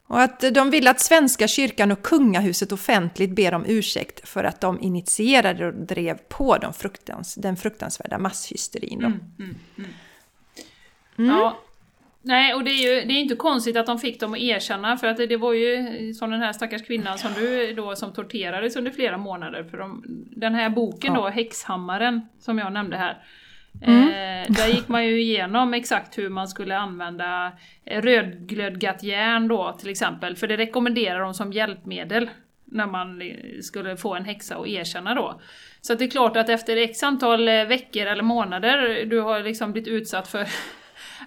Och 0.07 0.21
att 0.21 0.39
de 0.39 0.69
vill 0.69 0.87
att 0.87 0.99
Svenska 0.99 1.47
kyrkan 1.47 1.91
och 1.91 2.01
kungahuset 2.01 2.71
offentligt 2.71 3.29
ber 3.29 3.53
om 3.53 3.65
ursäkt 3.67 4.29
för 4.29 4.43
att 4.43 4.61
de 4.61 4.81
initierade 4.81 5.67
och 5.67 5.73
drev 5.73 6.17
på 6.17 6.57
de 6.57 6.73
fruktans, 6.73 7.35
den 7.35 7.57
fruktansvärda 7.57 8.17
masshysterin. 8.17 8.99
Då. 8.99 9.11
Ja. 11.23 11.59
Nej, 12.21 12.53
och 12.53 12.63
det 12.63 12.71
är 12.71 12.95
ju 12.95 13.07
det 13.07 13.13
är 13.13 13.19
inte 13.19 13.35
konstigt 13.35 13.77
att 13.77 13.85
de 13.85 13.99
fick 13.99 14.19
dem 14.19 14.33
att 14.33 14.39
erkänna, 14.39 14.97
för 14.97 15.07
att 15.07 15.17
det, 15.17 15.25
det 15.25 15.37
var 15.37 15.53
ju 15.53 16.13
som 16.13 16.31
den 16.31 16.41
här 16.41 16.53
stackars 16.53 16.83
kvinnan 16.83 17.17
som 17.17 17.33
du 17.33 17.73
då 17.73 17.95
som 17.95 18.13
torterades 18.13 18.75
under 18.75 18.91
flera 18.91 19.17
månader. 19.17 19.63
För 19.63 19.77
de, 19.77 20.03
den 20.35 20.55
här 20.55 20.69
boken 20.69 21.13
då, 21.13 21.27
Häxhammaren, 21.27 22.21
som 22.39 22.57
jag 22.57 22.73
nämnde 22.73 22.97
här. 22.97 23.23
Eh, 23.81 24.51
där 24.51 24.67
gick 24.67 24.87
man 24.87 25.05
ju 25.05 25.21
igenom 25.21 25.73
exakt 25.73 26.17
hur 26.17 26.29
man 26.29 26.47
skulle 26.47 26.77
använda 26.77 27.51
eh, 27.85 28.01
rödglödgat 28.01 29.03
järn 29.03 29.47
då 29.47 29.77
till 29.79 29.89
exempel, 29.89 30.35
för 30.35 30.47
det 30.47 30.57
rekommenderar 30.57 31.19
de 31.19 31.33
som 31.33 31.53
hjälpmedel 31.53 32.29
när 32.65 32.87
man 32.87 33.21
eh, 33.21 33.35
skulle 33.61 33.97
få 33.97 34.15
en 34.15 34.25
häxa 34.25 34.57
att 34.57 34.67
erkänna 34.67 35.15
då. 35.15 35.41
Så 35.81 35.95
det 35.95 36.05
är 36.05 36.09
klart 36.09 36.37
att 36.37 36.49
efter 36.49 36.77
x 36.77 37.03
antal 37.03 37.47
eh, 37.47 37.65
veckor 37.65 38.05
eller 38.05 38.23
månader 38.23 39.05
du 39.05 39.19
har 39.19 39.43
liksom 39.43 39.71
blivit 39.71 39.87
utsatt 39.87 40.27
för 40.27 40.47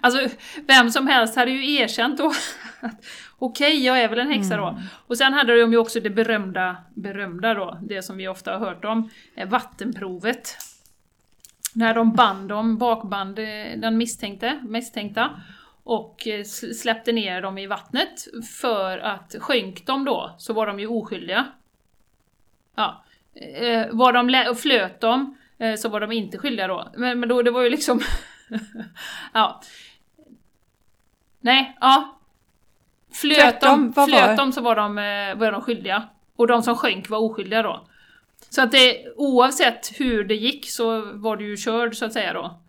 Alltså 0.03 0.27
vem 0.67 0.89
som 0.89 1.07
helst 1.07 1.35
hade 1.35 1.51
ju 1.51 1.75
erkänt 1.75 2.17
då 2.17 2.31
att 2.79 3.05
okej, 3.39 3.85
jag 3.85 4.01
är 4.01 4.09
väl 4.09 4.19
en 4.19 4.31
häxa 4.31 4.57
då. 4.57 4.79
Och 5.07 5.17
sen 5.17 5.33
hade 5.33 5.59
de 5.61 5.71
ju 5.71 5.77
också 5.77 5.99
det 5.99 6.09
berömda, 6.09 6.77
berömda 6.93 7.53
då, 7.53 7.79
det 7.81 8.01
som 8.01 8.17
vi 8.17 8.27
ofta 8.27 8.51
har 8.51 8.59
hört 8.59 8.85
om, 8.85 9.09
eh, 9.35 9.49
vattenprovet. 9.49 10.57
När 11.73 11.93
de 11.93 12.13
band 12.13 12.49
dem, 12.49 12.77
bakband 12.77 13.39
eh, 13.39 13.45
den 13.77 13.97
misstänkte, 13.97 14.59
misstänkta 14.67 15.29
och 15.83 16.27
eh, 16.27 16.43
släppte 16.81 17.11
ner 17.11 17.41
dem 17.41 17.57
i 17.57 17.67
vattnet 17.67 18.27
för 18.59 18.97
att 18.97 19.35
sjönk 19.39 19.85
de 19.85 20.05
då 20.05 20.35
så 20.37 20.53
var 20.53 20.67
de 20.67 20.79
ju 20.79 20.87
oskyldiga. 20.87 21.45
Ja. 22.75 23.03
Var 23.91 24.13
de 24.13 24.55
flöt 24.55 24.99
de 24.99 25.37
så 25.77 25.89
var 25.89 25.99
de 25.99 26.11
inte 26.11 26.37
skyldiga 26.37 26.67
då. 26.67 26.91
Men, 26.97 27.19
men 27.19 27.29
då 27.29 27.41
det 27.41 27.51
var 27.51 27.61
ju 27.61 27.69
liksom... 27.69 28.01
ja. 29.33 29.61
Nej, 31.43 31.77
ja. 31.81 32.19
Flöt 33.13 33.61
de, 33.61 33.93
flöt 33.93 34.37
de 34.37 34.53
så 34.53 34.61
var 34.61 34.75
de, 34.75 34.97
eh, 34.97 35.35
var 35.35 35.51
de 35.51 35.61
skyldiga. 35.61 36.03
Och 36.35 36.47
de 36.47 36.63
som 36.63 36.75
sjönk 36.75 37.09
var 37.09 37.17
oskyldiga 37.17 37.61
då. 37.61 37.87
Så 38.49 38.61
att 38.61 38.71
det, 38.71 39.05
oavsett 39.15 39.99
hur 39.99 40.23
det 40.23 40.35
gick 40.35 40.69
så 40.69 41.01
var 41.01 41.37
du 41.37 41.47
ju 41.47 41.57
körd 41.57 41.95
så 41.95 42.05
att 42.05 42.13
säga 42.13 42.33
då. 42.33 42.59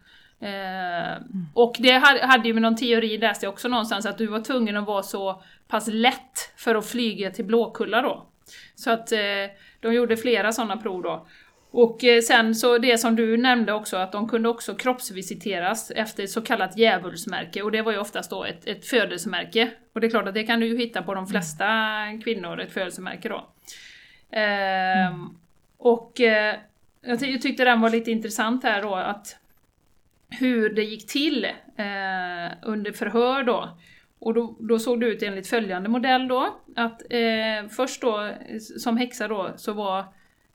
Eh, 0.46 1.22
och 1.54 1.76
det 1.78 1.92
hade, 1.92 2.26
hade 2.26 2.48
ju 2.48 2.54
med 2.54 2.62
någon 2.62 2.76
teori 2.76 3.18
läste 3.18 3.46
jag 3.46 3.52
också 3.52 3.68
någonstans 3.68 4.06
att 4.06 4.18
du 4.18 4.26
var 4.26 4.40
tvungen 4.40 4.76
att 4.76 4.86
vara 4.86 5.02
så 5.02 5.42
pass 5.68 5.86
lätt 5.86 6.52
för 6.56 6.74
att 6.74 6.86
flyga 6.86 7.30
till 7.30 7.44
Blåkulla 7.44 8.02
då. 8.02 8.26
Så 8.74 8.90
att 8.90 9.12
eh, 9.12 9.18
de 9.80 9.94
gjorde 9.94 10.16
flera 10.16 10.52
sådana 10.52 10.76
prov 10.76 11.02
då. 11.02 11.26
Och 11.76 12.04
eh, 12.04 12.20
sen 12.20 12.54
så 12.54 12.78
det 12.78 12.98
som 12.98 13.16
du 13.16 13.36
nämnde 13.36 13.72
också, 13.72 13.96
att 13.96 14.12
de 14.12 14.28
kunde 14.28 14.48
också 14.48 14.74
kroppsvisiteras 14.74 15.90
efter 15.90 16.26
så 16.26 16.42
kallat 16.42 16.78
djävulsmärke, 16.78 17.62
och 17.62 17.72
det 17.72 17.82
var 17.82 17.92
ju 17.92 17.98
oftast 17.98 18.30
då 18.30 18.44
ett, 18.44 18.66
ett 18.66 18.86
födelsemärke. 18.86 19.70
Och 19.92 20.00
det 20.00 20.06
är 20.06 20.10
klart 20.10 20.28
att 20.28 20.34
det 20.34 20.44
kan 20.44 20.60
du 20.60 20.66
ju 20.66 20.78
hitta 20.78 21.02
på 21.02 21.14
de 21.14 21.26
flesta 21.26 21.66
kvinnor, 22.24 22.60
ett 22.60 22.72
födelsemärke 22.72 23.28
då. 23.28 23.48
Ehm, 24.30 25.36
Och 25.78 26.20
eh, 26.20 26.54
jag, 27.00 27.20
ty- 27.20 27.30
jag 27.32 27.42
tyckte 27.42 27.64
den 27.64 27.80
var 27.80 27.90
lite 27.90 28.10
intressant 28.10 28.64
här 28.64 28.82
då, 28.82 28.94
att 28.94 29.36
hur 30.30 30.74
det 30.74 30.82
gick 30.82 31.06
till 31.06 31.44
eh, 31.76 32.52
under 32.62 32.92
förhör 32.92 33.42
då. 33.42 33.78
Och 34.18 34.34
då, 34.34 34.56
då 34.60 34.78
såg 34.78 35.00
det 35.00 35.06
ut 35.06 35.22
enligt 35.22 35.46
följande 35.46 35.88
modell 35.88 36.28
då, 36.28 36.54
att 36.76 37.02
eh, 37.10 37.68
först 37.70 38.00
då 38.00 38.20
eh, 38.24 38.58
som 38.78 38.96
häxa 38.96 39.28
då 39.28 39.52
så 39.56 39.72
var 39.72 40.04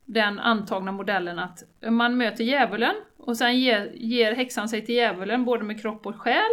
den 0.09 0.39
antagna 0.39 0.91
modellen 0.91 1.39
att 1.39 1.63
man 1.89 2.17
möter 2.17 2.43
djävulen 2.43 2.95
och 3.17 3.37
sen 3.37 3.59
ger, 3.59 3.91
ger 3.93 4.35
häxan 4.35 4.69
sig 4.69 4.85
till 4.85 4.95
djävulen 4.95 5.45
både 5.45 5.63
med 5.63 5.81
kropp 5.81 6.05
och 6.05 6.15
själ. 6.15 6.51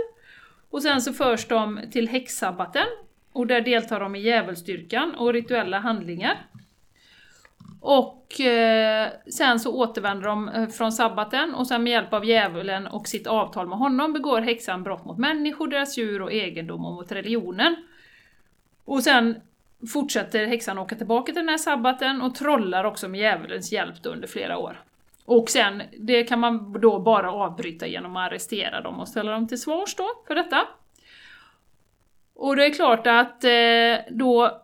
Och 0.70 0.82
sen 0.82 1.00
så 1.00 1.12
förs 1.12 1.48
de 1.48 1.80
till 1.92 2.08
häxsabbaten 2.08 2.86
och 3.32 3.46
där 3.46 3.60
deltar 3.60 4.00
de 4.00 4.16
i 4.16 4.20
djävulsdyrkan 4.20 5.14
och 5.14 5.32
rituella 5.32 5.78
handlingar. 5.78 6.46
Och 7.80 8.40
eh, 8.40 9.08
sen 9.32 9.60
så 9.60 9.74
återvänder 9.74 10.26
de 10.26 10.48
eh, 10.48 10.68
från 10.68 10.92
sabbaten 10.92 11.54
och 11.54 11.66
sen 11.66 11.82
med 11.82 11.90
hjälp 11.90 12.12
av 12.12 12.24
djävulen 12.24 12.86
och 12.86 13.08
sitt 13.08 13.26
avtal 13.26 13.68
med 13.68 13.78
honom 13.78 14.12
begår 14.12 14.40
häxan 14.40 14.82
brott 14.82 15.04
mot 15.04 15.18
människor, 15.18 15.68
deras 15.68 15.98
djur 15.98 16.22
och 16.22 16.32
egendom 16.32 16.84
och 16.84 16.92
mot 16.92 17.12
religionen. 17.12 17.76
Och 18.84 19.02
sen 19.02 19.40
fortsätter 19.92 20.46
häxan 20.46 20.78
åka 20.78 20.96
tillbaka 20.96 21.32
till 21.32 21.42
den 21.42 21.48
här 21.48 21.58
sabbaten 21.58 22.22
och 22.22 22.34
trollar 22.34 22.84
också 22.84 23.08
med 23.08 23.20
djävulens 23.20 23.72
hjälp 23.72 24.02
då 24.02 24.10
under 24.10 24.28
flera 24.28 24.58
år. 24.58 24.80
Och 25.24 25.50
sen, 25.50 25.82
det 25.98 26.24
kan 26.24 26.40
man 26.40 26.80
då 26.80 26.98
bara 26.98 27.32
avbryta 27.32 27.86
genom 27.86 28.16
att 28.16 28.30
arrestera 28.30 28.80
dem 28.80 29.00
och 29.00 29.08
ställa 29.08 29.32
dem 29.32 29.48
till 29.48 29.60
svars 29.60 29.94
då 29.94 30.08
för 30.26 30.34
detta. 30.34 30.66
Och 32.34 32.56
det 32.56 32.66
är 32.66 32.74
klart 32.74 33.06
att 33.06 33.44
eh, 33.44 34.14
då 34.16 34.62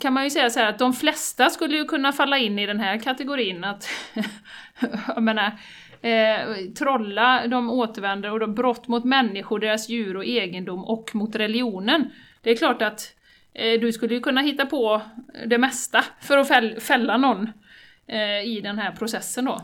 kan 0.00 0.12
man 0.12 0.24
ju 0.24 0.30
säga 0.30 0.50
så 0.50 0.60
här 0.60 0.66
att 0.66 0.78
de 0.78 0.92
flesta 0.92 1.50
skulle 1.50 1.76
ju 1.76 1.84
kunna 1.84 2.12
falla 2.12 2.38
in 2.38 2.58
i 2.58 2.66
den 2.66 2.80
här 2.80 2.98
kategorin 2.98 3.64
att, 3.64 3.88
jag 5.14 5.22
menar, 5.22 5.52
eh, 6.02 6.70
trolla, 6.78 7.46
de 7.46 7.70
återvänder 7.70 8.32
och 8.32 8.40
de 8.40 8.54
brott 8.54 8.88
mot 8.88 9.04
människor, 9.04 9.58
deras 9.58 9.88
djur 9.88 10.16
och 10.16 10.24
egendom 10.24 10.84
och 10.84 11.14
mot 11.14 11.36
religionen. 11.36 12.10
Det 12.42 12.50
är 12.50 12.56
klart 12.56 12.82
att 12.82 13.14
du 13.52 13.92
skulle 13.92 14.14
ju 14.14 14.20
kunna 14.20 14.40
hitta 14.40 14.66
på 14.66 15.02
det 15.46 15.58
mesta 15.58 16.04
för 16.20 16.38
att 16.38 16.48
fäll, 16.48 16.80
fälla 16.80 17.16
någon 17.16 17.52
eh, 18.06 18.42
i 18.42 18.60
den 18.62 18.78
här 18.78 18.92
processen 18.92 19.44
då. 19.44 19.60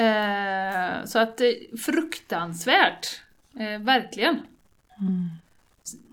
Eh, 0.00 1.04
så 1.04 1.18
att 1.18 1.40
eh, 1.40 1.48
fruktansvärt, 1.78 3.06
eh, 3.60 3.80
verkligen. 3.80 4.40
Mm. 5.00 5.30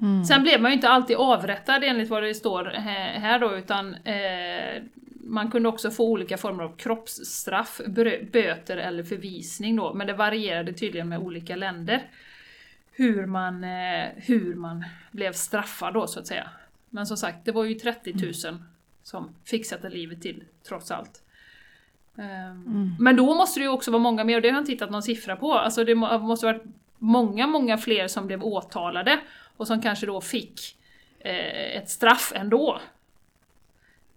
Mm. 0.01 0.25
Sen 0.25 0.43
blev 0.43 0.61
man 0.61 0.71
ju 0.71 0.75
inte 0.75 0.89
alltid 0.89 1.17
avrättad 1.17 1.83
enligt 1.83 2.09
vad 2.09 2.23
det 2.23 2.33
står 2.33 2.65
här 2.65 3.39
då, 3.39 3.55
utan 3.57 3.95
eh, 3.95 4.83
man 5.23 5.51
kunde 5.51 5.69
också 5.69 5.91
få 5.91 6.05
olika 6.05 6.37
former 6.37 6.63
av 6.63 6.75
kroppsstraff, 6.77 7.81
böter 8.31 8.77
eller 8.77 9.03
förvisning 9.03 9.75
då, 9.75 9.93
men 9.93 10.07
det 10.07 10.13
varierade 10.13 10.73
tydligen 10.73 11.09
med 11.09 11.19
olika 11.19 11.55
länder. 11.55 12.03
Hur 12.97 13.25
man, 13.25 13.63
eh, 13.63 14.09
hur 14.15 14.55
man 14.55 14.85
blev 15.11 15.33
straffad 15.33 15.93
då 15.93 16.07
så 16.07 16.19
att 16.19 16.27
säga. 16.27 16.49
Men 16.89 17.05
som 17.05 17.17
sagt, 17.17 17.45
det 17.45 17.51
var 17.51 17.63
ju 17.63 17.73
30 17.73 18.13
000 18.13 18.33
som 19.03 19.35
fick 19.45 19.65
sätta 19.65 19.89
livet 19.89 20.21
till 20.21 20.43
trots 20.67 20.91
allt. 20.91 21.23
Um, 22.15 22.25
mm. 22.25 22.95
Men 22.99 23.15
då 23.15 23.33
måste 23.33 23.59
det 23.59 23.63
ju 23.63 23.69
också 23.69 23.91
vara 23.91 24.01
många 24.01 24.23
mer, 24.23 24.35
och 24.35 24.41
det 24.41 24.47
har 24.49 24.53
jag 24.53 24.61
inte 24.61 24.71
hittat 24.71 24.91
någon 24.91 25.03
siffra 25.03 25.35
på. 25.35 25.53
Alltså 25.53 25.83
det 25.83 25.95
måste 25.95 26.45
varit 26.45 26.63
många, 26.97 27.47
många 27.47 27.77
fler 27.77 28.07
som 28.07 28.27
blev 28.27 28.43
åtalade 28.43 29.19
och 29.57 29.67
som 29.67 29.81
kanske 29.81 30.05
då 30.05 30.21
fick 30.21 30.77
eh, 31.19 31.77
ett 31.77 31.89
straff 31.89 32.31
ändå. 32.35 32.79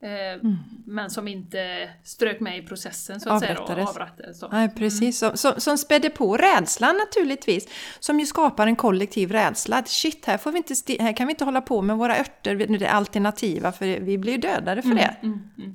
Eh, 0.00 0.32
mm. 0.32 0.56
Men 0.86 1.10
som 1.10 1.28
inte 1.28 1.90
strök 2.04 2.40
med 2.40 2.58
i 2.58 2.62
processen 2.62 3.20
så 3.20 3.30
att 3.30 3.42
avrättades. 3.42 3.68
säga. 3.68 3.88
avrättades 3.88 4.42
Nej, 4.52 4.64
mm. 4.64 4.76
precis. 4.76 5.22
Mm. 5.22 5.36
Som, 5.36 5.60
som 5.60 5.78
spädde 5.78 6.10
på 6.10 6.36
rädslan 6.36 6.96
naturligtvis. 6.96 7.68
Som 8.00 8.20
ju 8.20 8.26
skapar 8.26 8.66
en 8.66 8.76
kollektiv 8.76 9.32
rädsla. 9.32 9.82
Shit, 9.86 10.26
här, 10.26 10.38
får 10.38 10.52
vi 10.52 10.58
inte 10.58 11.02
här 11.02 11.12
kan 11.12 11.26
vi 11.26 11.32
inte 11.32 11.44
hålla 11.44 11.60
på 11.60 11.82
med 11.82 11.96
våra 11.96 12.18
örter, 12.18 12.78
det 12.78 12.88
alternativa, 12.88 13.72
för 13.72 14.00
vi 14.00 14.18
blir 14.18 14.32
ju 14.32 14.38
dödade 14.38 14.82
för 14.82 14.90
mm, 14.90 14.98
det. 14.98 15.16
Mm, 15.22 15.50
mm. 15.58 15.74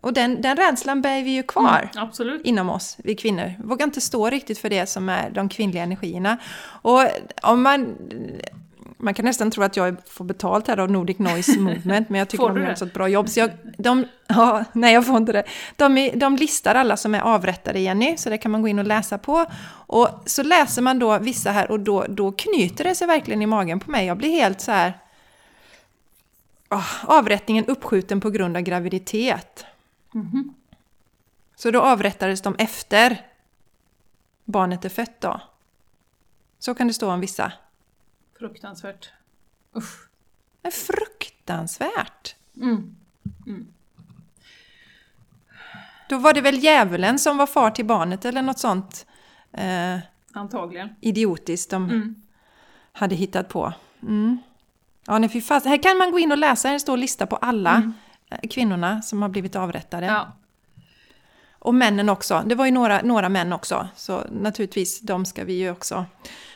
Och 0.00 0.12
den, 0.12 0.42
den 0.42 0.56
rädslan 0.56 1.02
bär 1.02 1.22
vi 1.22 1.30
ju 1.30 1.42
kvar 1.42 1.90
mm, 2.20 2.40
inom 2.44 2.70
oss, 2.70 2.96
vi 3.04 3.14
kvinnor. 3.14 3.54
Vågar 3.64 3.86
inte 3.86 4.00
stå 4.00 4.30
riktigt 4.30 4.58
för 4.58 4.70
det 4.70 4.86
som 4.86 5.08
är 5.08 5.30
de 5.30 5.48
kvinnliga 5.48 5.82
energierna. 5.82 6.36
Och 6.82 7.00
om 7.42 7.62
man 7.62 7.96
man 8.96 9.14
kan 9.14 9.24
nästan 9.24 9.50
tro 9.50 9.62
att 9.62 9.76
jag 9.76 9.96
får 10.08 10.24
betalt 10.24 10.68
här 10.68 10.78
av 10.78 10.90
Nordic 10.90 11.18
Noise 11.18 11.58
Movement, 11.60 12.08
men 12.08 12.18
jag 12.18 12.28
tycker 12.28 12.48
de 12.48 12.62
gör 12.62 12.70
ett 12.70 12.78
så 12.78 12.86
bra 12.86 13.08
jobb. 13.08 13.28
Så 13.28 13.40
jag, 13.40 13.50
de, 13.78 14.06
ja, 14.26 14.64
nej, 14.72 14.94
jag 14.94 15.06
får 15.06 15.16
inte 15.16 15.32
det. 15.32 15.44
De, 15.76 16.10
de 16.14 16.36
listar 16.36 16.74
alla 16.74 16.96
som 16.96 17.14
är 17.14 17.20
avrättade, 17.20 17.80
Jenny, 17.80 18.16
så 18.16 18.30
det 18.30 18.38
kan 18.38 18.50
man 18.50 18.62
gå 18.62 18.68
in 18.68 18.78
och 18.78 18.84
läsa 18.84 19.18
på. 19.18 19.46
Och 19.86 20.08
så 20.26 20.42
läser 20.42 20.82
man 20.82 20.98
då 20.98 21.18
vissa 21.18 21.50
här 21.50 21.70
och 21.70 21.80
då, 21.80 22.04
då 22.08 22.32
knyter 22.32 22.84
det 22.84 22.94
sig 22.94 23.06
verkligen 23.06 23.42
i 23.42 23.46
magen 23.46 23.80
på 23.80 23.90
mig. 23.90 24.06
Jag 24.06 24.16
blir 24.16 24.30
helt 24.30 24.60
så 24.60 24.72
här... 24.72 24.98
Oh, 26.70 27.04
avrättningen 27.04 27.64
uppskjuten 27.64 28.20
på 28.20 28.30
grund 28.30 28.56
av 28.56 28.62
graviditet. 28.62 29.64
Mm 30.14 30.26
-hmm. 30.26 30.54
Så 31.56 31.70
då 31.70 31.80
avrättades 31.80 32.42
de 32.42 32.54
efter 32.58 33.20
barnet 34.44 34.84
är 34.84 34.88
fött 34.88 35.20
då. 35.20 35.40
Så 36.58 36.74
kan 36.74 36.86
det 36.88 36.94
stå 36.94 37.10
om 37.10 37.20
vissa. 37.20 37.52
Fruktansvärt. 38.44 39.12
Usch. 39.76 40.08
Är 40.62 40.70
fruktansvärt! 40.70 42.36
Mm. 42.56 42.96
Mm. 43.46 43.66
Då 46.08 46.18
var 46.18 46.32
det 46.32 46.40
väl 46.40 46.58
djävulen 46.58 47.18
som 47.18 47.36
var 47.36 47.46
far 47.46 47.70
till 47.70 47.84
barnet 47.84 48.24
eller 48.24 48.42
något 48.42 48.58
sånt. 48.58 49.06
Eh, 49.52 49.98
Antagligen. 50.32 50.88
Idiotiskt 51.00 51.70
de 51.70 51.84
mm. 51.84 52.22
hade 52.92 53.14
hittat 53.14 53.48
på. 53.48 53.72
Mm. 54.02 54.38
Ja, 55.06 55.18
nej, 55.18 55.40
fast. 55.40 55.66
Här 55.66 55.82
kan 55.82 55.98
man 55.98 56.10
gå 56.10 56.18
in 56.18 56.32
och 56.32 56.38
läsa 56.38 56.68
en 56.68 56.80
stor 56.80 56.96
lista 56.96 57.26
på 57.26 57.36
alla 57.36 57.74
mm. 57.74 57.92
Eh, 58.30 58.48
kvinnorna 58.50 59.02
som 59.02 59.22
har 59.22 59.28
blivit 59.28 59.56
avrättade. 59.56 60.06
Ja. 60.06 60.32
Och 61.52 61.74
männen 61.74 62.08
också. 62.08 62.42
Det 62.46 62.54
var 62.54 62.64
ju 62.64 62.72
några, 62.72 63.02
några 63.02 63.28
män 63.28 63.52
också. 63.52 63.88
Så 63.96 64.22
naturligtvis, 64.30 65.00
de 65.00 65.24
ska 65.24 65.44
vi 65.44 65.52
ju 65.52 65.70
också 65.70 66.06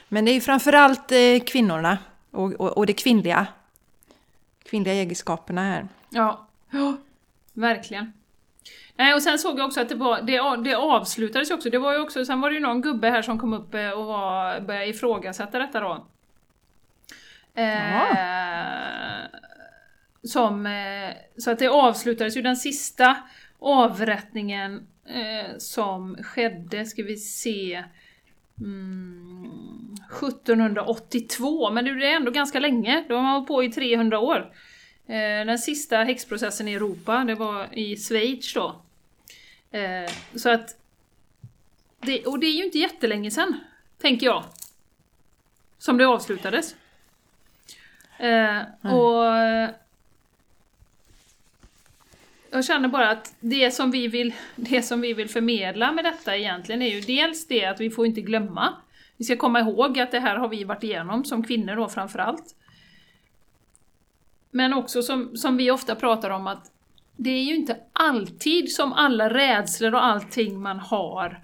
men 0.08 0.24
det 0.24 0.30
är 0.30 0.34
ju 0.34 0.40
framförallt 0.40 1.12
eh, 1.12 1.40
kvinnorna 1.46 1.98
och, 2.30 2.52
och, 2.52 2.78
och 2.78 2.86
det 2.86 2.92
kvinnliga. 2.92 3.46
Kvinnliga 4.64 4.94
egenskaperna 4.94 5.62
här. 5.62 5.88
Ja, 6.10 6.46
ja 6.70 6.96
verkligen. 7.52 8.12
Nej, 8.96 9.14
och 9.14 9.22
sen 9.22 9.38
såg 9.38 9.58
jag 9.58 9.66
också 9.66 9.80
att 9.80 9.88
det, 9.88 9.94
var, 9.94 10.22
det, 10.22 10.70
det 10.70 10.74
avslutades 10.74 11.50
också, 11.50 11.70
det 11.70 11.78
var 11.78 11.92
ju 11.92 11.98
också, 11.98 12.24
sen 12.24 12.40
var 12.40 12.50
det 12.50 12.54
ju 12.54 12.62
någon 12.62 12.82
gubbe 12.82 13.10
här 13.10 13.22
som 13.22 13.38
kom 13.38 13.52
upp 13.52 13.74
eh, 13.74 13.90
och 13.90 14.04
var, 14.04 14.60
började 14.60 14.86
ifrågasätta 14.86 15.58
detta 15.58 15.80
då. 15.80 16.06
Eh, 17.54 19.26
som, 20.22 20.66
eh, 20.66 21.10
så 21.36 21.50
att 21.50 21.58
det 21.58 21.68
avslutades 21.68 22.36
ju 22.36 22.42
den 22.42 22.56
sista 22.56 23.16
avrättningen 23.58 24.86
eh, 25.06 25.58
som 25.58 26.16
skedde, 26.22 26.84
ska 26.84 27.02
vi 27.02 27.16
se, 27.16 27.84
mm, 28.60 29.94
1782, 30.10 31.70
men 31.70 31.84
det 31.84 31.90
är 31.90 32.16
ändå 32.16 32.30
ganska 32.30 32.60
länge. 32.60 33.04
Då 33.08 33.14
har 33.14 33.22
man 33.22 33.32
hållit 33.32 33.48
på 33.48 33.64
i 33.64 33.72
300 33.72 34.18
år. 34.18 34.52
Eh, 35.06 35.46
den 35.46 35.58
sista 35.58 35.96
häxprocessen 35.96 36.68
i 36.68 36.74
Europa, 36.74 37.24
det 37.24 37.34
var 37.34 37.78
i 37.78 37.96
Schweiz 37.96 38.54
då. 38.54 38.82
Eh, 39.70 40.10
så 40.34 40.50
att... 40.50 40.76
Det, 42.00 42.26
och 42.26 42.38
det 42.38 42.46
är 42.46 42.56
ju 42.56 42.64
inte 42.64 42.78
jättelänge 42.78 43.30
sedan, 43.30 43.60
tänker 44.00 44.26
jag. 44.26 44.44
Som 45.78 45.98
det 45.98 46.06
avslutades. 46.06 46.74
Eh, 48.18 48.92
och... 48.92 49.24
Jag 52.50 52.64
känner 52.64 52.88
bara 52.88 53.10
att 53.10 53.34
det 53.40 53.70
som, 53.70 53.90
vi 53.90 54.08
vill, 54.08 54.34
det 54.56 54.82
som 54.82 55.00
vi 55.00 55.12
vill 55.12 55.28
förmedla 55.28 55.92
med 55.92 56.04
detta 56.04 56.36
egentligen 56.36 56.82
är 56.82 56.94
ju 56.94 57.00
dels 57.00 57.46
det 57.46 57.64
att 57.64 57.80
vi 57.80 57.90
får 57.90 58.06
inte 58.06 58.20
glömma 58.20 58.74
vi 59.18 59.24
ska 59.24 59.36
komma 59.36 59.60
ihåg 59.60 59.98
att 59.98 60.10
det 60.10 60.20
här 60.20 60.36
har 60.36 60.48
vi 60.48 60.64
varit 60.64 60.82
igenom, 60.82 61.24
som 61.24 61.44
kvinnor 61.44 61.76
då 61.76 61.88
framförallt. 61.88 62.54
Men 64.50 64.72
också 64.72 65.02
som, 65.02 65.36
som 65.36 65.56
vi 65.56 65.70
ofta 65.70 65.94
pratar 65.94 66.30
om 66.30 66.46
att 66.46 66.72
det 67.16 67.30
är 67.30 67.42
ju 67.42 67.56
inte 67.56 67.76
alltid 67.92 68.72
som 68.72 68.92
alla 68.92 69.34
rädslor 69.34 69.94
och 69.94 70.04
allting 70.04 70.60
man 70.60 70.78
har 70.78 71.40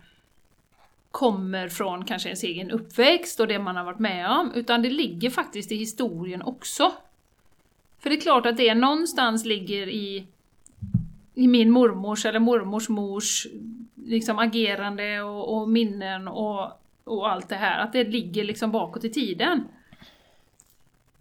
kommer 1.11 1.69
från 1.69 2.05
kanske 2.05 2.29
ens 2.29 2.43
egen 2.43 2.71
uppväxt 2.71 3.41
och 3.41 3.49
det 3.49 3.59
man 3.59 3.77
har 3.77 3.85
varit 3.85 3.99
med 3.99 4.31
om, 4.31 4.53
utan 4.55 4.83
det 4.83 4.91
ligger 4.91 5.31
faktiskt 5.31 5.73
i 5.73 5.77
historien 5.77 6.43
också. 6.43 6.93
För 7.99 8.11
det 8.11 8.17
är 8.17 8.21
klart 8.21 8.47
att 8.47 8.57
det 8.57 8.75
någonstans 8.75 9.45
ligger 9.45 9.89
i, 9.89 10.27
i 11.35 11.49
min 11.49 11.70
mormors 11.70 12.26
eller 12.26 12.41
mormors 12.41 12.89
mors 12.89 13.47
liksom 13.95 14.39
agerande 14.39 15.22
och, 15.22 15.57
och 15.57 15.68
minnen 15.68 16.28
och 16.28 16.80
och 17.05 17.30
allt 17.30 17.49
det 17.49 17.57
här, 17.57 17.78
att 17.78 17.93
det 17.93 18.05
ligger 18.05 18.45
liksom 18.45 18.70
bakåt 18.70 19.05
i 19.05 19.11
tiden. 19.11 19.68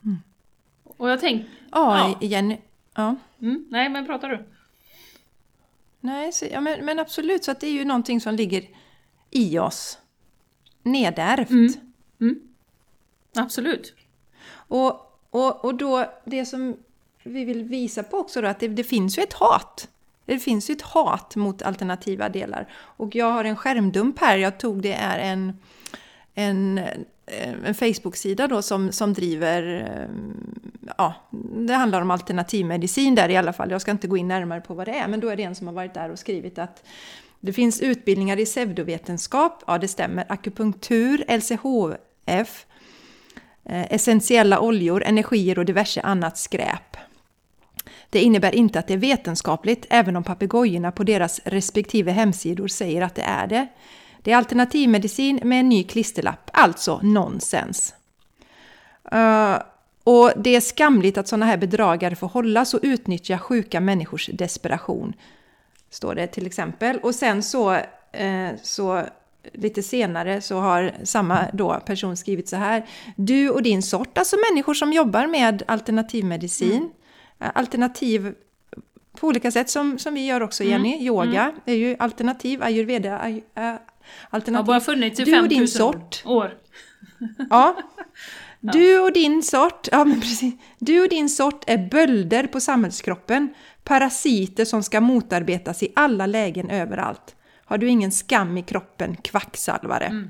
Mm. 0.03 0.18
Och 0.84 1.09
jag 1.09 1.20
tänkte... 1.20 1.51
Ja, 1.72 2.16
ja. 2.22 2.28
Jenny. 2.28 2.57
Ja. 2.95 3.16
Mm, 3.41 3.66
nej, 3.70 3.89
men 3.89 4.05
pratar 4.05 4.30
du? 4.30 4.45
Nej, 5.99 6.32
så, 6.32 6.45
ja, 6.51 6.61
men, 6.61 6.86
men, 6.86 6.99
absolut, 6.99 7.43
så 7.43 7.51
att 7.51 7.59
det 7.59 7.68
är 7.68 7.72
ju 7.72 7.86
någonting 7.86 8.22
som 8.22 8.36
ligger 8.36 8.64
i 9.32 9.59
oss. 9.59 9.97
Nedärvt. 10.84 11.49
Mm. 11.49 11.74
Mm. 12.22 12.39
Absolut. 13.36 13.93
Och, 14.51 15.20
och, 15.30 15.66
och 15.66 15.76
då, 15.76 16.05
det 16.26 16.45
som 16.45 16.78
vi 17.24 17.45
vill 17.45 17.64
visa 17.64 18.03
på 18.03 18.18
också 18.18 18.41
då, 18.41 18.47
att 18.47 18.59
det, 18.59 18.68
det 18.68 18.84
finns 18.84 19.18
ju 19.18 19.24
ett 19.24 19.34
hat. 19.34 19.89
Det 20.26 20.39
finns 20.39 20.69
ju 20.69 20.74
ett 20.74 20.82
hat 20.82 21.36
mot 21.36 21.61
alternativa 21.61 22.30
delar. 22.30 22.67
Och 22.74 23.15
jag 23.15 23.32
har 23.32 23.43
en 23.43 23.55
skärmdump 23.55 24.19
här, 24.19 24.38
jag 24.38 24.57
tog 24.57 24.82
det 24.82 24.93
är 24.93 25.19
en, 25.19 25.59
en, 26.34 26.78
eh, 27.26 27.53
en 27.65 27.76
Facebook-sida 27.76 28.47
då 28.47 28.61
som, 28.61 28.91
som 28.91 29.13
driver, 29.13 29.89
eh, 29.91 30.15
ja, 30.97 31.13
det 31.67 31.74
handlar 31.74 32.01
om 32.01 32.11
alternativmedicin 32.11 33.15
där 33.15 33.30
i 33.30 33.38
alla 33.38 33.53
fall. 33.53 33.71
Jag 33.71 33.82
ska 33.82 33.91
inte 33.91 34.07
gå 34.07 34.17
in 34.17 34.28
närmare 34.28 34.61
på 34.61 34.74
vad 34.74 34.88
det 34.88 34.97
är, 34.97 35.07
men 35.07 35.19
då 35.19 35.30
är 35.30 35.36
det 35.36 35.43
en 35.43 35.55
som 35.55 35.67
har 35.67 35.74
varit 35.74 35.93
där 35.93 36.09
och 36.09 36.19
skrivit 36.19 36.59
att 36.59 36.84
det 37.39 37.53
finns 37.53 37.82
utbildningar 37.82 38.39
i 38.39 38.45
pseudovetenskap, 38.45 39.63
ja 39.67 39.78
det 39.78 39.88
stämmer, 39.88 40.26
akupunktur, 40.30 41.24
LCHF, 41.28 42.65
eh, 43.65 43.93
essentiella 43.93 44.59
oljor, 44.59 45.03
energier 45.03 45.59
och 45.59 45.65
diverse 45.65 46.01
annat 46.01 46.38
skräp. 46.38 46.97
Det 48.14 48.22
innebär 48.22 48.55
inte 48.55 48.80
att 48.80 48.88
det 48.88 48.93
är 48.93 48.97
vetenskapligt, 48.97 49.86
även 49.89 50.16
om 50.16 50.24
papegojorna 50.24 50.91
på 50.91 51.03
deras 51.03 51.41
respektive 51.45 52.11
hemsidor 52.11 52.68
säger 52.68 53.01
att 53.01 53.16
det 53.16 53.22
är 53.22 53.47
det. 53.47 53.68
Det 54.22 54.32
är 54.32 54.38
alternativmedicin 54.38 55.39
med 55.43 55.59
en 55.59 55.70
ny 55.70 55.84
klisterlapp, 55.84 56.49
alltså 56.53 56.99
nonsens. 57.03 57.93
Uh, 59.14 59.57
och 60.03 60.32
det 60.36 60.55
är 60.55 60.61
skamligt 60.61 61.18
att 61.18 61.28
sådana 61.28 61.45
här 61.45 61.57
bedragare 61.57 62.16
får 62.16 62.28
hållas 62.28 62.74
och 62.74 62.80
utnyttja 62.84 63.39
sjuka 63.39 63.80
människors 63.80 64.30
desperation. 64.34 65.14
Står 65.89 66.16
det 66.16 66.28
till 66.28 66.45
exempel. 66.45 66.99
Och 66.99 67.16
sen 67.16 67.43
så, 67.43 67.74
uh, 67.74 68.49
så 68.64 69.03
lite 69.53 69.84
senare 69.84 70.41
så 70.41 70.59
har 70.59 70.91
samma 71.03 71.45
då 71.53 71.80
person 71.86 72.18
skrivit 72.18 72.49
så 72.49 72.55
här. 72.55 72.86
Du 73.16 73.49
och 73.49 73.64
din 73.64 73.84
sort, 73.84 74.18
alltså 74.18 74.36
människor 74.51 74.74
som 74.74 74.93
jobbar 74.93 75.28
med 75.28 75.64
alternativmedicin. 75.68 76.72
Mm. 76.72 76.89
Alternativ 77.52 78.34
på 79.20 79.28
olika 79.28 79.52
sätt 79.52 79.70
som, 79.70 80.00
som 80.00 80.14
vi 80.14 80.26
gör 80.26 80.41
också 80.41 80.64
Jenny. 80.64 80.94
Mm. 80.94 81.06
Yoga 81.06 81.44
mm. 81.44 81.62
är 81.66 81.74
ju 81.74 81.96
alternativ, 82.00 82.64
ayurveda 82.64 83.20
ay, 83.20 83.44
äh, 83.56 83.74
alternativ. 84.30 84.56
Har 84.56 84.64
bara 84.64 84.80
funnits 84.80 85.20
i 85.20 85.26
5000 85.26 85.94
år. 86.26 86.54
Ja. 87.50 87.78
Du 88.60 89.00
och 89.00 89.14
din 89.14 89.44
sort, 89.44 89.88
ja 89.91 90.06
men 90.06 90.22
precis. 90.22 90.54
Du 90.80 91.02
och 91.02 91.10
din 91.10 91.30
sort 91.30 91.64
är 91.68 91.78
bölder 91.78 92.48
på 92.48 92.60
samhällskroppen. 92.60 93.54
Parasiter 93.84 94.66
som 94.66 94.84
ska 94.84 95.02
motarbetas 95.02 95.84
i 95.84 95.94
alla 95.96 96.26
lägen 96.26 96.70
överallt. 96.70 97.36
Har 97.66 97.78
du 97.78 97.89
ingen 97.89 98.12
skam 98.12 98.58
i 98.58 98.62
kroppen, 98.62 99.16
kvacksalvare. 99.16 100.06
Mm. 100.06 100.30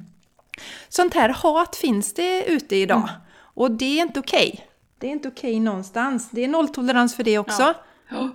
Sånt 0.90 1.14
här 1.14 1.30
hat 1.30 1.76
finns 1.76 2.14
det 2.14 2.46
ute 2.46 2.76
idag. 2.76 2.98
Mm. 2.98 3.22
Och 3.36 3.72
det 3.72 4.00
är 4.00 4.02
inte 4.02 4.20
okej. 4.20 4.52
Okay. 4.54 4.66
Det 5.04 5.08
är 5.08 5.12
inte 5.12 5.28
okej 5.28 5.52
okay 5.52 5.60
någonstans. 5.60 6.30
Det 6.30 6.44
är 6.44 6.48
nolltolerans 6.48 7.16
för 7.16 7.24
det 7.24 7.40
också. 7.40 7.74
Ja. 8.10 8.30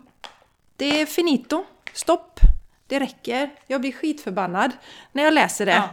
Det 0.77 1.01
är 1.01 1.07
finito. 1.07 1.65
Stopp. 1.93 2.41
Det 2.87 3.01
räcker. 3.01 3.51
Jag 3.67 3.81
blir 3.81 3.93
skitförbannad 3.93 4.73
när 5.13 5.23
jag 5.23 5.35
läser 5.35 5.67
det. 5.67 5.73
Ja. 5.73 5.89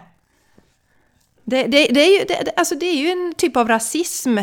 Det, 1.43 1.63
det, 1.63 1.87
det, 1.87 1.99
är 1.99 2.19
ju, 2.19 2.25
det, 2.25 2.51
alltså 2.57 2.75
det 2.75 2.85
är 2.85 2.95
ju 2.95 3.09
en 3.09 3.33
typ 3.33 3.57
av 3.57 3.67
rasism 3.67 4.37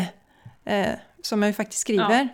eh, 0.65 0.91
som 1.21 1.41
jag 1.41 1.49
ju 1.49 1.53
faktiskt 1.53 1.81
skriver. 1.81 2.19
Ja. 2.19 2.27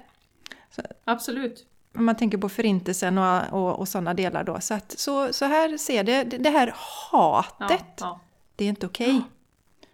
Så, 0.75 0.81
Absolut. 1.03 1.65
Om 1.95 2.05
man 2.05 2.15
tänker 2.15 2.37
på 2.37 2.49
förintelsen 2.49 3.17
och, 3.17 3.53
och, 3.53 3.79
och 3.79 3.87
sådana 3.87 4.13
delar 4.13 4.43
då. 4.43 4.61
Så, 4.61 4.73
att, 4.73 4.99
så, 4.99 5.33
så 5.33 5.45
här 5.45 5.77
ser 5.77 6.03
det, 6.03 6.23
det 6.23 6.49
här 6.49 6.73
hatet, 6.75 7.69
ja, 7.69 7.83
ja. 7.99 8.19
det 8.55 8.65
är 8.65 8.69
inte 8.69 8.85
okej. 8.85 9.15
Okay. 9.15 9.21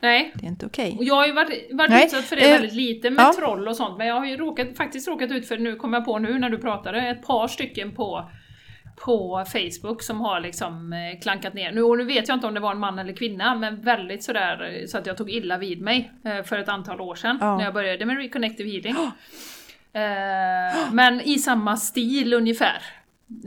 Nej. 0.06 0.32
Det 0.36 0.46
är 0.46 0.50
inte 0.50 0.66
okej. 0.66 0.94
Okay. 0.94 1.08
Jag 1.08 1.16
har 1.16 1.26
ju 1.26 1.34
varit, 1.34 1.70
varit 1.72 2.04
utsatt 2.04 2.26
för 2.26 2.36
det 2.36 2.46
eh, 2.46 2.52
väldigt 2.52 2.74
lite 2.74 3.10
med 3.10 3.24
ja. 3.24 3.34
troll 3.38 3.68
och 3.68 3.76
sånt, 3.76 3.98
men 3.98 4.08
jag 4.08 4.16
har 4.16 4.26
ju 4.26 4.38
råkat, 4.38 4.78
faktiskt 4.78 5.08
råkat 5.08 5.32
ut 5.32 5.48
för, 5.48 5.58
nu 5.58 5.76
kommer 5.76 5.98
jag 5.98 6.06
på 6.06 6.20
nu 6.20 6.40
när 6.40 6.50
du 6.50 6.58
pratade, 6.58 7.02
ett 7.02 7.28
par 7.28 7.48
stycken 7.48 7.92
på 7.92 8.30
på 8.96 9.46
Facebook 9.48 10.02
som 10.02 10.22
har 10.22 10.40
liksom 10.40 10.94
eh, 10.94 11.20
klankat 11.22 11.54
ner. 11.54 11.72
Nu, 11.72 11.82
och 11.82 11.98
nu 11.98 12.04
vet 12.04 12.28
jag 12.28 12.36
inte 12.36 12.48
om 12.48 12.54
det 12.54 12.60
var 12.60 12.72
en 12.72 12.80
man 12.80 13.00
eller 13.00 13.14
kvinna, 13.14 13.56
men 13.56 13.82
väldigt 13.82 14.24
sådär 14.24 14.84
så 14.88 14.98
att 14.98 15.06
jag 15.06 15.18
tog 15.18 15.30
illa 15.30 15.58
vid 15.58 15.82
mig 15.82 16.12
eh, 16.26 16.44
för 16.44 16.58
ett 16.58 16.70
antal 16.70 17.02
år 17.02 17.16
sedan 17.16 17.38
ja. 17.42 17.58
när 17.58 17.64
jag 17.64 17.74
började 17.74 18.06
med 18.06 18.18
Reconnective 18.18 18.70
Healing. 18.70 18.96
Oh. 18.96 19.10
Eh, 19.96 20.92
men 20.92 21.22
i 21.22 21.40
samma 21.40 21.78
stil 21.78 22.34
ungefär. 22.34 22.82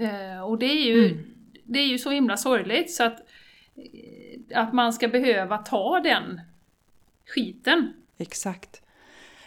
Eh, 0.01 0.43
och 0.43 0.59
det 0.59 0.67
är 0.67 0.87
ju, 0.87 1.09
mm. 1.09 1.25
det 1.65 1.79
är 1.79 1.87
ju 1.87 1.99
så 1.99 2.11
himla 2.11 2.37
sorgligt 2.37 2.91
så 2.91 3.05
att, 3.05 3.21
eh, 4.53 4.61
att 4.61 4.73
man 4.73 4.93
ska 4.93 5.09
behöva 5.09 5.59
ta 5.59 6.01
den 6.01 6.41
skiten. 7.35 7.93
Exakt. 8.19 8.83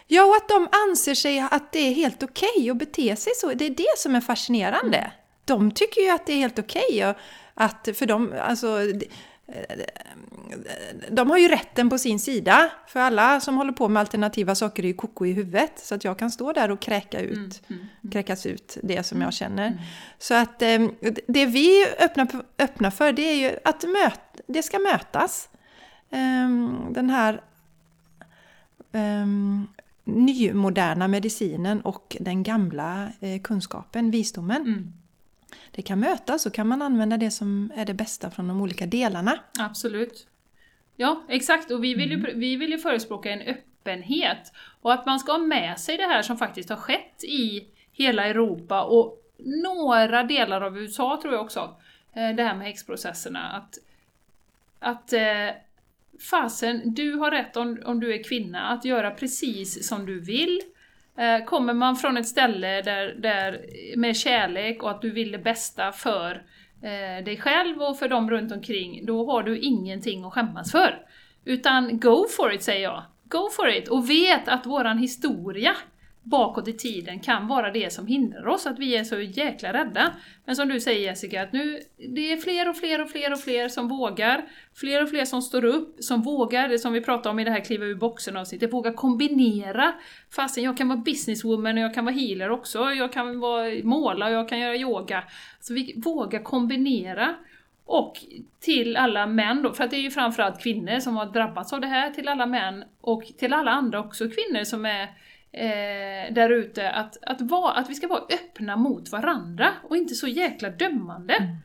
Ja, 0.06 0.24
och 0.24 0.36
att 0.36 0.48
de 0.48 0.68
anser 0.88 1.14
sig 1.14 1.40
att 1.50 1.72
det 1.72 1.78
är 1.78 1.94
helt 1.94 2.22
okej 2.22 2.48
okay 2.56 2.70
att 2.70 2.76
bete 2.76 3.16
sig 3.16 3.32
så. 3.36 3.54
Det 3.54 3.66
är 3.66 3.70
det 3.70 3.98
som 3.98 4.14
är 4.14 4.20
fascinerande. 4.20 4.98
Mm 4.98 5.10
de 5.44 5.70
tycker 5.70 6.00
ju 6.00 6.10
att 6.10 6.26
det 6.26 6.32
är 6.32 6.36
helt 6.36 6.58
okej. 6.58 6.82
Okay 6.88 7.14
att, 7.54 7.88
för 7.94 8.06
de, 8.06 8.34
alltså, 8.40 8.78
de 11.10 11.30
har 11.30 11.38
ju 11.38 11.48
rätten 11.48 11.90
på 11.90 11.98
sin 11.98 12.20
sida. 12.20 12.70
För 12.86 13.00
alla 13.00 13.40
som 13.40 13.56
håller 13.56 13.72
på 13.72 13.88
med 13.88 14.00
alternativa 14.00 14.54
saker 14.54 14.82
är 14.82 14.86
ju 14.86 14.94
koko 14.94 15.26
i 15.26 15.32
huvudet. 15.32 15.72
Så 15.78 15.94
att 15.94 16.04
jag 16.04 16.18
kan 16.18 16.30
stå 16.30 16.52
där 16.52 16.70
och 16.70 16.80
kräka 16.80 17.20
ut, 17.20 17.36
mm, 17.36 17.50
mm, 17.68 17.88
mm. 18.02 18.12
kräkas 18.12 18.46
ut 18.46 18.78
det 18.82 19.02
som 19.02 19.22
jag 19.22 19.32
känner. 19.32 19.66
Mm. 19.66 19.78
Så 20.18 20.34
att 20.34 20.62
eh, 20.62 20.88
det 21.26 21.46
vi 21.46 21.86
öppnar, 22.00 22.28
öppnar 22.58 22.90
för 22.90 23.12
det 23.12 23.22
är 23.22 23.36
ju 23.36 23.58
att 23.64 23.82
möt, 23.82 24.40
det 24.46 24.62
ska 24.62 24.78
mötas. 24.78 25.48
Ehm, 26.10 26.86
den 26.90 27.10
här 27.10 27.42
um, 28.92 29.68
nymoderna 30.04 31.08
medicinen 31.08 31.80
och 31.80 32.16
den 32.20 32.42
gamla 32.42 33.08
eh, 33.20 33.40
kunskapen, 33.42 34.10
visdomen. 34.10 34.62
Mm 34.62 34.92
det 35.70 35.82
kan 35.82 36.00
mötas 36.00 36.42
så 36.42 36.50
kan 36.50 36.68
man 36.68 36.82
använda 36.82 37.16
det 37.16 37.30
som 37.30 37.72
är 37.76 37.84
det 37.84 37.94
bästa 37.94 38.30
från 38.30 38.48
de 38.48 38.60
olika 38.60 38.86
delarna. 38.86 39.38
Absolut. 39.58 40.26
Ja, 40.96 41.22
exakt. 41.28 41.70
Och 41.70 41.84
vi 41.84 41.94
vill 41.94 42.10
ju, 42.10 42.16
mm. 42.16 42.40
vi 42.40 42.56
vill 42.56 42.70
ju 42.70 42.78
förespråka 42.78 43.30
en 43.30 43.40
öppenhet. 43.40 44.52
Och 44.82 44.92
att 44.92 45.06
man 45.06 45.20
ska 45.20 45.32
ha 45.32 45.38
med 45.38 45.80
sig 45.80 45.96
det 45.96 46.06
här 46.06 46.22
som 46.22 46.36
faktiskt 46.36 46.70
har 46.70 46.76
skett 46.76 47.24
i 47.24 47.66
hela 47.92 48.26
Europa 48.26 48.82
och 48.82 49.18
några 49.38 50.22
delar 50.22 50.60
av 50.60 50.78
USA 50.78 51.18
tror 51.22 51.34
jag 51.34 51.42
också. 51.42 51.76
Eh, 52.12 52.30
det 52.30 52.42
här 52.42 52.54
med 52.54 52.66
häxprocesserna. 52.66 53.50
Att, 53.50 53.78
att 54.78 55.12
eh, 55.12 55.48
fasen, 56.30 56.94
du 56.94 57.14
har 57.14 57.30
rätt 57.30 57.56
om, 57.56 57.82
om 57.84 58.00
du 58.00 58.14
är 58.14 58.24
kvinna 58.24 58.68
att 58.68 58.84
göra 58.84 59.10
precis 59.10 59.88
som 59.88 60.06
du 60.06 60.20
vill. 60.20 60.60
Eh, 61.18 61.44
kommer 61.44 61.74
man 61.74 61.96
från 61.96 62.16
ett 62.16 62.28
ställe 62.28 62.82
där, 62.82 63.14
där, 63.18 63.64
med 63.96 64.16
kärlek 64.16 64.82
och 64.82 64.90
att 64.90 65.02
du 65.02 65.10
vill 65.10 65.32
det 65.32 65.38
bästa 65.38 65.92
för 65.92 66.42
eh, 66.82 67.24
dig 67.24 67.36
själv 67.36 67.82
och 67.82 67.98
för 67.98 68.08
dem 68.08 68.30
runt 68.30 68.52
omkring, 68.52 69.06
då 69.06 69.30
har 69.30 69.42
du 69.42 69.58
ingenting 69.58 70.24
att 70.24 70.32
skämmas 70.32 70.72
för. 70.72 71.06
Utan 71.44 72.00
go 72.00 72.26
for 72.36 72.52
it 72.52 72.62
säger 72.62 72.82
jag. 72.82 73.02
Go 73.24 73.48
for 73.56 73.68
it! 73.68 73.88
Och 73.88 74.10
vet 74.10 74.48
att 74.48 74.66
våran 74.66 74.98
historia 74.98 75.76
bakåt 76.22 76.68
i 76.68 76.72
tiden 76.72 77.20
kan 77.20 77.46
vara 77.48 77.70
det 77.70 77.92
som 77.92 78.06
hindrar 78.06 78.48
oss, 78.48 78.66
att 78.66 78.78
vi 78.78 78.96
är 78.96 79.04
så 79.04 79.20
jäkla 79.20 79.72
rädda. 79.72 80.14
Men 80.44 80.56
som 80.56 80.68
du 80.68 80.80
säger 80.80 81.00
Jessica, 81.00 81.42
att 81.42 81.52
nu 81.52 81.80
det 81.96 82.32
är 82.32 82.36
fler 82.36 82.68
och 82.68 82.76
fler 82.76 83.02
och 83.02 83.10
fler 83.10 83.32
och 83.32 83.40
fler 83.40 83.68
som 83.68 83.88
vågar, 83.88 84.44
fler 84.74 85.02
och 85.02 85.08
fler 85.08 85.24
som 85.24 85.42
står 85.42 85.64
upp, 85.64 85.96
som 86.00 86.22
vågar, 86.22 86.68
det 86.68 86.78
som 86.78 86.92
vi 86.92 87.00
pratade 87.00 87.28
om 87.28 87.38
i 87.38 87.44
det 87.44 87.50
här 87.50 87.64
kliva 87.64 87.84
ur 87.84 87.94
boxen 87.94 88.36
avsnittet, 88.36 88.72
vågar 88.72 88.92
kombinera. 88.92 89.92
Fastän 90.36 90.64
jag 90.64 90.76
kan 90.76 90.88
vara 90.88 90.98
businesswoman 90.98 91.78
och 91.78 91.84
jag 91.84 91.94
kan 91.94 92.04
vara 92.04 92.14
healer 92.14 92.50
också, 92.50 92.78
jag 92.78 93.12
kan 93.12 93.40
vara 93.40 93.70
måla 93.82 94.26
och 94.26 94.32
jag 94.32 94.48
kan 94.48 94.60
göra 94.60 94.76
yoga. 94.76 95.24
Så 95.60 95.74
vi 95.74 95.94
vågar 96.04 96.42
kombinera. 96.42 97.34
Och 97.84 98.16
till 98.60 98.96
alla 98.96 99.26
män 99.26 99.62
då, 99.62 99.72
för 99.72 99.84
att 99.84 99.90
det 99.90 99.96
är 99.96 100.00
ju 100.00 100.10
framförallt 100.10 100.62
kvinnor 100.62 101.00
som 101.00 101.16
har 101.16 101.26
drabbats 101.26 101.72
av 101.72 101.80
det 101.80 101.86
här, 101.86 102.10
till 102.10 102.28
alla 102.28 102.46
män 102.46 102.84
och 103.00 103.24
till 103.38 103.52
alla 103.52 103.70
andra 103.70 104.00
också 104.00 104.24
kvinnor 104.24 104.64
som 104.64 104.86
är 104.86 105.08
eh, 105.52 106.34
där 106.34 106.50
ute, 106.50 106.90
att, 106.90 107.16
att, 107.22 107.52
att 107.52 107.90
vi 107.90 107.94
ska 107.94 108.08
vara 108.08 108.22
öppna 108.22 108.76
mot 108.76 109.12
varandra 109.12 109.72
och 109.88 109.96
inte 109.96 110.14
så 110.14 110.28
jäkla 110.28 110.70
dömande. 110.70 111.34
Mm. 111.34 111.56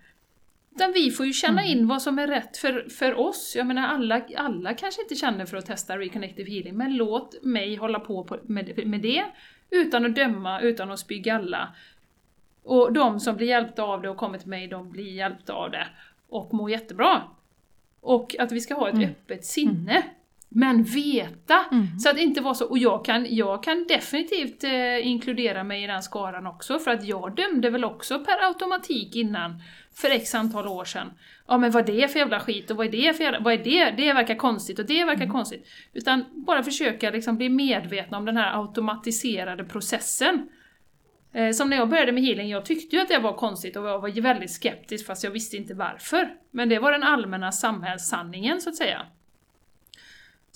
Utan 0.75 0.93
vi 0.93 1.11
får 1.11 1.25
ju 1.25 1.33
känna 1.33 1.61
mm. 1.61 1.77
in 1.77 1.87
vad 1.87 2.01
som 2.01 2.19
är 2.19 2.27
rätt 2.27 2.57
för, 2.57 2.89
för 2.89 3.19
oss. 3.19 3.53
Jag 3.55 3.67
menar 3.67 3.87
alla, 3.87 4.21
alla 4.37 4.73
kanske 4.73 5.01
inte 5.01 5.15
känner 5.15 5.45
för 5.45 5.57
att 5.57 5.65
testa 5.65 5.97
Reconnective 5.97 6.51
Healing, 6.51 6.77
men 6.77 6.97
låt 6.97 7.43
mig 7.43 7.75
hålla 7.75 7.99
på, 7.99 8.23
på 8.23 8.37
med, 8.43 8.87
med 8.87 9.01
det 9.01 9.25
utan 9.69 10.05
att 10.05 10.15
döma, 10.15 10.61
utan 10.61 10.91
att 10.91 10.99
spy 10.99 11.19
galla. 11.19 11.75
Och 12.63 12.93
de 12.93 13.19
som 13.19 13.35
blir 13.35 13.47
hjälpta 13.47 13.83
av 13.83 14.01
det 14.01 14.09
och 14.09 14.17
kommer 14.17 14.37
till 14.37 14.49
mig, 14.49 14.67
de 14.67 14.91
blir 14.91 15.13
hjälpta 15.13 15.53
av 15.53 15.71
det 15.71 15.87
och 16.29 16.53
mår 16.53 16.71
jättebra. 16.71 17.21
Och 18.01 18.35
att 18.39 18.51
vi 18.51 18.61
ska 18.61 18.75
ha 18.75 18.87
ett 18.87 18.95
mm. 18.95 19.09
öppet 19.09 19.45
sinne. 19.45 20.03
Men 20.49 20.83
veta! 20.83 21.65
Mm. 21.71 21.99
Så 21.99 22.09
att 22.09 22.17
inte 22.17 22.41
vara 22.41 22.53
så, 22.53 22.65
och 22.65 22.77
jag 22.77 23.05
kan, 23.05 23.35
jag 23.35 23.63
kan 23.63 23.85
definitivt 23.87 24.63
eh, 24.63 25.07
inkludera 25.07 25.63
mig 25.63 25.83
i 25.83 25.87
den 25.87 26.03
skaran 26.03 26.47
också, 26.47 26.79
för 26.79 26.91
att 26.91 27.03
jag 27.03 27.35
dömde 27.35 27.69
väl 27.69 27.85
också 27.85 28.19
per 28.19 28.47
automatik 28.47 29.15
innan, 29.15 29.61
för 29.93 30.09
x 30.09 30.35
antal 30.35 30.67
år 30.67 30.85
sedan. 30.85 31.11
Ja 31.47 31.57
men 31.57 31.71
vad 31.71 31.89
är 31.89 31.93
det 31.93 32.07
för 32.07 32.19
jävla 32.19 32.39
skit 32.39 32.71
och 32.71 32.77
vad 32.77 32.85
är 32.85 32.91
det 32.91 33.13
för 33.13 33.23
jävla, 33.23 33.39
vad 33.39 33.53
är 33.53 33.63
det? 33.63 33.93
Det 33.97 34.13
verkar 34.13 34.35
konstigt 34.35 34.79
och 34.79 34.85
det 34.85 35.05
verkar 35.05 35.21
mm. 35.21 35.31
konstigt. 35.31 35.67
Utan 35.93 36.25
bara 36.45 36.63
försöka 36.63 37.11
liksom 37.11 37.37
bli 37.37 37.49
medvetna 37.49 38.17
om 38.17 38.25
den 38.25 38.37
här 38.37 38.61
automatiserade 38.61 39.63
processen. 39.63 40.49
Eh, 41.33 41.51
som 41.51 41.69
när 41.69 41.77
jag 41.77 41.89
började 41.89 42.11
med 42.11 42.23
healing, 42.23 42.49
jag 42.49 42.65
tyckte 42.65 42.95
ju 42.95 43.01
att 43.01 43.07
det 43.07 43.19
var 43.19 43.33
konstigt 43.33 43.75
och 43.75 43.87
jag 43.87 43.99
var 43.99 44.21
väldigt 44.21 44.51
skeptisk 44.51 45.05
fast 45.05 45.23
jag 45.23 45.31
visste 45.31 45.57
inte 45.57 45.73
varför. 45.73 46.29
Men 46.51 46.69
det 46.69 46.79
var 46.79 46.91
den 46.91 47.03
allmänna 47.03 47.51
samhällssanningen 47.51 48.61
så 48.61 48.69
att 48.69 48.75
säga. 48.75 49.05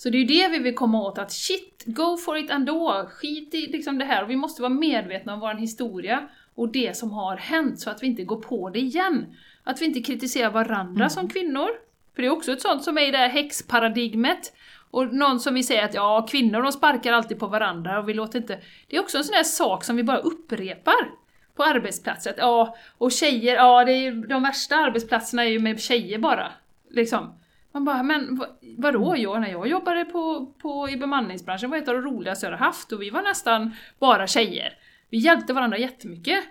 Så 0.02 0.10
det 0.10 0.18
är 0.18 0.20
ju 0.20 0.26
det 0.26 0.48
vi 0.48 0.58
vill 0.58 0.74
komma 0.74 1.02
åt, 1.02 1.18
att 1.18 1.32
shit, 1.32 1.82
go 1.86 2.16
for 2.16 2.38
it 2.38 2.50
ändå, 2.50 3.06
skit 3.10 3.54
i 3.54 3.66
liksom 3.66 3.98
det 3.98 4.04
här. 4.04 4.24
Vi 4.24 4.36
måste 4.36 4.62
vara 4.62 4.72
medvetna 4.72 5.34
om 5.34 5.40
vår 5.40 5.54
historia 5.54 6.28
och 6.54 6.72
det 6.72 6.96
som 6.96 7.10
har 7.10 7.36
hänt, 7.36 7.80
så 7.80 7.90
att 7.90 8.02
vi 8.02 8.06
inte 8.06 8.24
går 8.24 8.40
på 8.40 8.70
det 8.70 8.78
igen. 8.78 9.36
Att 9.64 9.80
vi 9.80 9.86
inte 9.86 10.00
kritiserar 10.00 10.50
varandra 10.50 11.04
mm. 11.04 11.10
som 11.10 11.28
kvinnor, 11.28 11.68
för 12.14 12.22
det 12.22 12.28
är 12.28 12.32
också 12.32 12.52
ett 12.52 12.60
sånt 12.60 12.84
som 12.84 12.98
är 12.98 13.08
i 13.08 13.10
det 13.10 13.18
här 13.18 13.28
häxparadigmet. 13.28 14.52
Och 14.90 15.14
någon 15.14 15.40
som 15.40 15.54
vi 15.54 15.62
säger 15.62 15.84
att 15.84 15.94
ja, 15.94 16.26
kvinnor 16.30 16.62
de 16.62 16.72
sparkar 16.72 17.12
alltid 17.12 17.38
på 17.38 17.46
varandra 17.46 17.98
och 17.98 18.08
vi 18.08 18.14
låter 18.14 18.38
inte... 18.38 18.58
Det 18.88 18.96
är 18.96 19.00
också 19.00 19.18
en 19.18 19.24
sån 19.24 19.34
här 19.34 19.44
sak 19.44 19.84
som 19.84 19.96
vi 19.96 20.02
bara 20.02 20.18
upprepar 20.18 21.10
på 21.56 21.62
arbetsplatser. 21.62 22.34
ja, 22.36 22.76
och 22.98 23.12
tjejer, 23.12 23.54
ja, 23.54 23.84
det 23.84 23.92
är, 23.92 24.28
de 24.28 24.42
värsta 24.42 24.76
arbetsplatserna 24.76 25.44
är 25.44 25.48
ju 25.48 25.58
med 25.58 25.80
tjejer 25.80 26.18
bara. 26.18 26.52
Liksom. 26.90 27.34
Man 27.72 27.84
bara, 27.84 28.02
men 28.02 28.36
vad- 28.38 28.48
vadå? 28.78 29.14
Jag, 29.16 29.40
när 29.40 29.48
jag 29.48 29.66
jobbade 29.68 30.04
på, 30.04 30.46
på, 30.58 30.88
i 30.90 30.96
bemanningsbranschen 30.96 31.70
var 31.70 31.76
ett 31.78 31.88
av 31.88 31.94
de 31.94 32.02
roligaste 32.02 32.46
jag 32.46 32.50
hade 32.52 32.64
haft 32.64 32.92
och 32.92 33.02
vi 33.02 33.10
var 33.10 33.22
nästan 33.22 33.74
bara 33.98 34.26
tjejer. 34.26 34.78
Vi 35.10 35.18
hjälpte 35.18 35.52
varandra 35.52 35.78
jättemycket. 35.78 36.44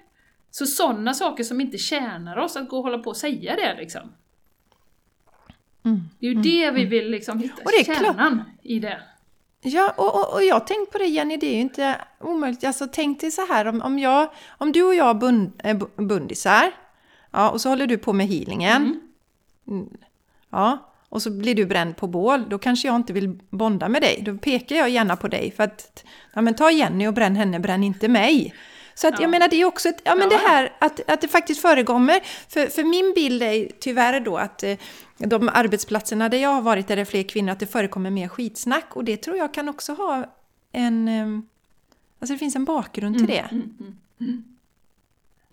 Så 0.51 0.65
sådana 0.65 1.13
saker 1.13 1.43
som 1.43 1.61
inte 1.61 1.77
tjänar 1.77 2.37
oss, 2.37 2.57
att 2.57 2.69
gå 2.69 2.77
och 2.77 2.83
hålla 2.83 2.99
på 2.99 3.09
och 3.09 3.17
säga 3.17 3.55
det 3.55 3.75
liksom. 3.77 4.01
Mm. 5.83 5.99
Det 6.19 6.27
är 6.27 6.33
ju 6.33 6.41
det 6.41 6.71
vi 6.71 6.85
vill 6.85 7.09
liksom 7.11 7.39
hitta 7.39 7.61
Och 7.65 7.71
det 7.71 7.79
är 7.91 7.95
klart. 7.95 8.15
kärnan 8.15 8.43
i 8.61 8.79
det. 8.79 9.01
Ja, 9.61 9.93
och, 9.97 10.15
och, 10.15 10.33
och 10.33 10.43
jag 10.43 10.55
har 10.55 10.59
tänkt 10.59 10.91
på 10.91 10.97
det 10.97 11.05
Jenny, 11.05 11.37
det 11.37 11.47
är 11.47 11.53
ju 11.55 11.61
inte 11.61 12.01
omöjligt. 12.19 12.63
Alltså 12.63 12.87
tänk 12.91 13.21
dig 13.21 13.31
så 13.31 13.45
här, 13.47 13.65
om, 13.67 13.81
om, 13.81 13.99
jag, 13.99 14.29
om 14.57 14.71
du 14.71 14.83
och 14.83 14.95
jag 14.95 15.19
bund, 15.19 15.51
är 15.57 15.73
bu- 15.73 16.05
bundisar, 16.07 16.71
ja, 17.31 17.49
och 17.49 17.61
så 17.61 17.69
håller 17.69 17.87
du 17.87 17.97
på 17.97 18.13
med 18.13 18.27
healingen. 18.27 18.99
Mm. 19.67 19.89
Ja, 20.49 20.90
och 21.11 21.21
så 21.21 21.31
blir 21.31 21.55
du 21.55 21.65
bränd 21.65 21.97
på 21.97 22.07
bål, 22.07 22.45
då 22.49 22.57
kanske 22.59 22.87
jag 22.87 22.95
inte 22.95 23.13
vill 23.13 23.39
bonda 23.49 23.89
med 23.89 24.01
dig. 24.01 24.21
Då 24.25 24.37
pekar 24.37 24.75
jag 24.75 24.89
gärna 24.89 25.15
på 25.15 25.27
dig 25.27 25.51
för 25.51 25.63
att, 25.63 26.05
ja 26.33 26.41
men 26.41 26.53
ta 26.55 26.71
Jenny 26.71 27.07
och 27.07 27.13
bränn 27.13 27.35
henne, 27.35 27.59
bränn 27.59 27.83
inte 27.83 28.07
mig. 28.07 28.53
Så 28.95 29.07
att 29.07 29.13
Ja. 29.13 29.21
jag 29.21 29.31
menar 29.31 29.47
det 29.47 29.55
är 29.61 29.65
också 29.65 29.89
ett, 29.89 30.01
ja 30.03 30.15
men 30.15 30.29
Ja. 30.31 30.37
det 30.37 30.47
här 30.47 30.73
att, 30.79 31.09
att 31.09 31.21
det 31.21 31.27
faktiskt 31.27 31.61
förekommer. 31.61 32.19
För, 32.49 32.65
för 32.67 32.83
min 32.83 33.13
bild 33.15 33.43
är 33.43 33.69
tyvärr 33.79 34.19
då 34.19 34.37
att 34.37 34.63
eh, 34.63 34.77
de 35.17 35.49
arbetsplatserna 35.53 36.29
där 36.29 36.37
jag 36.37 36.49
har 36.49 36.61
varit 36.61 36.87
där 36.87 36.95
det 36.95 37.01
är 37.01 37.05
fler 37.05 37.23
kvinnor, 37.23 37.51
att 37.51 37.59
det 37.59 37.67
förekommer 37.67 38.09
mer 38.09 38.27
skitsnack. 38.27 38.95
Och 38.95 39.03
det 39.03 39.17
tror 39.17 39.37
jag 39.37 39.53
kan 39.53 39.69
också 39.69 39.93
ha 39.93 40.25
en... 40.71 41.07
eh, 41.07 41.39
Alltså 42.19 42.33
det 42.33 42.37
finns 42.39 42.55
en 42.55 42.65
bakgrund 42.65 43.17
till 43.17 43.27
det. 43.27 43.45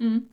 Mm. 0.00 0.28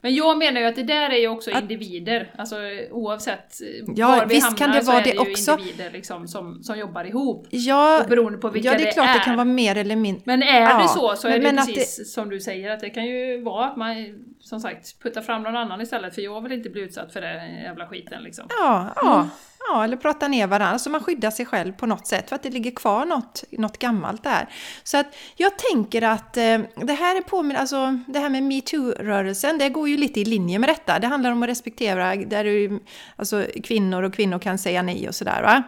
Men 0.00 0.14
jag 0.14 0.38
menar 0.38 0.60
ju 0.60 0.66
att 0.66 0.76
det 0.76 0.82
där 0.82 1.10
är 1.10 1.18
ju 1.18 1.28
också 1.28 1.50
Att- 1.50 1.62
individer, 1.62 2.34
alltså 2.38 2.56
oavsett 2.90 3.60
eh, 3.60 3.92
Ja, 3.96 4.08
var 4.08 4.26
vi 4.26 4.34
visst 4.34 4.44
hamnar 4.44 4.58
kan 4.58 4.70
det 4.70 4.80
så 4.84 4.86
vara 4.90 5.00
är 5.00 5.04
det 5.04 5.10
det 5.10 5.24
ju 5.24 5.30
också. 5.32 5.50
individer 5.58 5.90
liksom 5.90 6.28
som, 6.28 6.62
som 6.62 6.78
jobbar 6.78 7.04
ihop. 7.04 7.46
Ja, 7.50 8.02
Och 8.02 8.08
beroende 8.08 8.38
på 8.38 8.48
vilka 8.48 8.72
ja, 8.72 8.78
det 8.78 8.88
är 8.88 8.92
klart 8.92 9.14
det 9.14 9.24
kan 9.24 9.36
vara 9.36 9.44
mer 9.44 9.76
eller 9.76 9.96
mindre. 9.96 10.22
Men 10.24 10.42
är 10.42 10.60
Ja, 10.60 10.82
det 10.82 10.88
så 10.88 11.16
så 11.16 11.28
är 11.28 11.30
men- 11.30 11.40
det 11.40 11.46
ju 11.46 11.52
men 11.52 11.58
att 11.58 11.66
precis 11.74 12.12
som 12.14 12.28
du 12.30 12.40
säger 12.40 12.70
att 12.70 12.80
det 12.80 12.90
kan 12.90 13.04
ju 13.06 13.42
vara 13.42 13.64
att 13.66 13.76
man 13.76 13.94
som 14.40 14.60
sagt 14.60 15.02
puttar 15.02 15.20
fram 15.22 15.42
någon 15.42 15.56
annan 15.56 15.80
istället 15.80 16.14
för 16.14 16.22
jag 16.22 16.40
vill 16.42 16.52
inte 16.52 16.70
bli 16.70 16.82
utsatt 16.82 17.12
för 17.12 17.20
den 17.20 17.54
jävla 17.54 17.86
skiten 17.86 18.22
liksom. 18.22 18.44
Ja, 18.48 18.92
ja, 18.96 19.28
ja, 19.68 19.84
eller 19.84 19.96
prata 19.96 20.28
ner 20.28 20.46
varandra 20.46 20.78
så 20.78 20.90
man 20.90 21.04
skyddar 21.04 21.30
sig 21.30 21.46
själv 21.46 21.72
på 21.72 21.86
något 21.86 22.06
sätt 22.06 22.28
för 22.28 22.36
att 22.36 22.42
det 22.42 22.50
ligger 22.50 22.70
kvar 22.70 23.04
något, 23.04 23.44
något 23.50 23.78
gammalt 23.78 24.24
där. 24.24 24.48
Så 24.84 24.96
att 24.96 25.06
jag 25.36 25.58
tänker 25.58 26.02
att 26.02 26.36
eh, 26.36 26.58
det 26.76 26.92
här 26.92 27.16
är 27.16 27.20
påminn, 27.20 27.56
alltså 27.56 27.98
det 28.06 28.18
här 28.18 28.28
med 28.28 28.42
metoo-rörelsen, 28.42 29.58
det 29.58 29.68
går 29.68 29.88
ju 29.88 29.96
lite 29.96 30.20
i 30.20 30.24
linje 30.24 30.58
med 30.58 30.68
detta. 30.68 30.98
Det 30.98 31.06
handlar 31.06 31.32
om 31.32 31.42
att 31.42 31.48
respektera 31.48 32.16
där 32.16 32.44
du, 32.44 32.80
alltså 33.16 33.46
kvinnor 33.64 34.02
och 34.02 34.14
kvinnor 34.14 34.38
kan 34.38 34.58
säga 34.58 34.82
nej 34.82 35.08
och 35.08 35.14
sådär 35.14 35.42
va. 35.42 35.62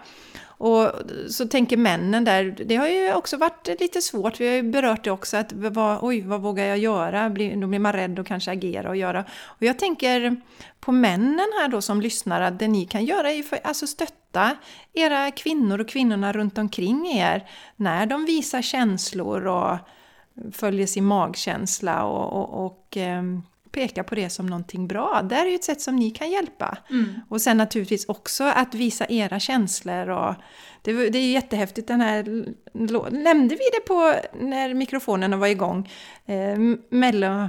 Och 0.62 0.92
så 1.28 1.48
tänker 1.48 1.76
männen 1.76 2.24
där, 2.24 2.44
det 2.66 2.76
har 2.76 2.88
ju 2.88 3.14
också 3.14 3.36
varit 3.36 3.68
lite 3.80 4.02
svårt, 4.02 4.40
vi 4.40 4.48
har 4.48 4.54
ju 4.54 4.62
berört 4.62 5.04
det 5.04 5.10
också, 5.10 5.36
att 5.36 5.52
vad, 5.52 5.98
oj, 6.02 6.20
vad 6.20 6.40
vågar 6.40 6.64
jag 6.64 6.78
göra? 6.78 7.28
Då 7.28 7.34
blir 7.66 7.78
man 7.78 7.92
rädd 7.92 8.18
och 8.18 8.26
kanske 8.26 8.50
agera 8.50 8.88
och 8.88 8.96
göra. 8.96 9.24
Och 9.42 9.62
jag 9.62 9.78
tänker 9.78 10.36
på 10.80 10.92
männen 10.92 11.46
här 11.60 11.68
då 11.68 11.82
som 11.82 12.00
lyssnar, 12.00 12.40
att 12.40 12.58
det 12.58 12.68
ni 12.68 12.86
kan 12.86 13.04
göra 13.04 13.30
är 13.30 13.42
för, 13.42 13.58
alltså 13.64 13.86
stötta 13.86 14.56
era 14.92 15.30
kvinnor 15.30 15.80
och 15.80 15.88
kvinnorna 15.88 16.32
runt 16.32 16.58
omkring 16.58 17.06
er 17.06 17.48
när 17.76 18.06
de 18.06 18.24
visar 18.24 18.62
känslor 18.62 19.46
och 19.46 19.78
följer 20.52 20.86
sin 20.86 21.04
magkänsla 21.04 22.04
och, 22.04 22.32
och, 22.32 22.66
och 22.66 22.96
ehm, 22.96 23.42
pekar 23.72 24.02
på 24.02 24.14
det 24.14 24.30
som 24.30 24.46
någonting 24.46 24.88
bra. 24.88 25.22
Det 25.24 25.34
är 25.36 25.46
ju 25.46 25.54
ett 25.54 25.64
sätt 25.64 25.80
som 25.80 25.96
ni 25.96 26.10
kan 26.10 26.30
hjälpa. 26.30 26.78
Mm. 26.90 27.14
Och 27.28 27.40
sen 27.40 27.56
naturligtvis 27.56 28.04
också 28.08 28.44
att 28.44 28.74
visa 28.74 29.06
era 29.08 29.40
känslor. 29.40 30.08
Och 30.08 30.34
det, 30.82 30.92
det 31.10 31.18
är 31.18 31.22
ju 31.22 31.30
jättehäftigt 31.32 31.88
den 31.88 32.00
här... 32.00 32.44
Nämnde 33.10 33.54
vi 33.54 33.64
det 33.72 33.80
på 33.86 34.14
när 34.40 34.74
mikrofonerna 34.74 35.36
var 35.36 35.46
igång? 35.46 35.90
Eh, 36.26 36.58
Mello... 36.90 37.48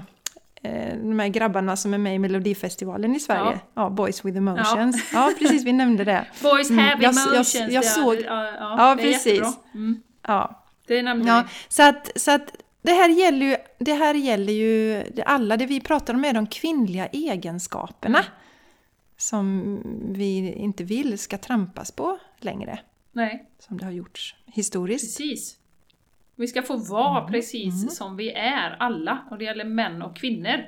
Eh, 0.65 0.97
de 0.97 1.19
här 1.19 1.27
grabbarna 1.27 1.75
som 1.77 1.93
är 1.93 1.97
med 1.97 2.15
i 2.15 2.19
Melodifestivalen 2.19 3.15
i 3.15 3.19
Sverige. 3.19 3.59
Ja. 3.73 3.83
Ja, 3.83 3.89
Boys 3.89 4.25
with 4.25 4.37
emotions. 4.37 5.09
Ja, 5.13 5.31
precis, 5.39 5.63
vi 5.65 5.73
nämnde 5.73 6.03
det. 6.03 6.25
Boys 6.41 6.69
Mm, 6.69 6.85
have 6.85 7.03
jag- 7.03 7.13
jag- 7.13 7.27
emotions. 7.33 7.55
jag 7.55 7.83
det- 7.83 7.87
såg- 7.87 8.15
ja, 8.25 8.43
ja, 8.45 8.75
Ja, 8.77 8.95
det 8.95 9.01
är 9.03 9.11
precis. 9.13 9.41
Mm. 9.73 10.01
Ja, 10.27 10.63
Det 10.87 11.01
nämnde 11.01 11.27
Ja, 11.29 11.43
vi. 11.47 11.53
så 11.75 11.83
att, 11.83 12.11
så 12.15 12.31
att 12.31 12.53
det 12.83 12.91
här 12.91 13.09
gäller 13.09 13.45
ju, 13.45 13.55
det 13.79 13.93
här 13.93 14.13
gäller 14.13 14.53
ju 14.53 15.03
det 15.13 15.23
alla, 15.23 15.57
det 15.57 15.65
vi 15.65 15.81
pratar 15.81 16.13
om 16.13 16.25
är 16.25 16.33
de 16.33 16.47
kvinnliga 16.47 17.07
egenskaperna. 17.07 18.19
Som 19.17 19.77
vi 20.13 20.53
inte 20.53 20.83
vill 20.83 21.17
ska 21.19 21.37
trampas 21.37 21.91
på 21.91 22.17
längre, 22.39 22.79
Nej, 23.11 23.49
som 23.59 23.77
det 23.77 23.85
har 23.85 23.91
gjorts 23.91 24.35
historiskt. 24.45 25.17
precis. 25.17 25.57
Vi 26.35 26.47
ska 26.47 26.61
få 26.61 26.77
vara 26.77 27.19
Mm, 27.19 27.31
precis 27.31 27.97
som 27.97 28.17
vi 28.17 28.31
är, 28.31 28.75
alla. 28.79 29.19
Och 29.31 29.37
det 29.37 29.45
gäller 29.45 29.65
män 29.65 30.01
och 30.01 30.15
kvinnor. 30.17 30.65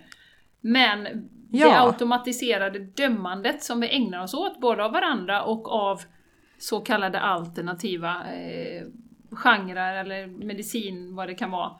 Men 0.61 1.03
det 1.03 1.57
Ja. 1.57 1.85
automatiserade 1.87 2.79
dömandet 2.79 3.63
som 3.63 3.79
vi 3.79 3.89
ägnar 3.95 4.23
oss 4.23 4.33
åt, 4.33 4.59
både 4.61 4.85
av 4.85 4.91
varandra 4.91 5.43
och 5.43 5.71
av 5.71 6.01
så 6.57 6.79
kallade 6.79 7.19
alternativa 7.19 8.33
eh, 8.33 8.83
genrer 9.31 9.95
eller 9.95 10.27
medicin, 10.27 11.15
vad 11.15 11.27
det 11.27 11.35
kan 11.35 11.51
vara. 11.51 11.71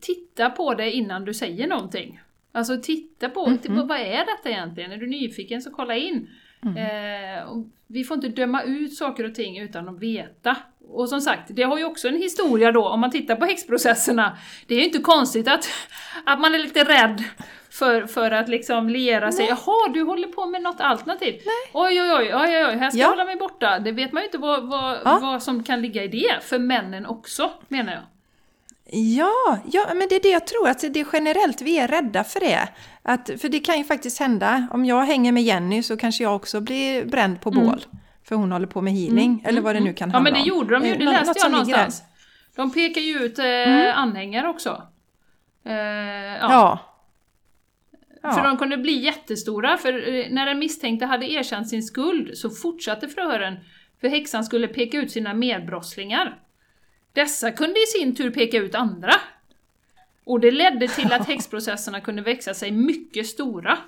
Titta 0.00 0.50
på 0.50 0.74
det 0.74 0.90
innan 0.92 1.24
du 1.24 1.34
säger 1.34 1.66
någonting. 1.66 2.20
Alltså 2.52 2.80
titta 2.82 3.28
på, 3.28 3.46
Mhm. 3.46 3.58
titta, 3.58 3.74
vad 3.84 4.00
är 4.00 4.24
detta 4.36 4.50
egentligen? 4.50 4.92
Är 4.92 4.96
du 4.96 5.06
nyfiken 5.06 5.62
så 5.62 5.70
kolla 5.70 5.96
in. 5.96 6.28
Mm. 6.62 6.76
Eh, 6.76 7.44
vi 7.86 8.04
får 8.04 8.14
inte 8.14 8.28
döma 8.28 8.62
ut 8.62 8.94
saker 8.94 9.24
och 9.24 9.34
ting 9.34 9.58
utan 9.58 9.88
att 9.88 9.98
veta. 10.00 10.56
Och 10.88 11.08
som 11.08 11.20
sagt, 11.20 11.42
det 11.48 11.62
har 11.62 11.78
ju 11.78 11.84
också 11.84 12.08
en 12.08 12.16
historia 12.16 12.72
då, 12.72 12.88
om 12.88 13.00
man 13.00 13.10
tittar 13.10 13.36
på 13.36 13.44
häxprocesserna. 13.44 14.38
Det 14.66 14.74
är 14.74 14.78
ju 14.78 14.84
inte 14.84 14.98
konstigt 14.98 15.48
att, 15.48 15.68
att 16.24 16.40
man 16.40 16.54
är 16.54 16.58
lite 16.58 16.84
rädd 16.84 17.22
för, 17.70 18.06
för 18.06 18.30
att 18.30 18.48
liksom 18.48 18.88
liera 18.88 19.32
sig. 19.32 19.46
Jaha, 19.48 19.88
du 19.94 20.02
håller 20.02 20.28
på 20.28 20.46
med 20.46 20.62
något 20.62 20.80
alternativt? 20.80 21.42
Oj, 21.72 22.02
oj, 22.02 22.12
oj, 22.12 22.34
oj, 22.34 22.34
oj, 22.34 22.66
oj 22.66 22.76
här 22.76 22.90
ska 22.90 22.98
Ja. 22.98 23.04
jag 23.04 23.10
hålla 23.10 23.24
mig 23.24 23.36
borta. 23.36 23.78
Det 23.78 23.92
vet 23.92 24.12
man 24.12 24.22
ju 24.22 24.26
inte 24.26 24.38
vad, 24.38 24.68
vad, 24.68 24.98
Ja. 25.04 25.18
vad 25.22 25.42
som 25.42 25.62
kan 25.64 25.82
ligga 25.82 26.04
i 26.04 26.08
det, 26.08 26.42
för 26.42 26.58
männen 26.58 27.06
också, 27.06 27.50
menar 27.68 27.92
jag. 27.92 28.02
Ja, 28.90 29.58
ja, 29.72 29.94
men 29.94 30.08
det 30.08 30.14
är 30.16 30.22
det 30.22 30.28
jag 30.28 30.46
tror, 30.46 30.68
att 30.68 30.80
det 30.80 31.00
är 31.00 31.06
generellt, 31.12 31.62
vi 31.62 31.78
är 31.78 31.88
rädda 31.88 32.24
för 32.24 32.40
det. 32.40 32.68
Att, 33.02 33.30
för 33.40 33.48
det 33.48 33.60
kan 33.60 33.78
ju 33.78 33.84
faktiskt 33.84 34.20
hända, 34.20 34.68
om 34.72 34.84
jag 34.84 35.02
hänger 35.04 35.32
med 35.32 35.42
Jenny 35.42 35.82
så 35.82 35.96
kanske 35.96 36.24
jag 36.24 36.36
också 36.36 36.60
blir 36.60 37.04
bränd 37.04 37.40
på 37.40 37.50
bål. 37.50 37.84
För 38.24 38.36
hon 38.36 38.52
håller 38.52 38.66
på 38.66 38.80
med 38.80 38.92
healing, 38.92 39.42
eller 39.46 39.60
vad 39.60 39.74
det 39.74 39.80
nu 39.80 39.92
kan 39.94 40.10
Mm. 40.10 40.12
Ja 40.12 40.16
handla 40.18 40.30
men 40.30 40.44
det 40.44 40.52
om. 40.52 40.58
gjorde 40.58 40.74
de 40.74 40.86
ju, 40.86 40.92
Eh, 40.92 40.98
det 40.98 41.04
läste 41.04 41.26
något 41.28 41.36
jag 41.42 41.50
någonstans. 41.50 42.02
De 42.56 42.72
pekar 42.72 43.00
ju 43.00 43.18
ut 43.18 43.38
eh, 43.38 43.98
anhängare 43.98 44.48
också. 44.48 44.82
Eh, 45.66 45.72
ja. 45.74 46.38
Ja. 46.40 46.78
ja. 48.22 48.32
För 48.32 48.42
de 48.42 48.56
kunde 48.56 48.76
bli 48.76 48.92
jättestora, 48.92 49.76
för 49.76 50.14
eh, 50.14 50.26
när 50.30 50.46
den 50.46 50.58
misstänkte 50.58 51.06
hade 51.06 51.30
erkänt 51.32 51.68
sin 51.68 51.82
skuld 51.82 52.38
så 52.38 52.50
fortsatte 52.50 53.08
förhören 53.08 53.56
för 54.00 54.08
häxan 54.08 54.44
skulle 54.44 54.68
peka 54.68 54.98
ut 54.98 55.10
sina 55.10 55.34
medbrottslingar. 55.34 56.38
Dessa 57.14 57.50
kunde 57.50 57.80
i 57.82 57.86
sin 57.86 58.14
tur 58.16 58.30
peka 58.30 58.56
ut 58.56 58.74
andra. 58.74 59.12
Och 60.24 60.40
det 60.40 60.50
ledde 60.50 60.88
till 60.88 61.12
att 61.12 61.28
häxprocesserna 61.28 62.00
kunde 62.00 62.22
växa 62.22 62.54
sig 62.54 62.70
mycket 62.70 63.26
stora. 63.26 63.78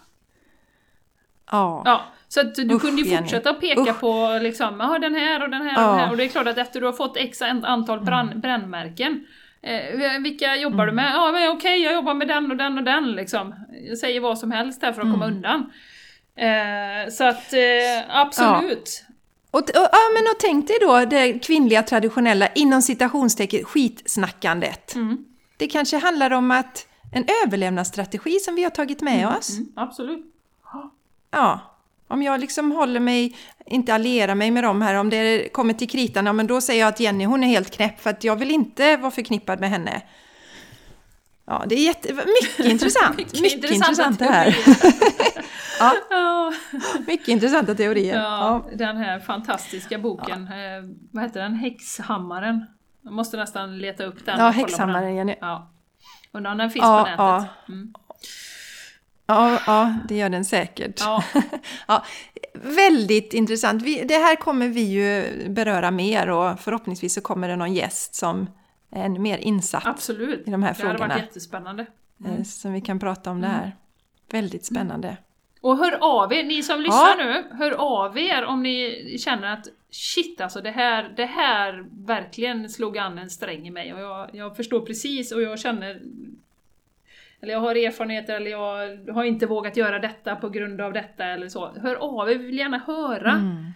ja. 1.51 1.83
Ja, 1.85 2.05
så 2.29 2.41
att 2.41 2.55
du 2.55 2.74
Usch, 2.74 2.81
kunde 2.83 3.03
ju 3.03 3.09
Jenny. 3.09 3.22
fortsätta 3.22 3.51
att 3.51 3.61
peka 3.61 3.81
Usch. 3.81 4.01
på 4.01 4.39
liksom, 4.43 4.81
ja 4.81 4.99
den 4.99 5.14
här 5.14 5.43
och 5.43 5.51
den 5.51 5.62
här 5.62 5.77
och 5.77 5.83
Ja. 5.83 5.91
den 5.91 5.99
här. 5.99 6.11
Och 6.11 6.16
det 6.16 6.24
är 6.24 6.29
klart 6.29 6.47
att 6.47 6.59
efter 6.59 6.81
du 6.81 6.87
har 6.87 6.93
fått 6.93 7.16
x 7.16 7.43
antal 7.43 7.99
Mm. 8.09 8.41
brännmärken, 8.41 9.27
eh, 9.62 10.20
vilka 10.22 10.57
jobbar 10.57 10.87
du 10.87 10.93
med? 10.93 11.11
Ja 11.14 11.33
men 11.33 11.49
okej, 11.51 11.83
jag 11.83 11.95
jobbar 11.95 12.14
med 12.14 12.29
den 12.29 12.51
och 12.51 12.57
den 12.57 12.79
och 12.79 12.85
den 12.85 13.12
liksom. 13.12 13.55
Jag 13.89 13.99
säger 13.99 14.20
vad 14.20 14.39
som 14.39 14.51
helst 14.51 14.83
här 14.83 14.93
för 14.93 15.03
att 15.03 15.12
komma 15.12 15.24
Mm. 15.24 15.37
undan. 15.37 15.72
Eh, 16.37 17.11
så 17.11 17.24
att 17.24 17.53
eh, 17.53 17.61
absolut. 18.09 19.05
Och, 19.51 19.61
och, 19.61 19.70
ja, 19.74 19.99
men 20.14 20.22
och 20.22 20.40
tänk 20.40 20.66
dig 20.66 20.76
då 20.80 21.05
det 21.05 21.38
kvinnliga 21.38 21.82
traditionella, 21.82 22.49
inom 22.49 22.82
citationstecken, 22.82 23.64
skitsnackandet. 23.64 24.94
Mm. 24.94 25.24
Det 25.57 25.66
kanske 25.66 25.99
handlar 25.99 26.30
om 26.30 26.51
att 26.51 26.86
en 27.12 27.24
överlevnadsstrategi 27.44 28.38
som 28.40 28.55
vi 28.55 28.62
har 28.62 28.70
tagit 28.70 29.03
med 29.03 29.28
oss. 29.28 29.51
Mm, 29.51 29.72
absolut. 29.76 30.32
Ja, 31.30 31.61
om 32.09 32.22
jag 32.22 32.40
liksom 32.40 32.72
håller 32.72 33.01
mig, 33.01 33.36
inte 33.66 33.94
allierar 33.94 34.34
mig 34.34 34.51
med 34.51 34.64
dem 34.64 34.82
här, 34.82 34.94
om 34.94 35.11
det 35.11 35.49
kommer 35.53 35.74
till 35.74 35.88
kritan, 35.88 36.26
ja, 36.26 36.32
men 36.32 36.47
då 36.47 36.61
säger 36.61 36.80
jag 36.80 36.88
att 36.88 37.01
Jenny 37.01 37.24
hon 37.24 37.44
är 37.44 37.49
helt 37.49 37.70
knäpp 37.70 38.01
för 38.01 38.11
att 38.11 38.24
jag 38.24 38.36
vill 38.36 38.51
inte 38.51 38.97
vara 38.97 39.11
förknippad 39.11 39.61
med 39.61 39.70
henne. 39.70 40.03
Ja, 41.47 41.64
det 41.66 41.74
är 41.74 41.84
jätte, 41.84 42.12
mycket 42.14 42.66
intressant. 42.72 43.16
mycket, 43.16 43.70
intressant 43.70 44.18
det 44.18 44.24
här. 44.24 44.57
ja, 45.80 45.94
Ja, 46.11 46.53
mycket 47.07 47.28
intressanta 47.28 47.74
teorier. 47.74 48.14
ja, 48.16 48.22
Ja. 48.70 48.76
den 48.76 48.97
här 48.97 49.20
fantastiska 49.20 49.99
boken, 49.99 50.42
eh, 50.49 50.97
vad 51.12 51.24
heter 51.24 51.40
den? 51.42 51.55
Häxhammaren. 51.55 52.66
Jag 53.03 53.12
måste 53.12 53.36
nästan 53.36 53.78
leta 53.78 54.05
upp 54.05 54.26
den. 54.26 54.38
Ja, 54.40 54.49
häxhammaren, 54.51 55.05
den. 55.05 55.16
Jenny. 55.16 55.34
Ja. 55.40 55.70
Undrar 56.32 56.53
om 56.53 56.59
den 56.59 56.70
finns 56.70 56.82
Ja, 56.82 56.99
på 56.99 57.05
nätet. 57.05 57.18
ja. 57.18 57.44
Mm. 57.68 57.92
Ja, 59.28 59.59
ja, 59.66 59.94
det 60.09 60.16
gör 60.16 60.28
den 60.28 60.44
säkert. 60.44 61.01
Ja. 61.01 61.24
Ja, 61.88 62.05
väldigt 62.55 63.34
intressant. 63.34 63.82
Vi, 63.82 64.05
det 64.05 64.14
här 64.14 64.36
kommer 64.36 64.68
vi 64.68 64.80
ju 64.80 65.24
beröra 65.49 65.90
mer 65.90 66.30
och 66.30 66.61
förhoppningsvis 66.61 67.14
så 67.14 67.20
kommer 67.20 67.49
det 67.49 67.57
någon 67.57 67.74
gäst 67.74 68.14
som 68.14 68.47
ännu 69.05 69.18
mer 69.18 69.38
insatt 69.38 69.86
Absolut. 69.86 70.49
i 70.49 70.51
de 70.51 70.62
här 70.62 70.74
Det 70.78 70.82
hade 70.82 70.97
frågorna. 70.99 71.14
varit 71.14 71.24
jättespännande. 71.26 71.86
eh, 72.24 72.42
Som 72.42 72.72
vi 72.72 72.80
kan 72.80 72.99
prata 72.99 73.30
om 73.30 73.40
det 73.40 73.47
här. 73.49 73.76
Väldigt 74.30 74.64
spännande. 74.64 75.16
Och 75.61 75.76
hör 75.78 75.99
av 76.01 76.32
er, 76.32 76.44
ni 76.44 76.62
som 76.62 76.80
lyssnar 76.80 77.16
nu, 77.24 77.44
hör 77.57 77.70
av 77.72 78.18
er 78.18 78.44
om 78.44 78.62
ni 78.62 79.16
känner 79.20 79.53
att 79.53 79.66
shit 79.90 80.40
alltså 80.40 80.61
det 80.61 80.70
här, 80.70 81.12
det 81.16 81.24
här 81.26 81.84
verkligen 82.07 82.70
slog 82.70 82.99
an 82.99 83.18
en 83.18 83.30
sträng 83.30 83.66
i 83.66 83.70
mig 83.70 83.94
och 83.94 84.01
jag, 84.01 84.30
jag 84.32 84.57
förstår 84.57 84.80
precis 84.80 85.32
och 85.32 85.42
jag 85.42 85.59
känner 85.59 86.01
eller 87.40 87.53
jag 87.53 87.61
har 87.61 87.74
erfarenheter 87.74 88.34
eller 88.36 88.51
jag 88.51 88.99
har 89.14 89.24
inte 89.24 89.47
vågat 89.47 89.76
göra 89.76 89.99
detta 89.99 90.36
på 90.36 90.49
grund 90.49 90.80
av 90.80 90.92
detta 90.92 91.24
eller 91.24 91.49
så. 91.49 91.72
Hör 91.82 91.94
av 91.94 92.30
er, 92.30 92.34
vi 92.38 92.47
vill 92.47 92.59
gärna 92.59 92.78
höra 92.86 93.32
Mm. 93.32 93.66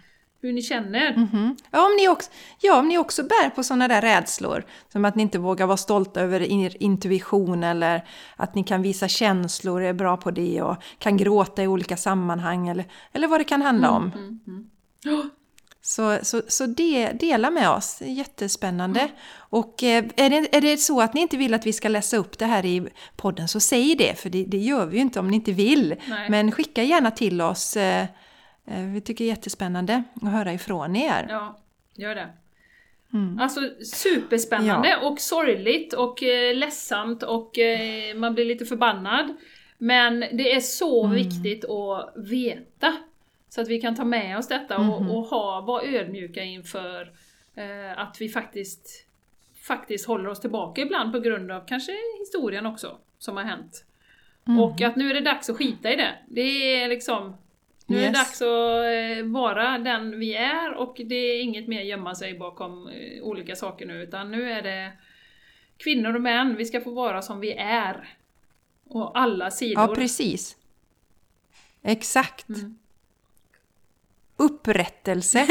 Hur 0.43 0.53
ni 0.53 0.63
känner. 0.63 1.17
Mhm. 1.17 1.57
Ja, 1.71 1.87
om 1.87 1.97
ni 1.97 2.09
också, 2.09 2.31
ja, 2.61 2.79
om 2.79 2.89
ni 2.89 2.99
också 2.99 3.23
bär 3.23 3.51
på 3.51 3.63
sådana 3.63 3.89
där 3.89 4.01
rädslor, 4.01 4.65
som 4.93 5.05
att 5.05 5.15
ni 5.15 5.23
inte 5.23 5.39
vågar 5.39 5.67
vara 5.67 5.77
stolta 5.77 6.21
över 6.21 6.41
er 6.43 6.77
intuition 6.81 7.65
eller 7.65 8.05
att 8.37 8.55
ni 8.55 8.65
kan 8.65 8.83
visa 8.83 9.09
känslor, 9.09 9.83
är 9.83 9.93
bra 9.93 10.17
på 10.17 10.31
det 10.31 10.63
och 10.63 10.77
kan 10.99 11.17
gråta 11.17 11.63
i 11.63 11.67
olika 11.67 11.97
sammanhang 11.97 12.69
eller, 12.69 12.85
eller 13.13 13.29
vad 13.29 13.41
det 13.41 13.45
kan 13.45 13.63
handla 13.63 13.91
om. 13.91 14.13
Mm, 14.15 14.41
mm. 14.47 14.67
Ja, 15.05 15.23
Så, 15.83 16.19
så, 16.23 16.43
så 16.49 16.67
det, 16.67 17.13
dela 17.13 17.51
med 17.51 17.71
oss, 17.71 18.03
jättespännande. 18.07 19.09
Och 19.37 19.83
eh, 19.83 20.05
är 20.17 20.31
det, 20.31 20.57
är 20.57 20.61
det 20.61 20.77
så 20.77 21.01
att 21.01 21.15
ni 21.15 21.21
inte 21.21 21.37
vill 21.37 21.55
att 21.55 21.67
vi 21.67 21.73
ska 21.73 21.89
läsa 21.89 22.17
upp 22.17 22.39
det 22.39 22.47
här 22.47 22.65
i 22.65 22.89
podden 23.17 23.49
så 23.49 23.61
säg 23.61 23.95
det, 23.95 24.19
för 24.19 24.31
det, 24.31 24.45
det 24.45 24.59
gör 24.59 24.87
vi 24.87 24.97
ju 24.97 25.03
inte 25.03 25.21
om 25.21 25.29
ni 25.29 25.37
inte 25.37 25.53
vill. 25.53 25.95
Nej. 26.09 26.31
Men 26.31 26.53
skicka 26.53 26.83
gärna 26.83 27.11
till 27.11 27.41
oss, 27.41 27.77
eh, 27.77 28.07
vi 28.95 29.01
tycker 29.01 29.25
det 29.25 29.29
är 29.31 29.35
jättespännande 29.35 30.03
att 30.23 30.29
höra 30.33 30.53
ifrån 30.53 30.97
er. 30.97 31.27
Ja, 31.29 31.59
gör 31.95 32.15
det. 32.15 32.29
Mm. 33.13 33.39
Alltså 33.39 33.61
superspännande 33.85 34.97
och 35.03 35.21
sorgligt 35.21 35.93
och 35.93 36.23
eh, 36.23 36.55
ledsamt 36.55 37.23
och 37.23 37.59
eh, 37.59 38.15
man 38.15 38.35
blir 38.35 38.45
lite 38.45 38.65
förbannad. 38.67 39.37
Men 39.79 40.21
det 40.21 40.53
är 40.55 40.61
så 40.61 41.05
Mm. 41.05 41.17
viktigt 41.17 41.65
att 41.65 42.13
veta. 42.17 42.97
Så 43.49 43.61
att 43.61 43.69
vi 43.69 43.81
kan 43.81 43.97
ta 43.97 44.05
med 44.05 44.39
oss 44.39 44.49
detta 44.49 44.79
Mhm. 44.79 44.91
och, 44.91 45.17
och 45.19 45.25
ha, 45.25 45.61
vara 45.61 45.83
ödmjuka 45.83 46.43
inför 46.43 47.13
eh, 47.55 47.99
att 47.99 48.17
vi 48.21 48.29
faktiskt, 48.29 49.07
faktiskt 49.63 50.07
håller 50.07 50.29
oss 50.29 50.41
tillbaka 50.41 50.81
ibland 50.81 51.13
på 51.13 51.21
grund 51.21 51.51
av 51.51 51.67
kanske 51.67 51.93
historien 52.19 52.67
också 52.67 52.99
som 53.19 53.37
har 53.37 53.45
hänt. 53.45 53.85
Mhm. 54.45 54.61
Och 54.61 54.81
att 54.81 54.97
nu 54.97 55.11
är 55.11 55.15
det 55.15 55.21
dags 55.21 55.51
att 55.51 55.57
skita 55.57 55.93
i 55.93 55.97
det. 55.97 56.15
Det 56.29 56.41
är 56.83 56.89
liksom 56.89 57.37
nu 57.91 57.97
är 57.97 58.01
det 58.01 58.07
Yes. 58.07 58.19
dags 58.19 58.43
att 58.43 59.19
eh, 59.19 59.25
vara 59.25 59.79
den 59.79 60.19
vi 60.19 60.35
är 60.35 60.75
och 60.75 60.97
det 61.05 61.15
är 61.15 61.43
inget 61.43 61.69
mer 61.69 61.81
gömma 61.83 62.15
sig 62.15 62.35
bakom 62.39 62.89
eh, 62.89 63.23
olika 63.23 63.57
saker 63.57 63.87
nu 63.87 64.03
utan 64.03 64.31
nu 64.31 64.53
är 64.53 64.63
det 64.63 64.93
kvinnor 65.77 66.15
och 66.15 66.21
män, 66.21 66.57
vi 66.57 66.65
ska 66.65 66.81
få 66.81 66.91
vara 66.91 67.23
som 67.23 67.41
vi 67.41 67.53
är. 67.53 68.15
Och 68.89 69.19
alla 69.19 69.51
sidor. 69.51 69.83
Ja, 69.89 69.95
precis. 69.95 70.57
Exakt. 71.83 72.49
Mm. 72.49 72.79
Upprättelse 74.37 75.47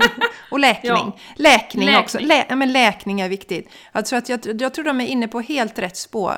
och 0.50 0.58
läkning. 0.60 0.90
Ja. 0.92 1.18
Läkning, 1.36 1.84
Läkning. 1.86 2.02
också. 2.04 2.18
Lä, 2.18 2.46
ja, 2.48 2.56
men 2.56 2.72
läkning 2.72 3.20
är 3.20 3.28
viktigt. 3.28 3.68
Jag 3.92 4.06
tror, 4.06 4.18
att 4.18 4.28
jag, 4.28 4.60
jag 4.62 4.74
tror 4.74 4.84
de 4.84 5.00
är 5.00 5.06
inne 5.06 5.28
på 5.28 5.40
helt 5.40 5.78
rätt 5.78 5.96
spår, 5.96 6.34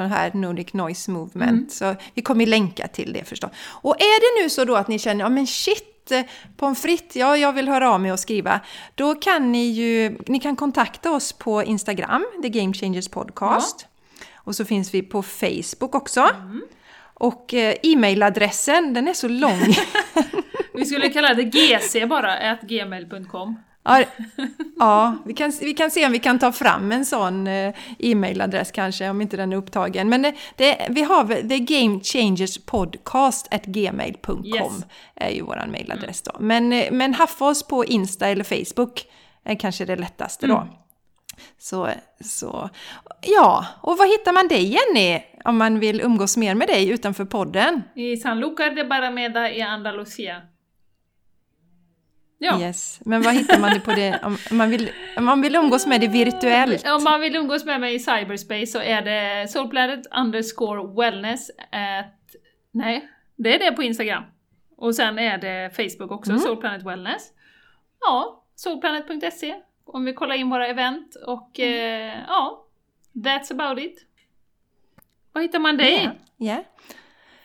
den 0.00 0.10
här 0.10 0.30
Nordic 0.34 0.72
Noise 0.72 1.10
Movement. 1.10 1.50
Mm. 1.50 1.68
Så 1.68 1.94
vi 2.14 2.22
kommer 2.22 2.46
länka 2.46 2.88
till 2.88 3.12
det 3.12 3.24
förstås. 3.24 3.50
Och 3.58 3.96
är 4.00 4.20
det 4.20 4.42
nu 4.42 4.50
så 4.50 4.64
då 4.64 4.76
att 4.76 4.88
ni 4.88 4.98
känner, 4.98 5.24
ja 5.24 5.28
men 5.28 5.46
shit, 5.46 6.10
eh, 6.10 6.22
pommes 6.56 6.82
frites, 6.82 7.16
ja 7.16 7.36
jag 7.36 7.52
vill 7.52 7.68
höra 7.68 7.90
av 7.90 8.00
mig 8.00 8.12
och 8.12 8.20
skriva. 8.20 8.60
Då 8.94 9.14
kan 9.14 9.52
ni 9.52 9.64
ju, 9.64 10.18
ni 10.26 10.40
kan 10.40 10.56
kontakta 10.56 11.12
oss 11.12 11.32
på 11.32 11.62
Instagram, 11.62 12.26
The 12.42 12.48
Game 12.48 12.72
Changers 12.72 13.08
Podcast. 13.08 13.86
Och 14.34 14.56
så 14.56 14.64
finns 14.64 14.94
vi 14.94 15.02
på 15.02 15.22
Facebook 15.22 15.94
också. 15.94 16.20
Mm. 16.20 16.62
Och 17.14 17.54
eh, 17.54 17.74
e-mailadressen, 17.82 18.94
den 18.94 19.08
är 19.08 19.14
så 19.14 19.28
lång. 19.28 19.60
Vi 20.74 20.84
skulle 20.84 21.08
kalla 21.08 21.34
det 21.34 21.42
GC 21.42 22.06
bara, 22.06 22.58
gmail.com. 22.62 23.56
ja, 23.86 24.04
ja 24.78 25.16
vi, 25.24 25.34
kan, 25.34 25.52
vi 25.60 25.74
kan 25.74 25.90
se 25.90 26.06
om 26.06 26.12
vi 26.12 26.18
kan 26.18 26.38
ta 26.38 26.52
fram 26.52 26.92
en 26.92 27.06
sån 27.06 27.46
eh, 27.46 27.74
e-mailadress 27.98 28.72
kanske, 28.72 29.10
om 29.10 29.20
inte 29.20 29.36
den 29.36 29.52
är 29.52 29.56
upptagen. 29.56 30.08
Men 30.08 30.22
det, 30.22 30.34
det, 30.56 30.86
vi 30.90 31.02
har 31.02 31.48
The 31.48 31.58
Game 31.58 32.00
Changers 32.00 32.58
Podcast 32.58 33.54
at 33.54 33.64
gmail.com 33.64 34.44
Yes. 34.46 34.84
är 35.14 35.30
ju 35.30 35.42
våran 35.42 35.70
mailadress 35.70 36.22
då. 36.22 36.32
Men, 36.40 36.72
eh, 36.72 36.92
men 36.92 37.14
haffa 37.14 37.44
oss 37.44 37.62
på 37.62 37.84
Insta 37.84 38.28
eller 38.28 38.44
Facebook 38.44 39.04
är 39.44 39.54
kanske 39.54 39.84
det 39.84 39.96
lättaste 39.96 40.46
då. 40.46 40.56
Mm. 40.56 40.68
Så, 41.58 41.88
så, 42.24 42.70
ja, 43.22 43.66
och 43.80 43.98
var 43.98 44.06
hittar 44.06 44.32
man 44.32 44.48
dig 44.48 44.64
Jenny? 44.64 45.22
Om 45.44 45.56
man 45.56 45.80
vill 45.80 46.00
umgås 46.00 46.36
mer 46.36 46.54
med 46.54 46.68
dig 46.68 46.88
utanför 46.88 47.24
podden? 47.24 47.82
I 47.94 48.16
San 48.16 48.40
Lucar 48.40 48.70
de 48.70 48.84
Barrameda 48.84 49.50
i 49.50 49.62
Andalusia. 49.62 50.42
Ja. 52.38 52.60
Yes. 52.60 53.00
Men 53.04 53.22
vad 53.22 53.34
hittar 53.34 53.58
man 53.60 53.70
det 53.74 53.80
på 53.80 53.90
det? 53.90 54.20
Om 54.24 54.36
man 54.50 54.70
vill, 54.70 54.90
om 55.16 55.24
man 55.24 55.40
vill 55.40 55.54
umgås 55.56 55.86
med 55.86 56.00
det 56.00 56.08
virtuellt? 56.08 56.86
Om 56.88 57.04
man 57.04 57.20
vill 57.20 57.36
umgås 57.36 57.64
med 57.64 57.80
mig 57.80 57.94
i 57.94 57.98
cyberspace 57.98 58.66
så 58.66 58.78
är 58.80 59.02
det 59.02 59.48
soulplanet 59.48 60.06
underscore 60.16 60.94
wellness 61.02 61.50
at... 61.72 62.12
Nej, 62.72 63.08
det 63.36 63.54
är 63.54 63.58
det 63.70 63.76
på 63.76 63.82
Instagram. 63.82 64.22
Och 64.76 64.94
sen 64.94 65.18
är 65.18 65.38
det 65.38 65.76
Facebook 65.76 66.10
också, 66.10 66.30
Mm. 66.30 66.42
soulplanet 66.42 66.82
wellness. 66.86 67.30
Ja, 68.00 68.44
soulplanet.se 68.54 69.54
om 69.84 70.04
vi 70.04 70.12
kollar 70.14 70.34
in 70.34 70.50
våra 70.50 70.66
event 70.66 71.14
och 71.26 71.58
Mm. 71.58 72.08
eh, 72.08 72.14
ja, 72.28 72.66
that's 73.14 73.52
about 73.52 73.84
it. 73.84 73.98
Var 75.32 75.42
hittar 75.42 75.58
man 75.58 75.76
dig? 75.76 76.04
Ja, 76.04 76.10
ja. 76.36 76.64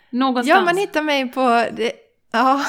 Någonstans? 0.10 0.48
ja, 0.48 0.62
man 0.66 0.78
hittar 0.78 1.02
mig 1.02 1.32
på 1.32 1.66
det, 1.72 1.92
ja, 2.32 2.62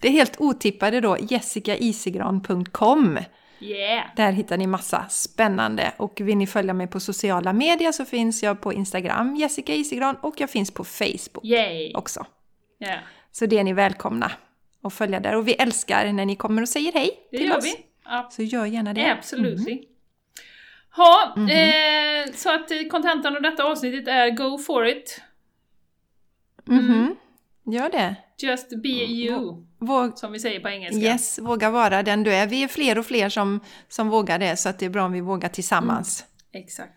det 0.00 0.08
helt 0.08 0.40
otippade 0.40 1.00
då, 1.00 1.16
jessicaisigran.com. 1.20 3.18
Yeah! 3.60 4.04
Där 4.16 4.32
hittar 4.32 4.56
ni 4.56 4.66
massa 4.66 5.06
spännande. 5.08 5.92
Och 5.96 6.20
vill 6.20 6.36
ni 6.36 6.46
följa 6.46 6.74
mig 6.74 6.86
på 6.86 7.00
sociala 7.00 7.52
medier 7.52 7.92
så 7.92 8.04
finns 8.04 8.42
jag 8.42 8.60
på 8.60 8.72
Instagram, 8.72 9.36
Jessica 9.36 9.74
Isigran, 9.74 10.16
och 10.16 10.34
jag 10.40 10.50
finns 10.50 10.70
på 10.70 10.84
Facebook 10.84 11.44
Yay! 11.44 11.92
också. 11.94 12.26
Yeah. 12.80 12.98
Så 13.32 13.46
det 13.46 13.58
är 13.58 13.64
ni 13.64 13.72
välkomna 13.72 14.32
att 14.82 14.92
följa 14.94 15.20
där. 15.20 15.36
Och 15.36 15.48
vi 15.48 15.52
älskar 15.52 16.12
när 16.12 16.26
ni 16.26 16.36
kommer 16.36 16.62
och 16.62 16.68
säger 16.68 16.92
hej 16.92 17.10
Det 17.30 17.36
till 17.38 17.46
gör 17.48 17.56
oss. 17.58 17.64
vi. 17.64 17.76
Ja, 18.04 18.28
Så 18.32 18.42
gör 18.42 18.66
gärna 18.66 18.94
det. 18.94 19.12
Absolutely. 19.12 19.82
Ha, 20.96 21.32
Mhm. 21.36 21.48
eh, 21.48 22.32
så 22.34 22.54
att 22.54 22.70
eh, 22.70 22.78
kontentan 22.90 23.36
av 23.36 23.42
detta 23.42 23.64
avsnittet 23.64 24.08
är 24.08 24.30
Go 24.30 24.58
for 24.58 24.86
it. 24.86 25.20
Mhm. 26.64 27.16
Gör 27.66 27.90
det. 27.90 28.14
Just 28.38 28.82
be 28.82 28.88
you, 28.88 29.65
Våg, 29.78 30.18
som 30.18 30.32
vi 30.32 30.38
säger 30.40 30.60
på 30.60 30.68
engelska. 30.68 31.00
yes, 31.00 31.38
våga 31.38 31.70
vara 31.70 32.02
den 32.02 32.22
du 32.22 32.34
är. 32.34 32.46
Vi 32.46 32.62
är 32.62 32.68
fler 32.68 32.98
och 32.98 33.06
fler 33.06 33.28
som, 33.28 33.60
som 33.88 34.08
vågar 34.08 34.38
det, 34.38 34.56
så 34.56 34.68
att 34.68 34.78
det 34.78 34.86
är 34.86 34.90
bra 34.90 35.04
om 35.04 35.12
vi 35.12 35.20
vågar 35.20 35.48
tillsammans. 35.48 36.24
Exakt. 36.52 36.92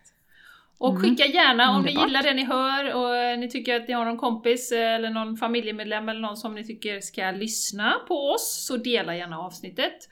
Och 0.78 1.02
skicka 1.02 1.26
gärna 1.26 1.76
om 1.76 1.84
ni 1.84 1.92
gillar 1.92 2.24
det 2.24 2.34
ni 2.34 2.44
hör 2.46 2.94
och 2.96 3.40
ni 3.40 3.50
tycker 3.50 3.76
att 3.76 3.88
ni 3.88 3.94
har 3.94 4.06
någon 4.06 4.18
kompis 4.18 4.72
eller 4.72 5.10
någon 5.10 5.38
familjemedlem 5.38 6.10
eller 6.10 6.20
någon 6.20 6.38
som 6.38 6.56
ni 6.56 6.64
tycker 6.64 7.02
ska 7.02 7.32
lyssna 7.32 7.94
på 8.08 8.30
oss, 8.32 8.66
så 8.68 8.78
dela 8.78 9.16
gärna 9.16 9.40
avsnittet. 9.40 10.10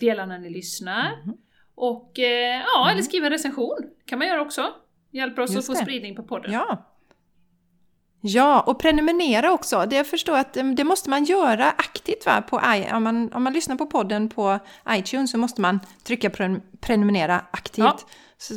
Dela 0.00 0.26
när 0.26 0.38
ni 0.38 0.50
lyssnar. 0.50 1.22
Mhm. 1.24 1.36
Och 1.74 2.18
eh, 2.18 2.62
ja, 2.66 2.90
eller 2.90 3.02
skriv 3.02 3.24
en 3.24 3.30
recension. 3.30 3.78
kan 4.06 4.18
man 4.18 4.28
göra 4.28 4.40
också. 4.40 4.66
Hjälper 5.10 5.42
oss 5.42 5.50
Just 5.54 5.70
att 5.70 5.76
få 5.76 5.80
det. 5.80 5.84
spridning 5.86 6.16
på 6.16 6.22
podden. 6.22 6.52
Ja. 6.52 6.86
Ja, 8.20 8.60
och 8.60 8.78
prenumerera 8.78 9.52
också. 9.52 9.86
Det 9.90 9.96
jag 9.96 10.06
förstår 10.06 10.36
att 10.38 10.56
eh, 10.56 10.64
det 10.64 10.84
måste 10.84 11.10
man 11.10 11.24
göra 11.24 11.70
aktivt 11.70 12.26
va? 12.26 12.42
På, 12.42 12.60
om, 12.92 13.02
man, 13.04 13.32
om 13.32 13.42
man 13.42 13.52
lyssnar 13.52 13.76
på 13.76 13.86
podden 13.86 14.28
på 14.28 14.58
iTunes 14.90 15.30
så 15.30 15.38
måste 15.38 15.60
man 15.60 15.80
trycka 16.04 16.28
pre- 16.28 16.60
prenumerera 16.80 17.40
aktivt. 17.50 17.84
Ja. 17.84 17.98
Så, 18.38 18.54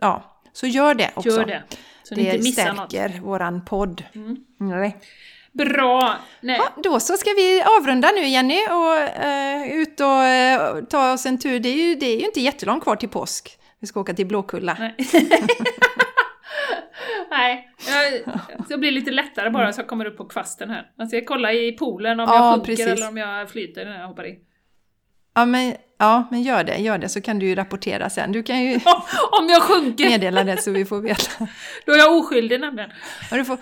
ja, 0.00 0.40
så 0.52 0.66
gör 0.66 0.94
det 0.94 1.10
också. 1.14 1.30
Gör 1.30 1.44
det. 1.44 1.62
Så 2.02 2.14
Det 2.14 2.20
inte 2.20 2.38
missar 2.38 2.72
något. 2.72 2.90
stärker 2.92 3.20
våran 3.20 3.64
podd. 3.64 4.04
Mm. 4.14 4.36
Nej. 4.58 4.96
Bra! 5.52 6.14
Nej. 6.40 6.56
Ja, 6.76 6.82
då 6.82 7.00
så 7.00 7.16
ska 7.16 7.30
vi 7.30 7.62
avrunda 7.80 8.10
nu 8.10 8.26
Jenny 8.28 8.58
och 8.70 8.96
eh, 9.24 9.72
ut 9.72 10.00
och 10.00 10.24
eh, 10.24 10.84
ta 10.84 11.12
oss 11.12 11.26
en 11.26 11.38
tur. 11.38 11.60
Det 11.60 11.68
är, 11.68 11.74
ju, 11.88 11.94
det 11.94 12.06
är 12.06 12.18
ju 12.20 12.24
inte 12.26 12.40
jättelångt 12.40 12.82
kvar 12.82 12.96
till 12.96 13.08
påsk. 13.08 13.58
Vi 13.80 13.86
ska 13.86 14.00
åka 14.00 14.14
till 14.14 14.26
Blåkulla. 14.26 14.76
Nej. 17.30 17.68
Jag, 17.88 18.36
det 18.68 18.78
blir 18.78 18.90
lite 18.90 19.10
lättare 19.10 19.50
bara 19.50 19.72
så 19.72 19.80
jag 19.80 19.88
kommer 19.88 20.04
upp 20.04 20.16
på 20.16 20.24
kvasten 20.24 20.70
här. 20.70 20.90
Alltså 20.98 21.16
jag 21.16 21.26
kollar 21.26 21.50
i 21.50 21.72
poolen 21.72 22.20
om 22.20 22.26
Ja, 22.28 22.36
jag 22.36 22.54
sjunker 22.54 22.66
precis. 22.66 22.86
eller 22.86 23.08
om 23.08 23.16
jag 23.16 23.50
flyter 23.50 23.84
när 23.84 24.00
jag 24.00 24.08
hoppar 24.08 24.26
i. 24.26 24.38
Ja, 25.34 25.44
men, 25.44 25.74
ja, 25.98 26.28
men 26.30 26.42
gör 26.42 26.64
det, 26.64 26.76
gör 26.76 26.98
det 26.98 27.08
så 27.08 27.20
kan 27.20 27.38
du 27.38 27.46
ju 27.46 27.54
rapportera 27.54 28.10
sen. 28.10 28.32
Du 28.32 28.42
kan 28.42 28.60
ju 28.62 28.74
om 29.40 29.48
jag 29.48 29.62
sjunker! 29.62 30.04
meddela 30.10 30.44
det 30.44 30.56
så 30.56 30.70
vi 30.70 30.84
får 30.84 31.00
veta. 31.00 31.48
Då 31.86 31.92
är 31.92 31.96
jag 31.98 32.16
oskyldig 32.16 32.60
nämligen. 32.60 32.90
Ja, 33.30 33.36
du 33.36 33.44
får, 33.44 33.58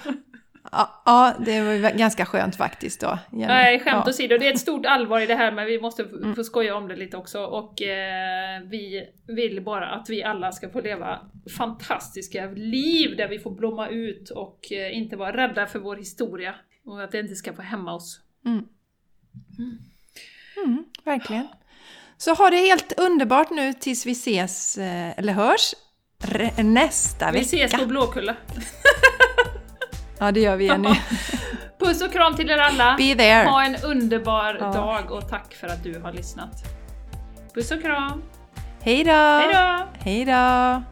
Ja, 0.73 1.03
ja, 1.07 1.35
det 1.45 1.61
var 1.63 1.73
ju 1.73 1.81
ganska 1.99 2.27
skönt 2.27 2.57
faktiskt 2.57 3.01
då. 3.01 3.19
Jenny. 3.33 3.47
Nej, 3.47 3.81
skämt 3.81 4.03
ja. 4.07 4.11
åsido. 4.11 4.39
Det 4.39 4.47
är 4.49 4.53
ett 4.53 4.59
stort 4.61 4.87
allvar 4.87 5.21
i 5.21 5.27
det 5.27 5.35
här 5.35 5.53
men 5.53 5.67
vi 5.67 5.81
måste 5.81 6.03
f- 6.03 6.37
få 6.37 6.45
skoja 6.45 6.77
om 6.77 6.89
det 6.89 6.97
lite 6.97 7.17
också. 7.17 7.41
Och 7.45 7.83
eh, 7.83 8.61
vi 8.71 9.05
vill 9.27 9.63
bara 9.65 9.87
att 9.91 10.09
vi 10.11 10.23
alla 10.23 10.53
ska 10.53 10.71
få 10.71 10.81
leva 10.81 11.19
fantastiska 11.57 12.47
liv 12.47 13.17
där 13.17 13.29
vi 13.29 13.39
får 13.39 13.51
blomma 13.51 13.89
ut 13.89 14.31
och 14.31 14.73
eh, 14.73 14.97
inte 14.99 15.17
vara 15.17 15.37
rädda 15.37 15.67
för 15.67 15.79
vår 15.79 15.97
historia. 15.97 16.55
Och 16.87 17.03
att 17.05 17.13
det 17.13 17.21
inte 17.21 17.35
ska 17.35 17.53
få 17.53 17.63
hämma 17.63 17.95
oss. 17.95 18.21
Mm, 20.65 20.85
verkligen. 21.05 21.49
Så 22.17 22.35
ha 22.35 22.51
det 22.51 22.57
helt 22.57 23.01
underbart 23.01 23.51
nu 23.51 23.73
tills 23.73 24.07
vi 24.07 24.13
ses, 24.13 24.79
eh, 24.79 25.19
eller 25.19 25.33
hörs, 25.33 25.75
nästa 26.65 27.27
Vi 27.33 27.39
vecka. 27.39 27.45
ses 27.57 27.73
på 27.81 27.87
Blåkulla. 27.87 28.37
Ja, 30.21 30.33
det 30.33 30.41
gör 30.41 30.57
vi 30.57 30.65
Jenny. 30.67 30.95
Puss 31.79 32.03
och 32.03 32.13
kram 32.13 32.37
till 32.37 32.51
er 32.51 32.59
alla! 32.59 32.95
Be 32.99 33.15
there! 33.15 33.45
Ha 33.49 33.65
en 33.65 33.77
underbar 33.85 34.57
Ja. 34.61 34.73
dag 34.73 35.11
och 35.13 35.29
tack 35.29 35.55
för 35.55 35.67
att 35.67 35.85
du 35.85 36.01
har 36.01 36.13
lyssnat. 36.13 36.65
Puss 37.55 37.71
och 37.71 37.83
kram! 37.83 38.23
Hej 38.83 39.05
då! 39.05 39.41
Hej 39.99 40.25
då! 40.25 40.83